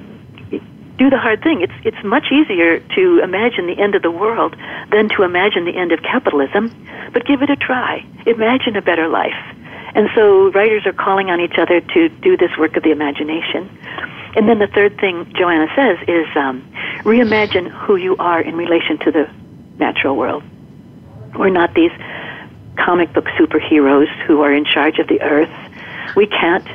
do 0.97 1.09
the 1.09 1.17
hard 1.17 1.43
thing. 1.43 1.61
It's 1.61 1.73
it's 1.83 2.03
much 2.03 2.31
easier 2.31 2.79
to 2.79 3.19
imagine 3.23 3.67
the 3.67 3.77
end 3.77 3.95
of 3.95 4.01
the 4.01 4.11
world 4.11 4.55
than 4.91 5.09
to 5.09 5.23
imagine 5.23 5.65
the 5.65 5.75
end 5.75 5.91
of 5.91 6.01
capitalism, 6.01 6.73
but 7.13 7.25
give 7.25 7.41
it 7.41 7.49
a 7.49 7.55
try. 7.55 8.05
Imagine 8.25 8.75
a 8.75 8.81
better 8.81 9.07
life. 9.07 9.37
And 9.93 10.09
so 10.15 10.51
writers 10.51 10.85
are 10.85 10.93
calling 10.93 11.29
on 11.29 11.39
each 11.39 11.57
other 11.57 11.81
to 11.81 12.09
do 12.09 12.37
this 12.37 12.51
work 12.57 12.75
of 12.77 12.83
the 12.83 12.91
imagination. 12.91 13.69
And 14.35 14.47
then 14.47 14.59
the 14.59 14.67
third 14.67 14.99
thing 14.99 15.31
Joanna 15.35 15.67
says 15.75 15.97
is 16.07 16.27
um, 16.35 16.61
reimagine 17.03 17.69
who 17.69 17.95
you 17.95 18.15
are 18.17 18.41
in 18.41 18.55
relation 18.55 18.99
to 18.99 19.11
the 19.11 19.29
natural 19.77 20.15
world. 20.15 20.43
We're 21.35 21.49
not 21.49 21.73
these 21.73 21.91
comic 22.75 23.13
book 23.13 23.25
superheroes 23.39 24.09
who 24.25 24.41
are 24.41 24.53
in 24.53 24.65
charge 24.65 24.99
of 24.99 25.07
the 25.07 25.21
earth. 25.21 25.49
We 26.15 26.27
can't 26.27 26.67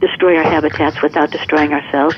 destroy 0.00 0.36
our 0.36 0.44
habitats 0.44 1.02
without 1.02 1.30
destroying 1.30 1.72
ourselves 1.72 2.16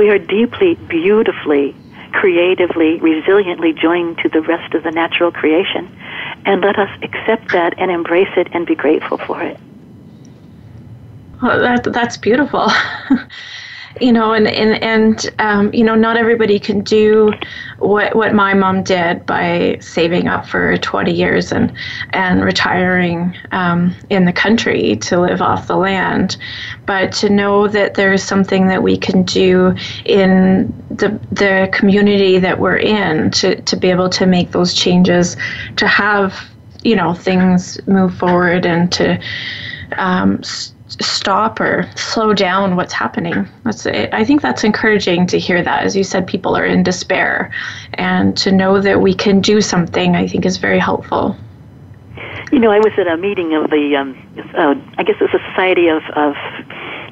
we 0.00 0.08
are 0.08 0.18
deeply, 0.18 0.76
beautifully, 0.88 1.76
creatively, 2.12 2.98
resiliently 3.00 3.78
joined 3.78 4.16
to 4.16 4.30
the 4.30 4.40
rest 4.40 4.72
of 4.72 4.82
the 4.82 4.90
natural 4.90 5.30
creation. 5.30 5.94
And 6.46 6.62
let 6.62 6.78
us 6.78 6.88
accept 7.02 7.52
that 7.52 7.78
and 7.78 7.90
embrace 7.90 8.32
it 8.34 8.48
and 8.52 8.66
be 8.66 8.74
grateful 8.74 9.18
for 9.18 9.42
it. 9.42 9.60
Well, 11.42 11.60
that, 11.60 11.84
that's 11.92 12.16
beautiful. 12.16 12.72
you 13.98 14.12
know, 14.12 14.32
and 14.32 14.46
and 14.46 14.82
and 14.82 15.30
um, 15.40 15.72
you 15.74 15.82
know, 15.82 15.94
not 15.94 16.16
everybody 16.16 16.58
can 16.60 16.82
do 16.82 17.32
what 17.78 18.14
what 18.14 18.34
my 18.34 18.54
mom 18.54 18.82
did 18.82 19.26
by 19.26 19.78
saving 19.80 20.28
up 20.28 20.46
for 20.46 20.76
20 20.76 21.12
years 21.12 21.50
and 21.50 21.72
and 22.10 22.44
retiring 22.44 23.34
um, 23.50 23.94
in 24.08 24.26
the 24.26 24.32
country 24.32 24.96
to 24.96 25.20
live 25.20 25.42
off 25.42 25.66
the 25.66 25.76
land, 25.76 26.36
but 26.86 27.10
to 27.12 27.28
know 27.28 27.66
that 27.66 27.94
there's 27.94 28.22
something 28.22 28.68
that 28.68 28.82
we 28.82 28.96
can 28.96 29.24
do 29.24 29.74
in 30.04 30.72
the 30.90 31.08
the 31.32 31.68
community 31.72 32.38
that 32.38 32.60
we're 32.60 32.78
in 32.78 33.30
to 33.32 33.60
to 33.62 33.76
be 33.76 33.90
able 33.90 34.08
to 34.10 34.26
make 34.26 34.52
those 34.52 34.72
changes, 34.72 35.36
to 35.76 35.88
have 35.88 36.48
you 36.84 36.94
know 36.94 37.12
things 37.12 37.84
move 37.88 38.14
forward 38.14 38.64
and 38.66 38.92
to 38.92 39.20
um, 39.96 40.40
stop 41.00 41.60
or 41.60 41.88
slow 41.96 42.34
down 42.34 42.76
what's 42.76 42.92
happening. 42.92 43.48
That's 43.64 43.86
I 43.86 44.24
think 44.24 44.42
that's 44.42 44.64
encouraging 44.64 45.26
to 45.28 45.38
hear 45.38 45.62
that. 45.62 45.84
As 45.84 45.96
you 45.96 46.04
said, 46.04 46.26
people 46.26 46.56
are 46.56 46.66
in 46.66 46.82
despair, 46.82 47.52
and 47.94 48.36
to 48.38 48.52
know 48.52 48.80
that 48.80 49.00
we 49.00 49.14
can 49.14 49.40
do 49.40 49.60
something, 49.60 50.16
I 50.16 50.26
think, 50.26 50.44
is 50.44 50.56
very 50.56 50.78
helpful. 50.78 51.36
You 52.52 52.58
know, 52.58 52.72
I 52.72 52.78
was 52.78 52.92
at 52.98 53.06
a 53.06 53.16
meeting 53.16 53.54
of 53.54 53.70
the, 53.70 53.94
um, 53.94 54.18
uh, 54.56 54.74
I 54.98 55.04
guess 55.04 55.16
it 55.20 55.30
was 55.32 55.34
a 55.34 55.50
Society 55.50 55.86
of, 55.86 56.02
of 56.16 56.34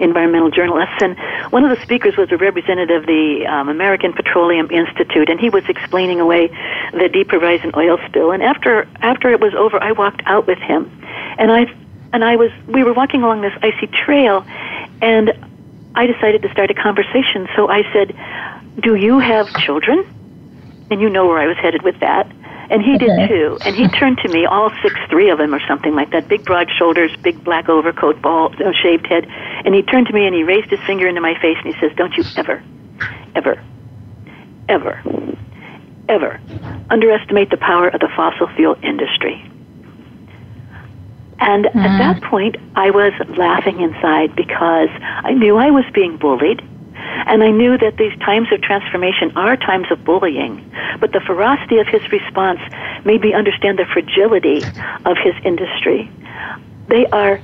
Environmental 0.00 0.50
Journalists, 0.50 0.96
and 1.00 1.16
one 1.52 1.64
of 1.64 1.70
the 1.70 1.80
speakers 1.82 2.16
was 2.16 2.32
a 2.32 2.36
representative 2.36 3.02
of 3.02 3.06
the 3.06 3.46
um, 3.46 3.68
American 3.68 4.12
Petroleum 4.12 4.68
Institute, 4.70 5.28
and 5.28 5.38
he 5.38 5.48
was 5.48 5.62
explaining 5.68 6.18
away 6.18 6.48
the 6.92 7.08
Deep 7.08 7.30
Horizon 7.30 7.70
oil 7.76 7.98
spill. 8.06 8.32
And 8.32 8.42
after 8.42 8.88
after 9.00 9.30
it 9.30 9.40
was 9.40 9.54
over, 9.54 9.80
I 9.82 9.92
walked 9.92 10.22
out 10.26 10.46
with 10.46 10.58
him, 10.58 10.90
and 11.38 11.52
I 11.52 11.66
and 12.12 12.24
I 12.24 12.36
was 12.36 12.50
we 12.66 12.82
were 12.84 12.92
walking 12.92 13.22
along 13.22 13.42
this 13.42 13.54
icy 13.62 13.86
trail, 13.86 14.44
and 15.00 15.32
I 15.94 16.06
decided 16.06 16.42
to 16.42 16.52
start 16.52 16.70
a 16.70 16.74
conversation. 16.74 17.48
So 17.56 17.68
I 17.68 17.82
said, 17.92 18.14
"Do 18.80 18.94
you 18.94 19.18
have 19.18 19.48
children?" 19.64 20.06
And 20.90 21.00
you 21.00 21.10
know 21.10 21.26
where 21.26 21.38
I 21.38 21.46
was 21.46 21.56
headed 21.58 21.82
with 21.82 22.00
that. 22.00 22.30
And 22.70 22.82
he 22.82 22.98
did 22.98 23.28
too. 23.28 23.58
And 23.64 23.74
he 23.74 23.88
turned 23.88 24.18
to 24.18 24.28
me, 24.28 24.44
all 24.44 24.70
six, 24.82 24.94
three 25.08 25.30
of 25.30 25.38
them 25.38 25.54
or 25.54 25.60
something 25.66 25.94
like 25.94 26.10
that, 26.10 26.28
big 26.28 26.44
broad 26.44 26.68
shoulders, 26.78 27.10
big 27.22 27.42
black 27.42 27.68
overcoat, 27.68 28.20
bald, 28.20 28.60
uh, 28.60 28.72
shaved 28.72 29.06
head. 29.06 29.26
And 29.64 29.74
he 29.74 29.82
turned 29.82 30.06
to 30.08 30.12
me 30.12 30.26
and 30.26 30.34
he 30.34 30.42
raised 30.42 30.70
his 30.70 30.80
finger 30.80 31.08
into 31.08 31.20
my 31.20 31.34
face 31.40 31.56
and 31.64 31.74
he 31.74 31.80
says, 31.80 31.92
"Don't 31.96 32.14
you 32.16 32.24
ever, 32.36 32.62
ever, 33.34 33.62
ever, 34.68 35.02
ever 36.08 36.40
underestimate 36.90 37.50
the 37.50 37.56
power 37.56 37.88
of 37.88 38.00
the 38.00 38.08
fossil 38.14 38.48
fuel 38.48 38.76
industry." 38.82 39.47
And 41.40 41.66
mm. 41.66 41.76
at 41.76 41.98
that 41.98 42.22
point, 42.22 42.56
I 42.74 42.90
was 42.90 43.12
laughing 43.36 43.80
inside 43.80 44.34
because 44.34 44.88
I 44.92 45.32
knew 45.32 45.56
I 45.56 45.70
was 45.70 45.84
being 45.92 46.16
bullied. 46.16 46.62
And 47.26 47.42
I 47.42 47.50
knew 47.50 47.78
that 47.78 47.96
these 47.96 48.16
times 48.18 48.48
of 48.52 48.60
transformation 48.60 49.36
are 49.36 49.56
times 49.56 49.86
of 49.90 50.04
bullying. 50.04 50.70
But 51.00 51.12
the 51.12 51.20
ferocity 51.20 51.78
of 51.78 51.86
his 51.86 52.02
response 52.10 52.60
made 53.04 53.20
me 53.20 53.34
understand 53.34 53.78
the 53.78 53.86
fragility 53.86 54.62
of 55.04 55.16
his 55.22 55.34
industry. 55.44 56.10
They 56.88 57.06
are, 57.06 57.40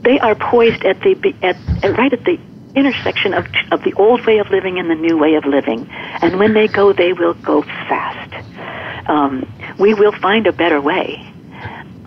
they 0.00 0.18
are 0.20 0.34
poised 0.34 0.84
at 0.84 1.00
the, 1.02 1.34
at, 1.42 1.56
at 1.84 1.98
right 1.98 2.12
at 2.12 2.24
the 2.24 2.38
intersection 2.74 3.34
of, 3.34 3.46
of 3.70 3.82
the 3.82 3.92
old 3.94 4.24
way 4.26 4.38
of 4.38 4.48
living 4.50 4.78
and 4.78 4.88
the 4.90 4.94
new 4.94 5.18
way 5.18 5.34
of 5.34 5.44
living. 5.44 5.88
And 6.22 6.38
when 6.38 6.54
they 6.54 6.68
go, 6.68 6.92
they 6.92 7.12
will 7.12 7.34
go 7.34 7.62
fast. 7.62 9.08
Um, 9.08 9.50
we 9.78 9.92
will 9.94 10.12
find 10.12 10.46
a 10.46 10.52
better 10.52 10.80
way 10.80 11.29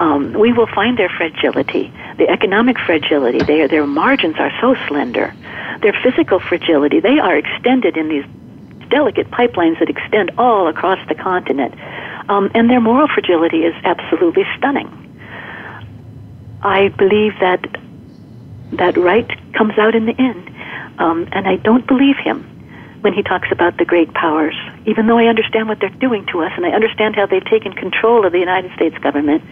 um, 0.03 0.33
we 0.33 0.51
will 0.51 0.67
find 0.67 0.97
their 0.97 1.07
fragility, 1.07 1.89
the 2.17 2.27
economic 2.27 2.77
fragility. 2.77 3.39
Their 3.39 3.69
their 3.69 3.87
margins 3.87 4.35
are 4.37 4.51
so 4.59 4.75
slender. 4.87 5.33
Their 5.81 5.93
physical 6.03 6.41
fragility, 6.41 6.99
they 6.99 7.19
are 7.19 7.37
extended 7.37 7.95
in 7.95 8.09
these 8.09 8.25
delicate 8.89 9.31
pipelines 9.31 9.79
that 9.79 9.89
extend 9.89 10.31
all 10.37 10.67
across 10.67 10.99
the 11.07 11.15
continent. 11.15 11.73
Um, 12.29 12.51
and 12.53 12.69
their 12.69 12.81
moral 12.81 13.07
fragility 13.07 13.63
is 13.63 13.73
absolutely 13.85 14.43
stunning. 14.57 14.89
I 16.61 16.89
believe 16.89 17.39
that 17.39 17.65
that 18.73 18.97
right 18.97 19.29
comes 19.53 19.77
out 19.77 19.95
in 19.95 20.05
the 20.05 20.15
end. 20.19 20.49
Um, 20.99 21.29
and 21.31 21.47
I 21.47 21.55
don't 21.55 21.87
believe 21.87 22.17
him 22.17 22.52
when 23.03 23.13
he 23.13 23.21
talks 23.21 23.51
about 23.51 23.75
the 23.77 23.83
great 23.83 24.13
powers, 24.13 24.55
even 24.85 25.07
though 25.07 25.17
I 25.17 25.25
understand 25.25 25.67
what 25.67 25.81
they're 25.81 25.89
doing 25.99 26.25
to 26.27 26.41
us 26.41 26.53
and 26.55 26.65
I 26.65 26.69
understand 26.69 27.17
how 27.17 27.25
they've 27.25 27.43
taken 27.43 27.73
control 27.73 28.25
of 28.25 28.31
the 28.31 28.39
United 28.39 28.71
States 28.75 28.97
government 28.99 29.43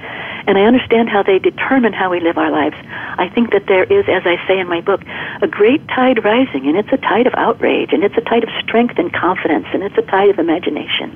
and 0.47 0.57
I 0.57 0.61
understand 0.61 1.09
how 1.09 1.21
they 1.21 1.37
determine 1.37 1.91
how 1.91 2.09
we 2.09 2.21
live 2.21 2.37
our 2.37 2.49
lives. 2.49 2.77
I 2.81 3.27
think 3.27 3.51
that 3.51 3.67
there 3.67 3.83
is, 3.83 4.05
as 4.07 4.23
I 4.25 4.39
say 4.47 4.57
in 4.57 4.69
my 4.69 4.79
book, 4.79 5.01
a 5.41 5.47
great 5.47 5.85
tide 5.89 6.23
rising 6.23 6.65
and 6.65 6.77
it's 6.77 6.93
a 6.93 6.97
tide 6.97 7.27
of 7.27 7.33
outrage 7.35 7.91
and 7.91 8.05
it's 8.05 8.15
a 8.15 8.21
tide 8.21 8.45
of 8.45 8.49
strength 8.63 8.97
and 8.97 9.11
confidence 9.11 9.67
and 9.73 9.83
it's 9.83 9.97
a 9.97 10.03
tide 10.03 10.29
of 10.29 10.39
imagination. 10.39 11.11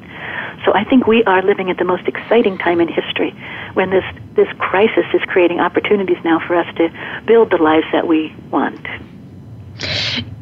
So 0.66 0.74
I 0.74 0.84
think 0.84 1.08
we 1.08 1.24
are 1.24 1.42
living 1.42 1.70
at 1.70 1.78
the 1.78 1.86
most 1.86 2.06
exciting 2.06 2.58
time 2.58 2.82
in 2.82 2.90
history 2.90 3.32
when 3.76 3.92
this, 3.92 4.04
this 4.36 4.50
crisis 4.60 5.06
is 5.14 5.22
creating 5.28 5.62
opportunities 5.62 6.18
now 6.26 6.46
for 6.46 6.56
us 6.56 6.68
to 6.76 6.90
build 7.26 7.52
the 7.52 7.58
lives 7.58 7.88
that 7.94 8.08
we 8.08 8.36
want 8.52 8.86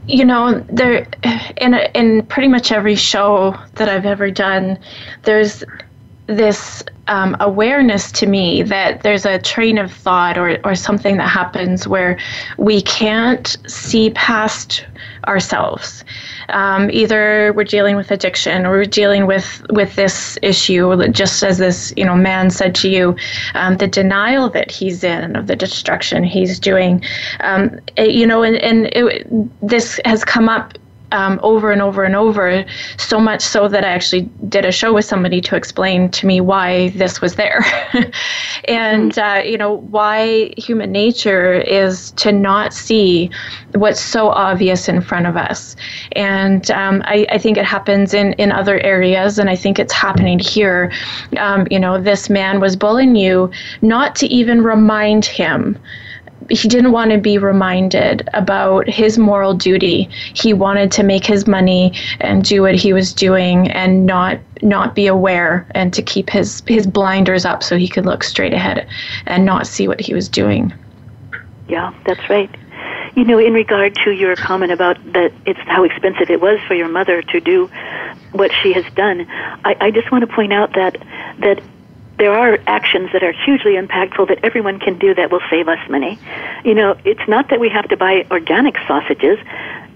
you 0.08 0.26
know 0.26 0.60
there 0.70 1.08
in 1.58 1.74
in 1.96 2.26
pretty 2.26 2.48
much 2.48 2.72
every 2.72 2.96
show 2.96 3.56
that 3.76 3.90
I've 3.90 4.06
ever 4.06 4.32
done 4.32 4.78
there's 5.24 5.64
this 6.28 6.84
um, 7.08 7.36
awareness 7.42 8.12
to 8.14 8.26
me 8.26 8.64
that 8.64 9.04
there's 9.04 9.26
a 9.26 9.38
train 9.38 9.78
of 9.78 9.92
thought 9.92 10.38
or, 10.38 10.60
or 10.64 10.74
something 10.74 11.18
that 11.18 11.28
happens 11.28 11.86
where 11.88 12.18
we 12.58 12.82
can't 12.82 13.58
see 13.68 14.10
past 14.12 14.86
ourselves. 15.28 16.04
Um, 16.50 16.90
either 16.92 17.52
we're 17.54 17.66
dealing 17.66 17.96
with 17.96 18.10
addiction 18.12 18.66
or 18.66 18.72
we're 18.72 18.86
dealing 18.86 19.26
with, 19.26 19.66
with 19.70 19.96
this 19.96 20.38
issue, 20.42 21.08
just 21.10 21.44
as 21.44 21.58
this 21.58 21.94
you 21.98 22.06
know 22.06 22.16
man 22.16 22.50
said 22.50 22.74
to 22.76 22.90
you, 22.90 23.16
um, 23.54 23.78
the 23.78 23.88
denial 23.88 24.50
that 24.50 24.72
he's 24.72 25.04
in 25.04 25.36
of 25.36 25.48
the 25.48 25.56
destruction 25.56 26.24
he's 26.24 26.60
doing. 26.60 27.04
Um, 27.42 27.80
it, 27.98 28.12
you 28.12 28.26
know, 28.26 28.44
and, 28.44 28.56
and 28.58 28.88
it, 28.88 29.28
this 29.68 30.00
has 30.06 30.24
come 30.24 30.48
up 30.48 30.78
um, 31.14 31.40
over 31.44 31.72
and 31.72 31.82
over 31.82 32.04
and 32.04 32.16
over, 32.16 32.66
so 32.98 33.20
much 33.20 33.42
so 33.42 33.68
that 33.68 33.86
I 33.86 33.90
actually 33.90 34.24
did 34.50 34.66
a 34.66 34.72
show 34.72 34.94
with 34.94 35.06
somebody 35.06 35.40
to 35.42 35.56
explain 35.56 36.10
to 36.10 36.26
me 36.26 36.42
why 36.42 36.90
this 36.90 37.22
was 37.22 37.36
there. 37.36 37.64
and, 38.68 39.18
uh, 39.18 39.42
you 39.46 39.58
know, 39.58 39.76
why 39.76 40.54
human 40.58 40.92
nature 40.92 41.54
is 41.54 42.12
to 42.12 42.32
not 42.32 42.74
see 42.74 43.30
what's 43.76 44.02
so 44.02 44.30
obvious 44.30 44.90
in 44.90 45.02
front 45.02 45.28
of 45.28 45.38
us. 45.38 45.76
And 46.14 46.70
um, 46.72 47.04
I, 47.06 47.26
I, 47.30 47.38
think 47.38 47.58
it 47.58 47.66
happens 47.66 48.14
in, 48.14 48.34
in 48.34 48.52
other 48.52 48.80
areas, 48.80 49.38
and 49.38 49.50
I 49.50 49.56
think 49.56 49.80
it's 49.80 49.94
happening 49.94 50.40
here. 50.40 50.92
Um, 51.38 51.68
you 51.70 51.80
know, 51.80 52.02
this 52.02 52.30
man 52.30 52.60
was 52.60 52.76
bullying 52.76 53.16
you 53.16 53.52
not 53.82 54.16
to 54.18 54.28
even 54.28 54.64
remind 54.64 55.26
him 55.26 55.78
he 56.50 56.68
didn't 56.68 56.92
want 56.92 57.12
to 57.12 57.18
be 57.18 57.38
reminded 57.38 58.28
about 58.34 58.88
his 58.88 59.18
moral 59.18 59.54
duty. 59.54 60.10
He 60.34 60.54
wanted 60.54 60.92
to 60.94 61.04
make 61.04 61.26
his 61.26 61.48
money 61.48 61.94
and 62.20 62.44
do 62.44 62.62
what 62.62 62.76
he 62.76 62.94
was 62.94 63.14
doing 63.14 63.70
and 63.72 64.06
not 64.06 64.40
not 64.62 64.96
be 64.96 65.08
aware 65.08 65.68
and 65.72 65.94
to 65.94 66.02
keep 66.02 66.30
his 66.30 66.64
his 66.68 66.88
blinders 66.88 67.46
up 67.46 67.64
so 67.64 67.78
he 67.78 67.88
could 67.88 68.06
look 68.06 68.24
straight 68.24 68.54
ahead 68.54 68.88
and 69.26 69.46
not 69.46 69.68
see 69.68 69.88
what 69.88 70.00
he 70.00 70.14
was 70.14 70.30
doing. 70.30 70.74
Yeah, 71.68 71.94
that's 72.06 72.30
right. 72.30 72.50
You 73.16 73.26
know, 73.26 73.38
in 73.38 73.54
regard 73.54 73.96
to 74.04 74.12
your 74.12 74.36
comment 74.36 74.72
about 74.72 74.98
that 75.14 75.32
it's 75.46 75.60
how 75.68 75.84
expensive 75.84 76.30
it 76.30 76.42
was 76.42 76.60
for 76.68 76.74
your 76.74 76.88
mother 76.88 77.22
to 77.22 77.40
do 77.40 77.70
what 78.32 78.52
she 78.62 78.74
has 78.74 78.86
done, 78.96 79.28
I, 79.64 79.76
I 79.80 79.92
just 79.92 80.12
want 80.12 80.28
to 80.28 80.36
point 80.36 80.52
out 80.52 80.74
that 80.74 80.98
that 81.40 81.62
there 82.18 82.34
are 82.34 82.60
actions 82.68 83.12
that 83.14 83.24
are 83.24 83.32
hugely 83.32 83.74
impactful 83.74 84.28
that 84.28 84.40
everyone 84.44 84.80
can 84.80 84.98
do 85.00 85.14
that 85.16 85.32
will 85.32 85.42
save 85.50 85.68
us 85.68 85.80
money. 85.90 86.20
You 86.64 86.76
know, 86.76 86.96
it's 87.04 87.28
not 87.28 87.50
that 87.50 87.60
we 87.60 87.70
have 87.70 87.88
to 87.90 87.98
buy 87.98 88.26
organic 88.30 88.76
sausages. 88.88 89.40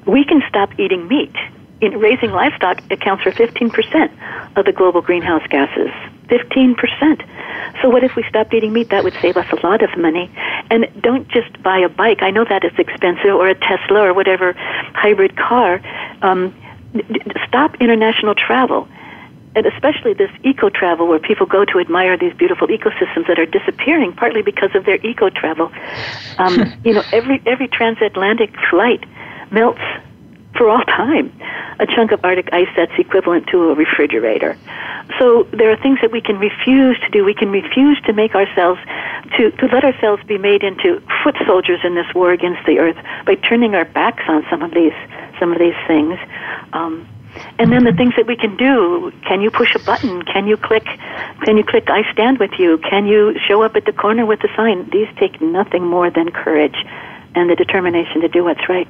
We 0.06 0.26
can 0.26 0.42
stop 0.50 0.80
eating 0.80 1.08
meat. 1.08 1.36
In 1.80 2.00
raising 2.00 2.32
livestock 2.32 2.82
accounts 2.90 3.24
for 3.24 3.32
15% 3.32 4.58
of 4.58 4.66
the 4.66 4.72
global 4.72 5.02
greenhouse 5.02 5.46
gases. 5.48 5.92
15%. 6.28 7.24
So 7.82 7.90
what 7.90 8.04
if 8.04 8.16
we 8.16 8.24
stopped 8.24 8.52
eating 8.52 8.74
meat? 8.74 8.90
That 8.90 9.04
would 9.04 9.14
save 9.22 9.38
us 9.38 9.46
a 9.52 9.66
lot 9.66 9.84
of 9.84 9.96
money. 9.96 10.32
And 10.72 10.88
don't 11.00 11.28
just 11.30 11.62
buy 11.62 11.78
a 11.78 11.90
bike. 11.90 12.24
I 12.24 12.32
know 12.32 12.46
that 12.46 12.66
is 12.66 12.72
expensive 12.80 13.36
or 13.36 13.48
a 13.48 13.54
Tesla 13.54 14.02
or 14.02 14.14
whatever 14.16 14.54
hybrid 14.54 15.38
car. 15.38 15.82
Um, 16.24 16.56
stop 17.48 17.76
international 17.80 18.34
travel 18.34 18.88
and 19.58 19.66
especially 19.66 20.14
this 20.14 20.30
eco 20.44 20.70
travel 20.70 21.08
where 21.08 21.18
people 21.18 21.48
go 21.48 21.66
to 21.66 21.80
admire 21.80 22.16
these 22.16 22.34
beautiful 22.36 22.68
ecosystems 22.68 23.26
that 23.28 23.40
are 23.40 23.48
disappearing 23.48 24.14
partly 24.14 24.44
because 24.44 24.70
of 24.76 24.86
their 24.86 25.04
eco 25.04 25.32
travel. 25.32 25.72
Um, 26.38 26.74
you 26.86 26.94
know, 26.94 27.04
every 27.12 27.42
every 27.48 27.68
transatlantic 27.68 28.54
flight 28.70 29.04
melts 29.50 29.82
for 30.56 30.70
all 30.70 30.84
time. 30.84 31.34
A 31.80 31.88
chunk 31.88 32.12
of 32.12 32.24
Arctic 32.24 32.54
ice 32.54 32.70
that's 32.76 32.92
equivalent 33.00 33.48
to 33.48 33.70
a 33.70 33.74
refrigerator. 33.74 34.56
So 35.18 35.44
there 35.52 35.72
are 35.72 35.78
things 35.78 36.00
that 36.02 36.12
we 36.12 36.22
can 36.22 36.38
refuse 36.38 37.00
to 37.00 37.10
do. 37.10 37.26
We 37.26 37.34
can 37.34 37.50
refuse 37.50 38.00
to 38.06 38.14
make 38.14 38.36
ourselves, 38.36 38.80
to, 39.38 39.52
to 39.52 39.66
let 39.68 39.84
ourselves 39.84 40.24
be 40.24 40.38
made 40.38 40.64
into 40.64 41.02
foot 41.24 41.36
soldiers 41.46 41.80
in 41.84 41.96
this 41.96 42.08
war 42.14 42.32
against 42.32 42.66
the 42.66 42.80
earth 42.80 42.98
by 43.26 43.36
turning 43.36 43.74
our 43.74 43.86
backs 43.86 44.24
on 44.28 44.46
some 44.50 44.62
of 44.62 44.72
these, 44.72 44.94
some 45.40 45.52
of 45.52 45.60
these 45.60 45.78
things. 45.88 46.18
Um, 46.74 47.08
and 47.60 47.72
then 47.72 47.84
the 47.84 47.94
things 47.94 48.14
that 48.18 48.28
we 48.28 48.36
can 48.36 48.56
do 48.58 49.12
can 49.28 49.42
you 49.42 49.52
push 49.52 49.76
a 49.76 49.80
button? 49.80 50.22
Can 50.24 50.48
you 50.48 50.58
click 50.58 50.86
can 51.46 51.58
you 51.58 51.64
click 51.64 51.90
i 51.90 52.04
stand 52.12 52.40
with 52.40 52.52
you? 52.60 52.78
Can 52.80 53.06
you 53.06 53.38
show 53.48 53.62
up 53.64 53.76
at 53.76 53.86
the 53.86 53.94
corner 53.94 54.26
with 54.26 54.44
a 54.44 54.50
sign? 54.56 54.90
These 54.92 55.08
take 55.20 55.42
nothing 55.42 55.86
more 55.86 56.10
than 56.10 56.32
courage 56.32 56.78
and 57.36 57.50
the 57.50 57.56
determination 57.56 58.22
to 58.22 58.28
do 58.28 58.44
what's 58.44 58.68
right 58.68 58.88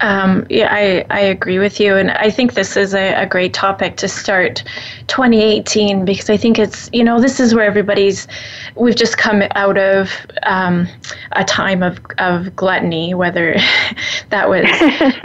um, 0.00 0.46
yeah, 0.50 0.68
I, 0.70 1.06
I 1.10 1.20
agree 1.20 1.58
with 1.58 1.78
you. 1.78 1.96
And 1.96 2.10
I 2.10 2.30
think 2.30 2.54
this 2.54 2.76
is 2.76 2.94
a, 2.94 3.14
a, 3.14 3.26
great 3.26 3.54
topic 3.54 3.96
to 3.98 4.08
start 4.08 4.62
2018 5.06 6.04
because 6.04 6.28
I 6.28 6.36
think 6.36 6.58
it's, 6.58 6.90
you 6.92 7.04
know, 7.04 7.20
this 7.20 7.40
is 7.40 7.54
where 7.54 7.64
everybody's, 7.64 8.26
we've 8.74 8.96
just 8.96 9.16
come 9.18 9.42
out 9.52 9.78
of 9.78 10.10
um, 10.42 10.88
a 11.32 11.44
time 11.44 11.82
of, 11.82 12.00
of 12.18 12.54
gluttony, 12.56 13.14
whether 13.14 13.54
that 14.30 14.48
was 14.48 14.62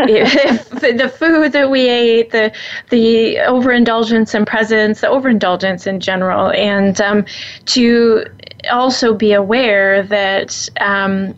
the 0.78 1.14
food 1.18 1.52
that 1.52 1.70
we 1.70 1.90
ate, 1.90 2.32
the, 2.32 2.54
the 2.90 3.40
overindulgence 3.40 4.36
in 4.36 4.46
presents, 4.46 5.02
the 5.02 5.10
overindulgence 5.10 5.88
in 5.88 6.00
general, 6.00 6.52
and 6.52 7.02
um, 7.02 7.26
to 7.66 8.26
also 8.72 9.14
be 9.14 9.34
aware 9.34 10.04
that 10.04 10.70
um, 10.80 11.36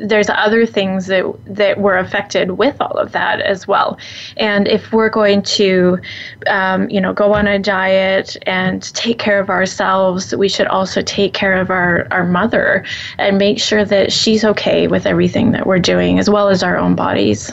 there's 0.00 0.28
other 0.30 0.66
things 0.66 1.06
that 1.06 1.24
that 1.46 1.80
were 1.80 1.96
affected 1.96 2.52
with 2.52 2.80
all 2.80 2.92
of 2.92 3.12
that 3.12 3.40
as 3.40 3.66
well. 3.66 3.98
And 4.36 4.68
if 4.68 4.92
we're 4.92 5.08
going 5.08 5.42
to, 5.42 5.98
um, 6.46 6.88
you 6.90 7.00
know, 7.00 7.12
go 7.12 7.34
on 7.34 7.46
a 7.46 7.58
diet 7.58 8.36
and 8.46 8.82
take 8.94 9.18
care 9.18 9.40
of 9.40 9.50
ourselves, 9.50 10.34
we 10.34 10.48
should 10.48 10.66
also 10.66 11.02
take 11.02 11.34
care 11.34 11.54
of 11.54 11.70
our 11.70 12.06
our 12.10 12.24
mother 12.24 12.84
and 13.18 13.38
make 13.38 13.58
sure 13.58 13.84
that 13.84 14.12
she's 14.12 14.44
okay 14.44 14.86
with 14.86 15.06
everything 15.06 15.52
that 15.52 15.66
we're 15.66 15.78
doing, 15.78 16.18
as 16.18 16.30
well 16.30 16.48
as 16.48 16.62
our 16.62 16.76
own 16.76 16.94
bodies. 16.94 17.50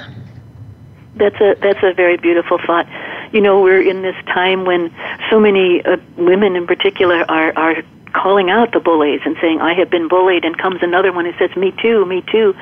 That's 1.16 1.40
a 1.40 1.56
that's 1.62 1.84
a 1.84 1.94
very 1.94 2.18
beautiful 2.18 2.60
thought. 2.66 2.88
You 3.32 3.42
know, 3.42 3.62
we're 3.62 3.82
in 3.82 4.02
this 4.02 4.16
time 4.28 4.66
when 4.66 4.94
so 5.30 5.40
many 5.40 5.84
uh, 5.84 5.98
women, 6.18 6.56
in 6.56 6.68
particular, 6.68 7.26
are 7.30 7.54
are 7.58 7.84
calling 8.16 8.50
out 8.50 8.72
the 8.72 8.80
bullies 8.80 9.22
and 9.26 9.36
saying, 9.42 9.62
I 9.62 9.74
have 9.74 9.90
been 9.90 10.08
bullied, 10.08 10.46
and 10.46 10.58
comes 10.58 10.82
another 10.82 11.12
one 11.12 11.26
who 11.26 11.34
says, 11.38 11.56
Me 11.56 11.74
too, 11.82 12.06
me 12.06 12.24
too. 12.32 12.56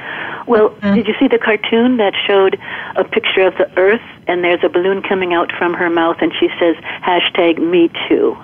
Well, 0.48 0.70
mm-hmm. 0.70 0.96
did 0.96 1.08
you 1.08 1.14
see 1.20 1.28
the 1.28 1.38
cartoon 1.38 1.98
that 1.98 2.14
showed 2.28 2.60
a 2.96 3.04
picture 3.04 3.48
of 3.48 3.56
the 3.58 3.72
earth, 3.78 4.02
and 4.28 4.44
there's 4.44 4.64
a 4.64 4.70
balloon 4.70 5.02
coming 5.02 5.34
out 5.34 5.52
from 5.58 5.74
her 5.74 5.90
mouth, 5.90 6.18
and 6.22 6.34
she 6.40 6.50
says, 6.60 6.76
hashtag 7.06 7.60
me 7.60 7.90
too? 8.10 8.36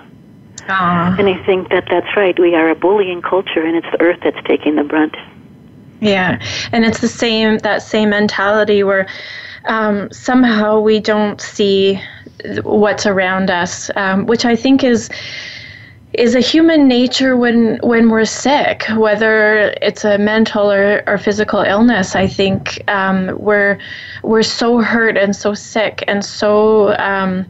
Aww. 0.67 1.19
And 1.19 1.27
I 1.27 1.43
think 1.45 1.69
that 1.69 1.87
that's 1.89 2.15
right. 2.15 2.37
We 2.39 2.55
are 2.55 2.69
a 2.69 2.75
bullying 2.75 3.21
culture, 3.21 3.63
and 3.63 3.75
it's 3.75 3.89
the 3.91 4.01
earth 4.01 4.19
that's 4.23 4.41
taking 4.47 4.75
the 4.75 4.83
brunt. 4.83 5.15
Yeah, 6.01 6.41
and 6.71 6.85
it's 6.85 7.01
the 7.01 7.09
same 7.09 7.57
that 7.59 7.81
same 7.81 8.11
mentality 8.11 8.83
where 8.83 9.07
um, 9.65 10.09
somehow 10.11 10.79
we 10.79 10.99
don't 10.99 11.41
see 11.41 12.01
what's 12.63 13.05
around 13.05 13.49
us, 13.49 13.91
um, 13.97 14.25
which 14.25 14.45
I 14.45 14.55
think 14.55 14.83
is 14.83 15.09
is 16.13 16.33
a 16.33 16.39
human 16.39 16.87
nature 16.87 17.37
when 17.37 17.77
when 17.83 18.09
we're 18.09 18.25
sick, 18.25 18.85
whether 18.95 19.75
it's 19.81 20.03
a 20.03 20.17
mental 20.17 20.71
or, 20.71 21.03
or 21.07 21.17
physical 21.17 21.61
illness. 21.61 22.15
I 22.15 22.27
think 22.27 22.83
um, 22.87 23.37
we're 23.37 23.77
we're 24.23 24.43
so 24.43 24.79
hurt 24.79 25.17
and 25.17 25.35
so 25.35 25.53
sick 25.53 26.03
and 26.07 26.25
so 26.25 26.97
um, 26.97 27.45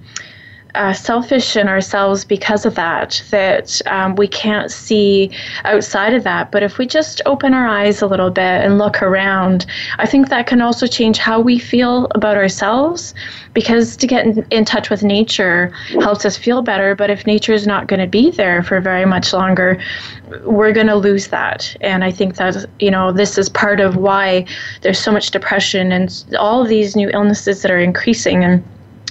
uh, 0.79 0.93
selfish 0.93 1.57
in 1.57 1.67
ourselves 1.67 2.23
because 2.23 2.65
of 2.65 2.73
that, 2.75 3.21
that 3.31 3.81
um, 3.85 4.15
we 4.15 4.29
can't 4.29 4.71
see 4.71 5.29
outside 5.65 6.13
of 6.13 6.23
that. 6.23 6.51
But 6.51 6.63
if 6.63 6.77
we 6.77 6.87
just 6.87 7.21
open 7.25 7.53
our 7.53 7.67
eyes 7.67 8.01
a 8.01 8.07
little 8.07 8.31
bit 8.31 8.63
and 8.63 8.77
look 8.77 9.01
around, 9.01 9.65
I 9.97 10.05
think 10.05 10.29
that 10.29 10.47
can 10.47 10.61
also 10.61 10.87
change 10.87 11.17
how 11.17 11.41
we 11.41 11.59
feel 11.59 12.07
about 12.11 12.37
ourselves 12.37 13.13
because 13.53 13.97
to 13.97 14.07
get 14.07 14.25
in, 14.25 14.47
in 14.51 14.63
touch 14.63 14.89
with 14.89 15.03
nature 15.03 15.67
helps 15.99 16.23
us 16.23 16.37
feel 16.37 16.61
better. 16.61 16.95
But 16.95 17.09
if 17.09 17.27
nature 17.27 17.51
is 17.51 17.67
not 17.67 17.87
going 17.87 17.99
to 17.99 18.07
be 18.07 18.31
there 18.31 18.63
for 18.63 18.79
very 18.79 19.05
much 19.05 19.33
longer, 19.33 19.81
we're 20.45 20.71
going 20.71 20.87
to 20.87 20.95
lose 20.95 21.27
that. 21.27 21.75
And 21.81 22.05
I 22.05 22.11
think 22.11 22.37
that, 22.37 22.65
you 22.79 22.89
know, 22.89 23.11
this 23.11 23.37
is 23.37 23.49
part 23.49 23.81
of 23.81 23.97
why 23.97 24.45
there's 24.79 24.99
so 24.99 25.11
much 25.11 25.31
depression 25.31 25.91
and 25.91 26.25
all 26.39 26.63
these 26.63 26.95
new 26.95 27.09
illnesses 27.09 27.63
that 27.63 27.71
are 27.71 27.81
increasing. 27.81 28.45
And 28.45 28.63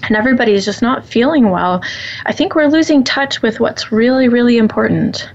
and 0.05 0.16
everybody 0.16 0.53
is 0.53 0.64
just 0.64 0.82
not 0.82 1.07
feeling 1.07 1.51
well, 1.51 1.82
I 2.26 2.32
think 2.32 2.55
we're 2.55 2.68
losing 2.68 3.05
touch 3.05 3.42
with 3.42 3.61
what's 3.61 3.92
really, 3.92 4.28
really 4.28 4.59
important. 4.59 5.28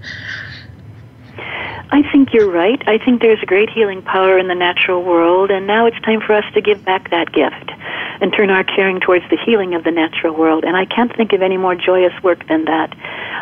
I 1.94 2.02
think 2.12 2.34
you're 2.34 2.50
right. 2.50 2.82
I 2.88 2.98
think 2.98 3.22
there's 3.22 3.44
a 3.44 3.46
great 3.46 3.70
healing 3.70 4.02
power 4.02 4.40
in 4.40 4.48
the 4.48 4.56
natural 4.56 5.04
world, 5.04 5.52
and 5.52 5.68
now 5.68 5.86
it's 5.86 6.00
time 6.02 6.22
for 6.22 6.34
us 6.34 6.44
to 6.56 6.60
give 6.60 6.84
back 6.84 7.12
that 7.12 7.32
gift 7.32 7.72
and 8.20 8.34
turn 8.34 8.50
our 8.50 8.64
caring 8.64 9.00
towards 9.00 9.24
the 9.30 9.38
healing 9.38 9.76
of 9.76 9.84
the 9.84 9.92
natural 9.92 10.36
world. 10.36 10.64
And 10.64 10.76
I 10.76 10.86
can't 10.86 11.16
think 11.16 11.34
of 11.34 11.44
any 11.44 11.56
more 11.56 11.76
joyous 11.76 12.14
work 12.24 12.48
than 12.48 12.66
that. 12.66 12.98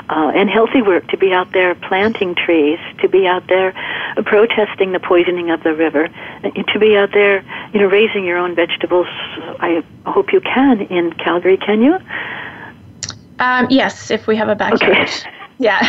Uh, 0.09 0.33
and 0.35 0.49
healthy 0.49 0.81
work 0.81 1.07
to 1.07 1.17
be 1.17 1.31
out 1.31 1.53
there 1.53 1.75
planting 1.75 2.35
trees, 2.35 2.79
to 2.99 3.07
be 3.07 3.25
out 3.25 3.47
there 3.47 3.71
protesting 4.25 4.91
the 4.91 4.99
poisoning 4.99 5.49
of 5.49 5.63
the 5.63 5.73
river, 5.73 6.09
to 6.09 6.79
be 6.79 6.97
out 6.97 7.13
there, 7.13 7.45
you 7.73 7.79
know, 7.79 7.87
raising 7.87 8.25
your 8.25 8.37
own 8.37 8.53
vegetables. 8.53 9.07
I 9.61 9.81
hope 10.05 10.33
you 10.33 10.41
can 10.41 10.81
in 10.81 11.13
Calgary, 11.13 11.55
can 11.55 11.81
you? 11.81 11.97
Um, 13.39 13.67
yes, 13.69 14.11
if 14.11 14.27
we 14.27 14.35
have 14.35 14.49
a 14.49 14.55
backyard. 14.55 15.07
Okay. 15.07 15.31
Yeah. 15.61 15.79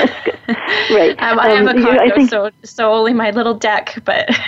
right. 0.91 1.17
Um, 1.23 1.39
I 1.39 1.51
have 1.51 1.67
a 1.67 1.71
um, 1.71 1.83
condo, 1.83 2.15
think, 2.15 2.31
so 2.31 2.51
so 2.63 2.93
only 2.93 3.13
my 3.15 3.31
little 3.31 3.55
deck, 3.55 4.03
but 4.05 4.29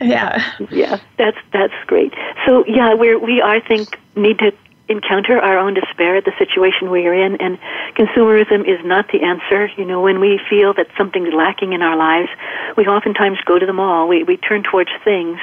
yeah. 0.00 0.42
Yeah, 0.70 0.98
that's 1.18 1.36
that's 1.52 1.74
great. 1.86 2.12
So 2.46 2.64
yeah, 2.66 2.94
we're 2.94 3.18
we 3.18 3.42
I 3.42 3.60
think 3.60 3.98
need 4.16 4.38
to 4.38 4.52
encounter 4.88 5.38
our 5.38 5.58
own 5.58 5.74
despair 5.74 6.16
at 6.16 6.24
the 6.24 6.32
situation 6.38 6.90
we 6.90 7.06
are 7.06 7.14
in 7.14 7.40
and 7.40 7.58
consumerism 7.96 8.68
is 8.68 8.84
not 8.84 9.06
the 9.12 9.22
answer 9.22 9.70
you 9.78 9.84
know 9.84 10.02
when 10.02 10.20
we 10.20 10.38
feel 10.50 10.74
that 10.74 10.86
something's 10.96 11.32
lacking 11.32 11.72
in 11.72 11.80
our 11.80 11.96
lives 11.96 12.28
we 12.76 12.84
oftentimes 12.84 13.38
go 13.46 13.58
to 13.58 13.64
the 13.64 13.72
mall 13.72 14.06
we 14.06 14.24
we 14.24 14.36
turn 14.36 14.62
towards 14.62 14.90
things 15.02 15.38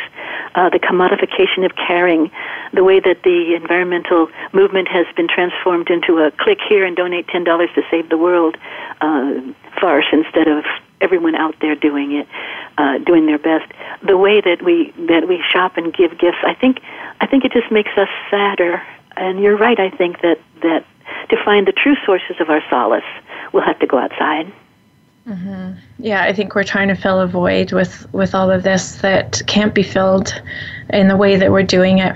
uh, 0.53 0.69
the 0.69 0.77
commodification 0.77 1.65
of 1.65 1.75
caring 1.75 2.29
the 2.73 2.83
way 2.83 2.99
that 2.99 3.23
the 3.23 3.55
environmental 3.55 4.29
movement 4.53 4.87
has 4.87 5.05
been 5.15 5.27
transformed 5.27 5.89
into 5.89 6.19
a 6.19 6.31
click 6.31 6.59
here 6.67 6.85
and 6.85 6.95
donate 6.95 7.27
ten 7.27 7.43
dollars 7.43 7.69
to 7.75 7.81
save 7.89 8.09
the 8.09 8.17
world 8.17 8.57
uh, 9.01 9.41
farce 9.79 10.05
instead 10.11 10.47
of 10.47 10.63
everyone 11.01 11.35
out 11.35 11.55
there 11.61 11.75
doing 11.75 12.13
it, 12.13 12.27
uh, 12.77 12.99
doing 12.99 13.25
their 13.25 13.39
best. 13.39 13.71
The 14.03 14.17
way 14.17 14.41
that 14.41 14.61
we 14.63 14.91
that 15.07 15.27
we 15.27 15.43
shop 15.51 15.77
and 15.77 15.93
give 15.93 16.17
gifts, 16.17 16.43
I 16.43 16.53
think, 16.53 16.79
I 17.19 17.27
think 17.27 17.43
it 17.45 17.51
just 17.51 17.71
makes 17.71 17.91
us 17.97 18.09
sadder 18.29 18.81
and 19.17 19.39
you're 19.39 19.57
right. 19.57 19.79
I 19.79 19.89
think 19.89 20.21
that 20.21 20.39
that 20.61 20.85
to 21.29 21.43
find 21.43 21.67
the 21.67 21.71
true 21.71 21.95
sources 22.05 22.35
of 22.39 22.49
our 22.49 22.61
solace, 22.69 23.03
we'll 23.53 23.63
have 23.63 23.79
to 23.79 23.87
go 23.87 23.97
outside. 23.97 24.51
Mm-hmm. 25.27 25.73
Yeah, 25.99 26.23
I 26.23 26.33
think 26.33 26.55
we're 26.55 26.63
trying 26.63 26.87
to 26.87 26.95
fill 26.95 27.19
a 27.19 27.27
void 27.27 27.71
with 27.71 28.11
with 28.13 28.33
all 28.33 28.49
of 28.49 28.63
this 28.63 28.95
that 29.01 29.41
can't 29.47 29.73
be 29.73 29.83
filled 29.83 30.41
in 30.89 31.07
the 31.07 31.17
way 31.17 31.35
that 31.35 31.51
we're 31.51 31.63
doing 31.63 31.99
it. 31.99 32.15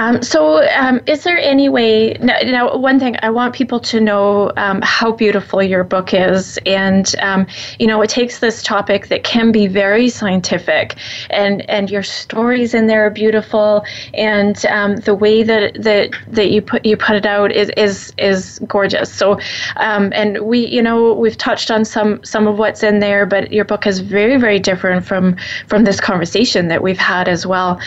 Um, 0.00 0.22
so, 0.22 0.66
um, 0.76 1.02
is 1.06 1.24
there 1.24 1.36
any 1.36 1.68
way? 1.68 2.14
Now, 2.14 2.38
now, 2.42 2.76
one 2.78 2.98
thing 2.98 3.16
I 3.20 3.28
want 3.28 3.54
people 3.54 3.78
to 3.80 4.00
know 4.00 4.50
um, 4.56 4.80
how 4.82 5.12
beautiful 5.12 5.62
your 5.62 5.84
book 5.84 6.14
is, 6.14 6.58
and 6.64 7.14
um, 7.18 7.46
you 7.78 7.86
know, 7.86 8.00
it 8.00 8.08
takes 8.08 8.38
this 8.38 8.62
topic 8.62 9.08
that 9.08 9.24
can 9.24 9.52
be 9.52 9.66
very 9.66 10.08
scientific, 10.08 10.96
and 11.28 11.68
and 11.68 11.90
your 11.90 12.02
stories 12.02 12.72
in 12.72 12.86
there 12.86 13.04
are 13.04 13.10
beautiful, 13.10 13.84
and 14.14 14.64
um, 14.66 14.96
the 14.96 15.14
way 15.14 15.42
that 15.42 15.74
that 15.82 16.12
that 16.28 16.50
you 16.50 16.62
put 16.62 16.86
you 16.86 16.96
put 16.96 17.16
it 17.16 17.26
out 17.26 17.52
is 17.52 17.70
is 17.76 18.14
is 18.16 18.58
gorgeous. 18.66 19.12
So, 19.12 19.38
um, 19.76 20.14
and 20.14 20.40
we, 20.40 20.66
you 20.66 20.80
know, 20.80 21.12
we've 21.12 21.36
touched 21.36 21.70
on 21.70 21.84
some 21.84 22.24
some 22.24 22.46
of 22.46 22.58
what's 22.58 22.82
in 22.82 23.00
there, 23.00 23.26
but 23.26 23.52
your 23.52 23.66
book 23.66 23.86
is 23.86 24.00
very 24.00 24.38
very 24.38 24.60
different 24.60 25.04
from 25.04 25.36
from 25.66 25.84
this 25.84 26.00
conversation 26.00 26.68
that 26.68 26.82
we've 26.82 26.96
had 26.96 27.28
as 27.28 27.46
well. 27.46 27.78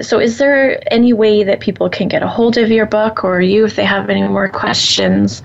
so, 0.00 0.18
is 0.18 0.38
there 0.38 0.82
any 0.90 1.12
way 1.12 1.49
that 1.50 1.60
people 1.60 1.90
can 1.90 2.06
get 2.06 2.22
a 2.22 2.28
hold 2.28 2.56
of 2.56 2.70
your 2.70 2.86
book 2.86 3.24
or 3.24 3.40
you 3.40 3.64
if 3.64 3.74
they 3.74 3.84
have 3.84 4.08
any 4.08 4.22
more 4.22 4.48
questions? 4.48 5.42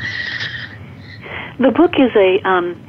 The 1.59 1.71
book 1.71 1.93
is 1.99 2.11
a 2.15 2.39
um, 2.47 2.79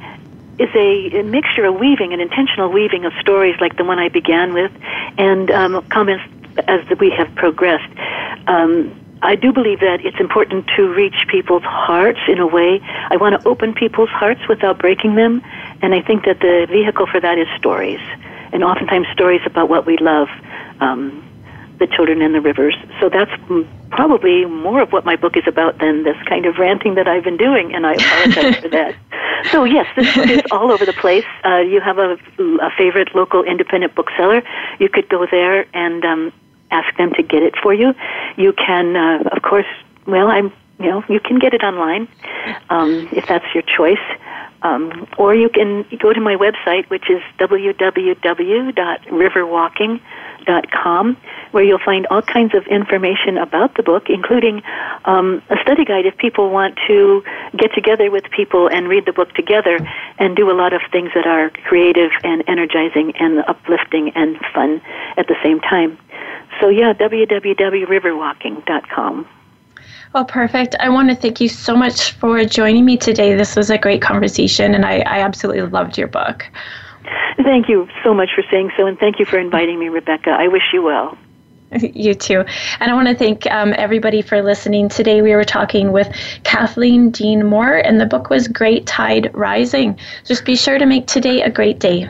is 0.59 0.69
a, 0.75 1.19
a, 1.19 1.23
mixture, 1.23 1.65
a 1.65 1.71
weaving, 1.71 2.13
an 2.13 2.19
intentional 2.19 2.71
weaving 2.71 3.05
of 3.05 3.13
stories 3.19 3.55
like 3.59 3.77
the 3.77 3.83
one 3.83 3.99
I 3.99 4.09
began 4.09 4.53
with, 4.53 4.71
and 5.17 5.49
um, 5.51 5.85
comments 5.89 6.23
as 6.67 6.81
we 6.99 7.09
have 7.11 7.33
progressed. 7.35 7.91
Um, 8.47 8.93
I 9.21 9.35
do 9.35 9.51
believe 9.51 9.79
that 9.79 10.05
it's 10.05 10.19
important 10.19 10.67
to 10.75 10.93
reach 10.93 11.25
people's 11.27 11.63
hearts 11.63 12.19
in 12.27 12.39
a 12.39 12.45
way. 12.47 12.79
I 13.09 13.17
want 13.17 13.39
to 13.39 13.47
open 13.47 13.73
people's 13.73 14.09
hearts 14.09 14.41
without 14.47 14.77
breaking 14.77 15.15
them, 15.15 15.41
and 15.81 15.95
I 15.95 16.01
think 16.01 16.25
that 16.25 16.39
the 16.39 16.67
vehicle 16.69 17.07
for 17.07 17.19
that 17.19 17.37
is 17.39 17.47
stories, 17.57 18.01
and 18.53 18.63
oftentimes 18.63 19.07
stories 19.13 19.41
about 19.45 19.69
what 19.69 19.85
we 19.85 19.97
love 19.97 20.27
um, 20.79 21.23
the 21.79 21.87
children 21.87 22.21
in 22.21 22.33
the 22.33 22.41
rivers. 22.41 22.75
So 22.99 23.09
that's 23.09 23.31
probably 23.91 24.45
more 24.45 24.81
of 24.81 24.91
what 24.91 25.05
my 25.05 25.15
book 25.15 25.37
is 25.37 25.43
about 25.47 25.79
than 25.79 26.03
this 26.03 26.17
kind 26.27 26.45
of 26.45 26.57
ranting 26.57 26.95
that 26.95 27.07
I've 27.07 27.23
been 27.23 27.37
doing, 27.37 27.73
and 27.73 27.85
I 27.85 27.93
apologize 27.93 28.55
for 28.57 28.69
that. 28.69 28.95
So 29.51 29.65
yes, 29.65 29.85
this 29.95 30.15
book 30.15 30.29
is 30.29 30.41
all 30.49 30.71
over 30.71 30.83
the 30.83 30.93
place. 30.93 31.23
Uh, 31.45 31.59
you 31.59 31.79
have 31.79 31.99
a, 31.99 32.17
a 32.39 32.71
favorite 32.75 33.13
local 33.13 33.43
independent 33.43 33.93
bookseller. 33.93 34.41
You 34.79 34.89
could 34.89 35.07
go 35.09 35.27
there 35.29 35.67
and 35.75 36.03
um, 36.03 36.33
ask 36.71 36.97
them 36.97 37.13
to 37.13 37.21
get 37.21 37.43
it 37.43 37.53
for 37.61 37.71
you. 37.71 37.93
You 38.35 38.51
can, 38.53 38.95
uh, 38.95 39.29
of 39.31 39.43
course, 39.43 39.67
well, 40.07 40.29
I'm, 40.29 40.51
you 40.79 40.89
know, 40.89 41.03
you 41.07 41.19
can 41.19 41.37
get 41.37 41.53
it 41.53 41.63
online 41.63 42.07
um, 42.71 43.07
if 43.11 43.27
that's 43.27 43.45
your 43.53 43.61
choice. 43.61 44.01
Um, 44.63 45.07
or 45.19 45.35
you 45.35 45.49
can 45.49 45.85
go 45.99 46.13
to 46.13 46.19
my 46.19 46.35
website, 46.35 46.89
which 46.89 47.11
is 47.11 47.21
www.riverwalking.com, 47.39 50.01
where 51.51 51.63
you'll 51.63 51.79
find 51.83 52.05
all 52.07 52.21
kinds 52.21 52.53
of 52.55 52.65
information 52.67 53.37
about 53.37 53.75
the 53.75 53.83
book, 53.83 54.09
including 54.09 54.61
um, 55.05 55.41
a 55.49 55.55
study 55.61 55.85
guide 55.85 56.05
if 56.05 56.17
people 56.17 56.49
want 56.49 56.77
to 56.87 57.23
get 57.57 57.73
together 57.73 58.11
with 58.11 58.23
people 58.35 58.67
and 58.67 58.87
read 58.87 59.05
the 59.05 59.13
book 59.13 59.33
together 59.33 59.79
and 60.17 60.35
do 60.35 60.51
a 60.51 60.55
lot 60.55 60.73
of 60.73 60.81
things 60.91 61.11
that 61.15 61.27
are 61.27 61.49
creative 61.65 62.11
and 62.23 62.43
energizing 62.47 63.13
and 63.19 63.39
uplifting 63.47 64.11
and 64.15 64.37
fun 64.53 64.81
at 65.17 65.27
the 65.27 65.35
same 65.43 65.59
time. 65.61 65.97
So, 66.59 66.69
yeah, 66.69 66.93
www.riverwalking.com. 66.93 69.27
Well, 70.13 70.25
perfect. 70.25 70.75
I 70.79 70.89
want 70.89 71.09
to 71.09 71.15
thank 71.15 71.41
you 71.41 71.49
so 71.49 71.75
much 71.75 72.13
for 72.13 72.43
joining 72.45 72.85
me 72.85 72.97
today. 72.97 73.35
This 73.35 73.55
was 73.55 73.69
a 73.69 73.77
great 73.77 74.01
conversation, 74.01 74.73
and 74.73 74.85
I, 74.85 74.99
I 74.99 75.19
absolutely 75.19 75.63
loved 75.63 75.97
your 75.97 76.07
book. 76.07 76.45
Thank 77.37 77.69
you 77.69 77.87
so 78.03 78.13
much 78.13 78.29
for 78.35 78.43
saying 78.49 78.71
so, 78.75 78.87
and 78.87 78.97
thank 78.97 79.19
you 79.19 79.25
for 79.25 79.37
inviting 79.37 79.79
me, 79.79 79.89
Rebecca. 79.89 80.31
I 80.31 80.47
wish 80.47 80.63
you 80.73 80.83
well. 80.83 81.17
You 81.81 82.13
too. 82.13 82.45
And 82.79 82.89
I 82.89 82.93
want 82.93 83.09
to 83.09 83.15
thank 83.15 83.45
um, 83.47 83.73
everybody 83.77 84.21
for 84.21 84.41
listening. 84.41 84.87
Today 84.87 85.21
we 85.21 85.35
were 85.35 85.43
talking 85.43 85.91
with 85.91 86.07
Kathleen 86.43 87.11
Dean 87.11 87.45
Moore, 87.45 87.75
and 87.75 87.99
the 87.99 88.05
book 88.05 88.29
was 88.29 88.47
Great 88.47 88.85
Tide 88.85 89.29
Rising. 89.33 89.99
Just 90.23 90.45
be 90.45 90.55
sure 90.55 90.77
to 90.77 90.85
make 90.85 91.07
today 91.07 91.41
a 91.41 91.49
great 91.49 91.79
day. 91.79 92.09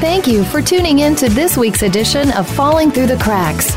Thank 0.00 0.26
you 0.26 0.44
for 0.44 0.60
tuning 0.60 0.98
in 0.98 1.14
to 1.16 1.28
this 1.28 1.56
week's 1.56 1.82
edition 1.82 2.32
of 2.32 2.48
Falling 2.48 2.90
Through 2.90 3.06
the 3.06 3.18
Cracks. 3.18 3.76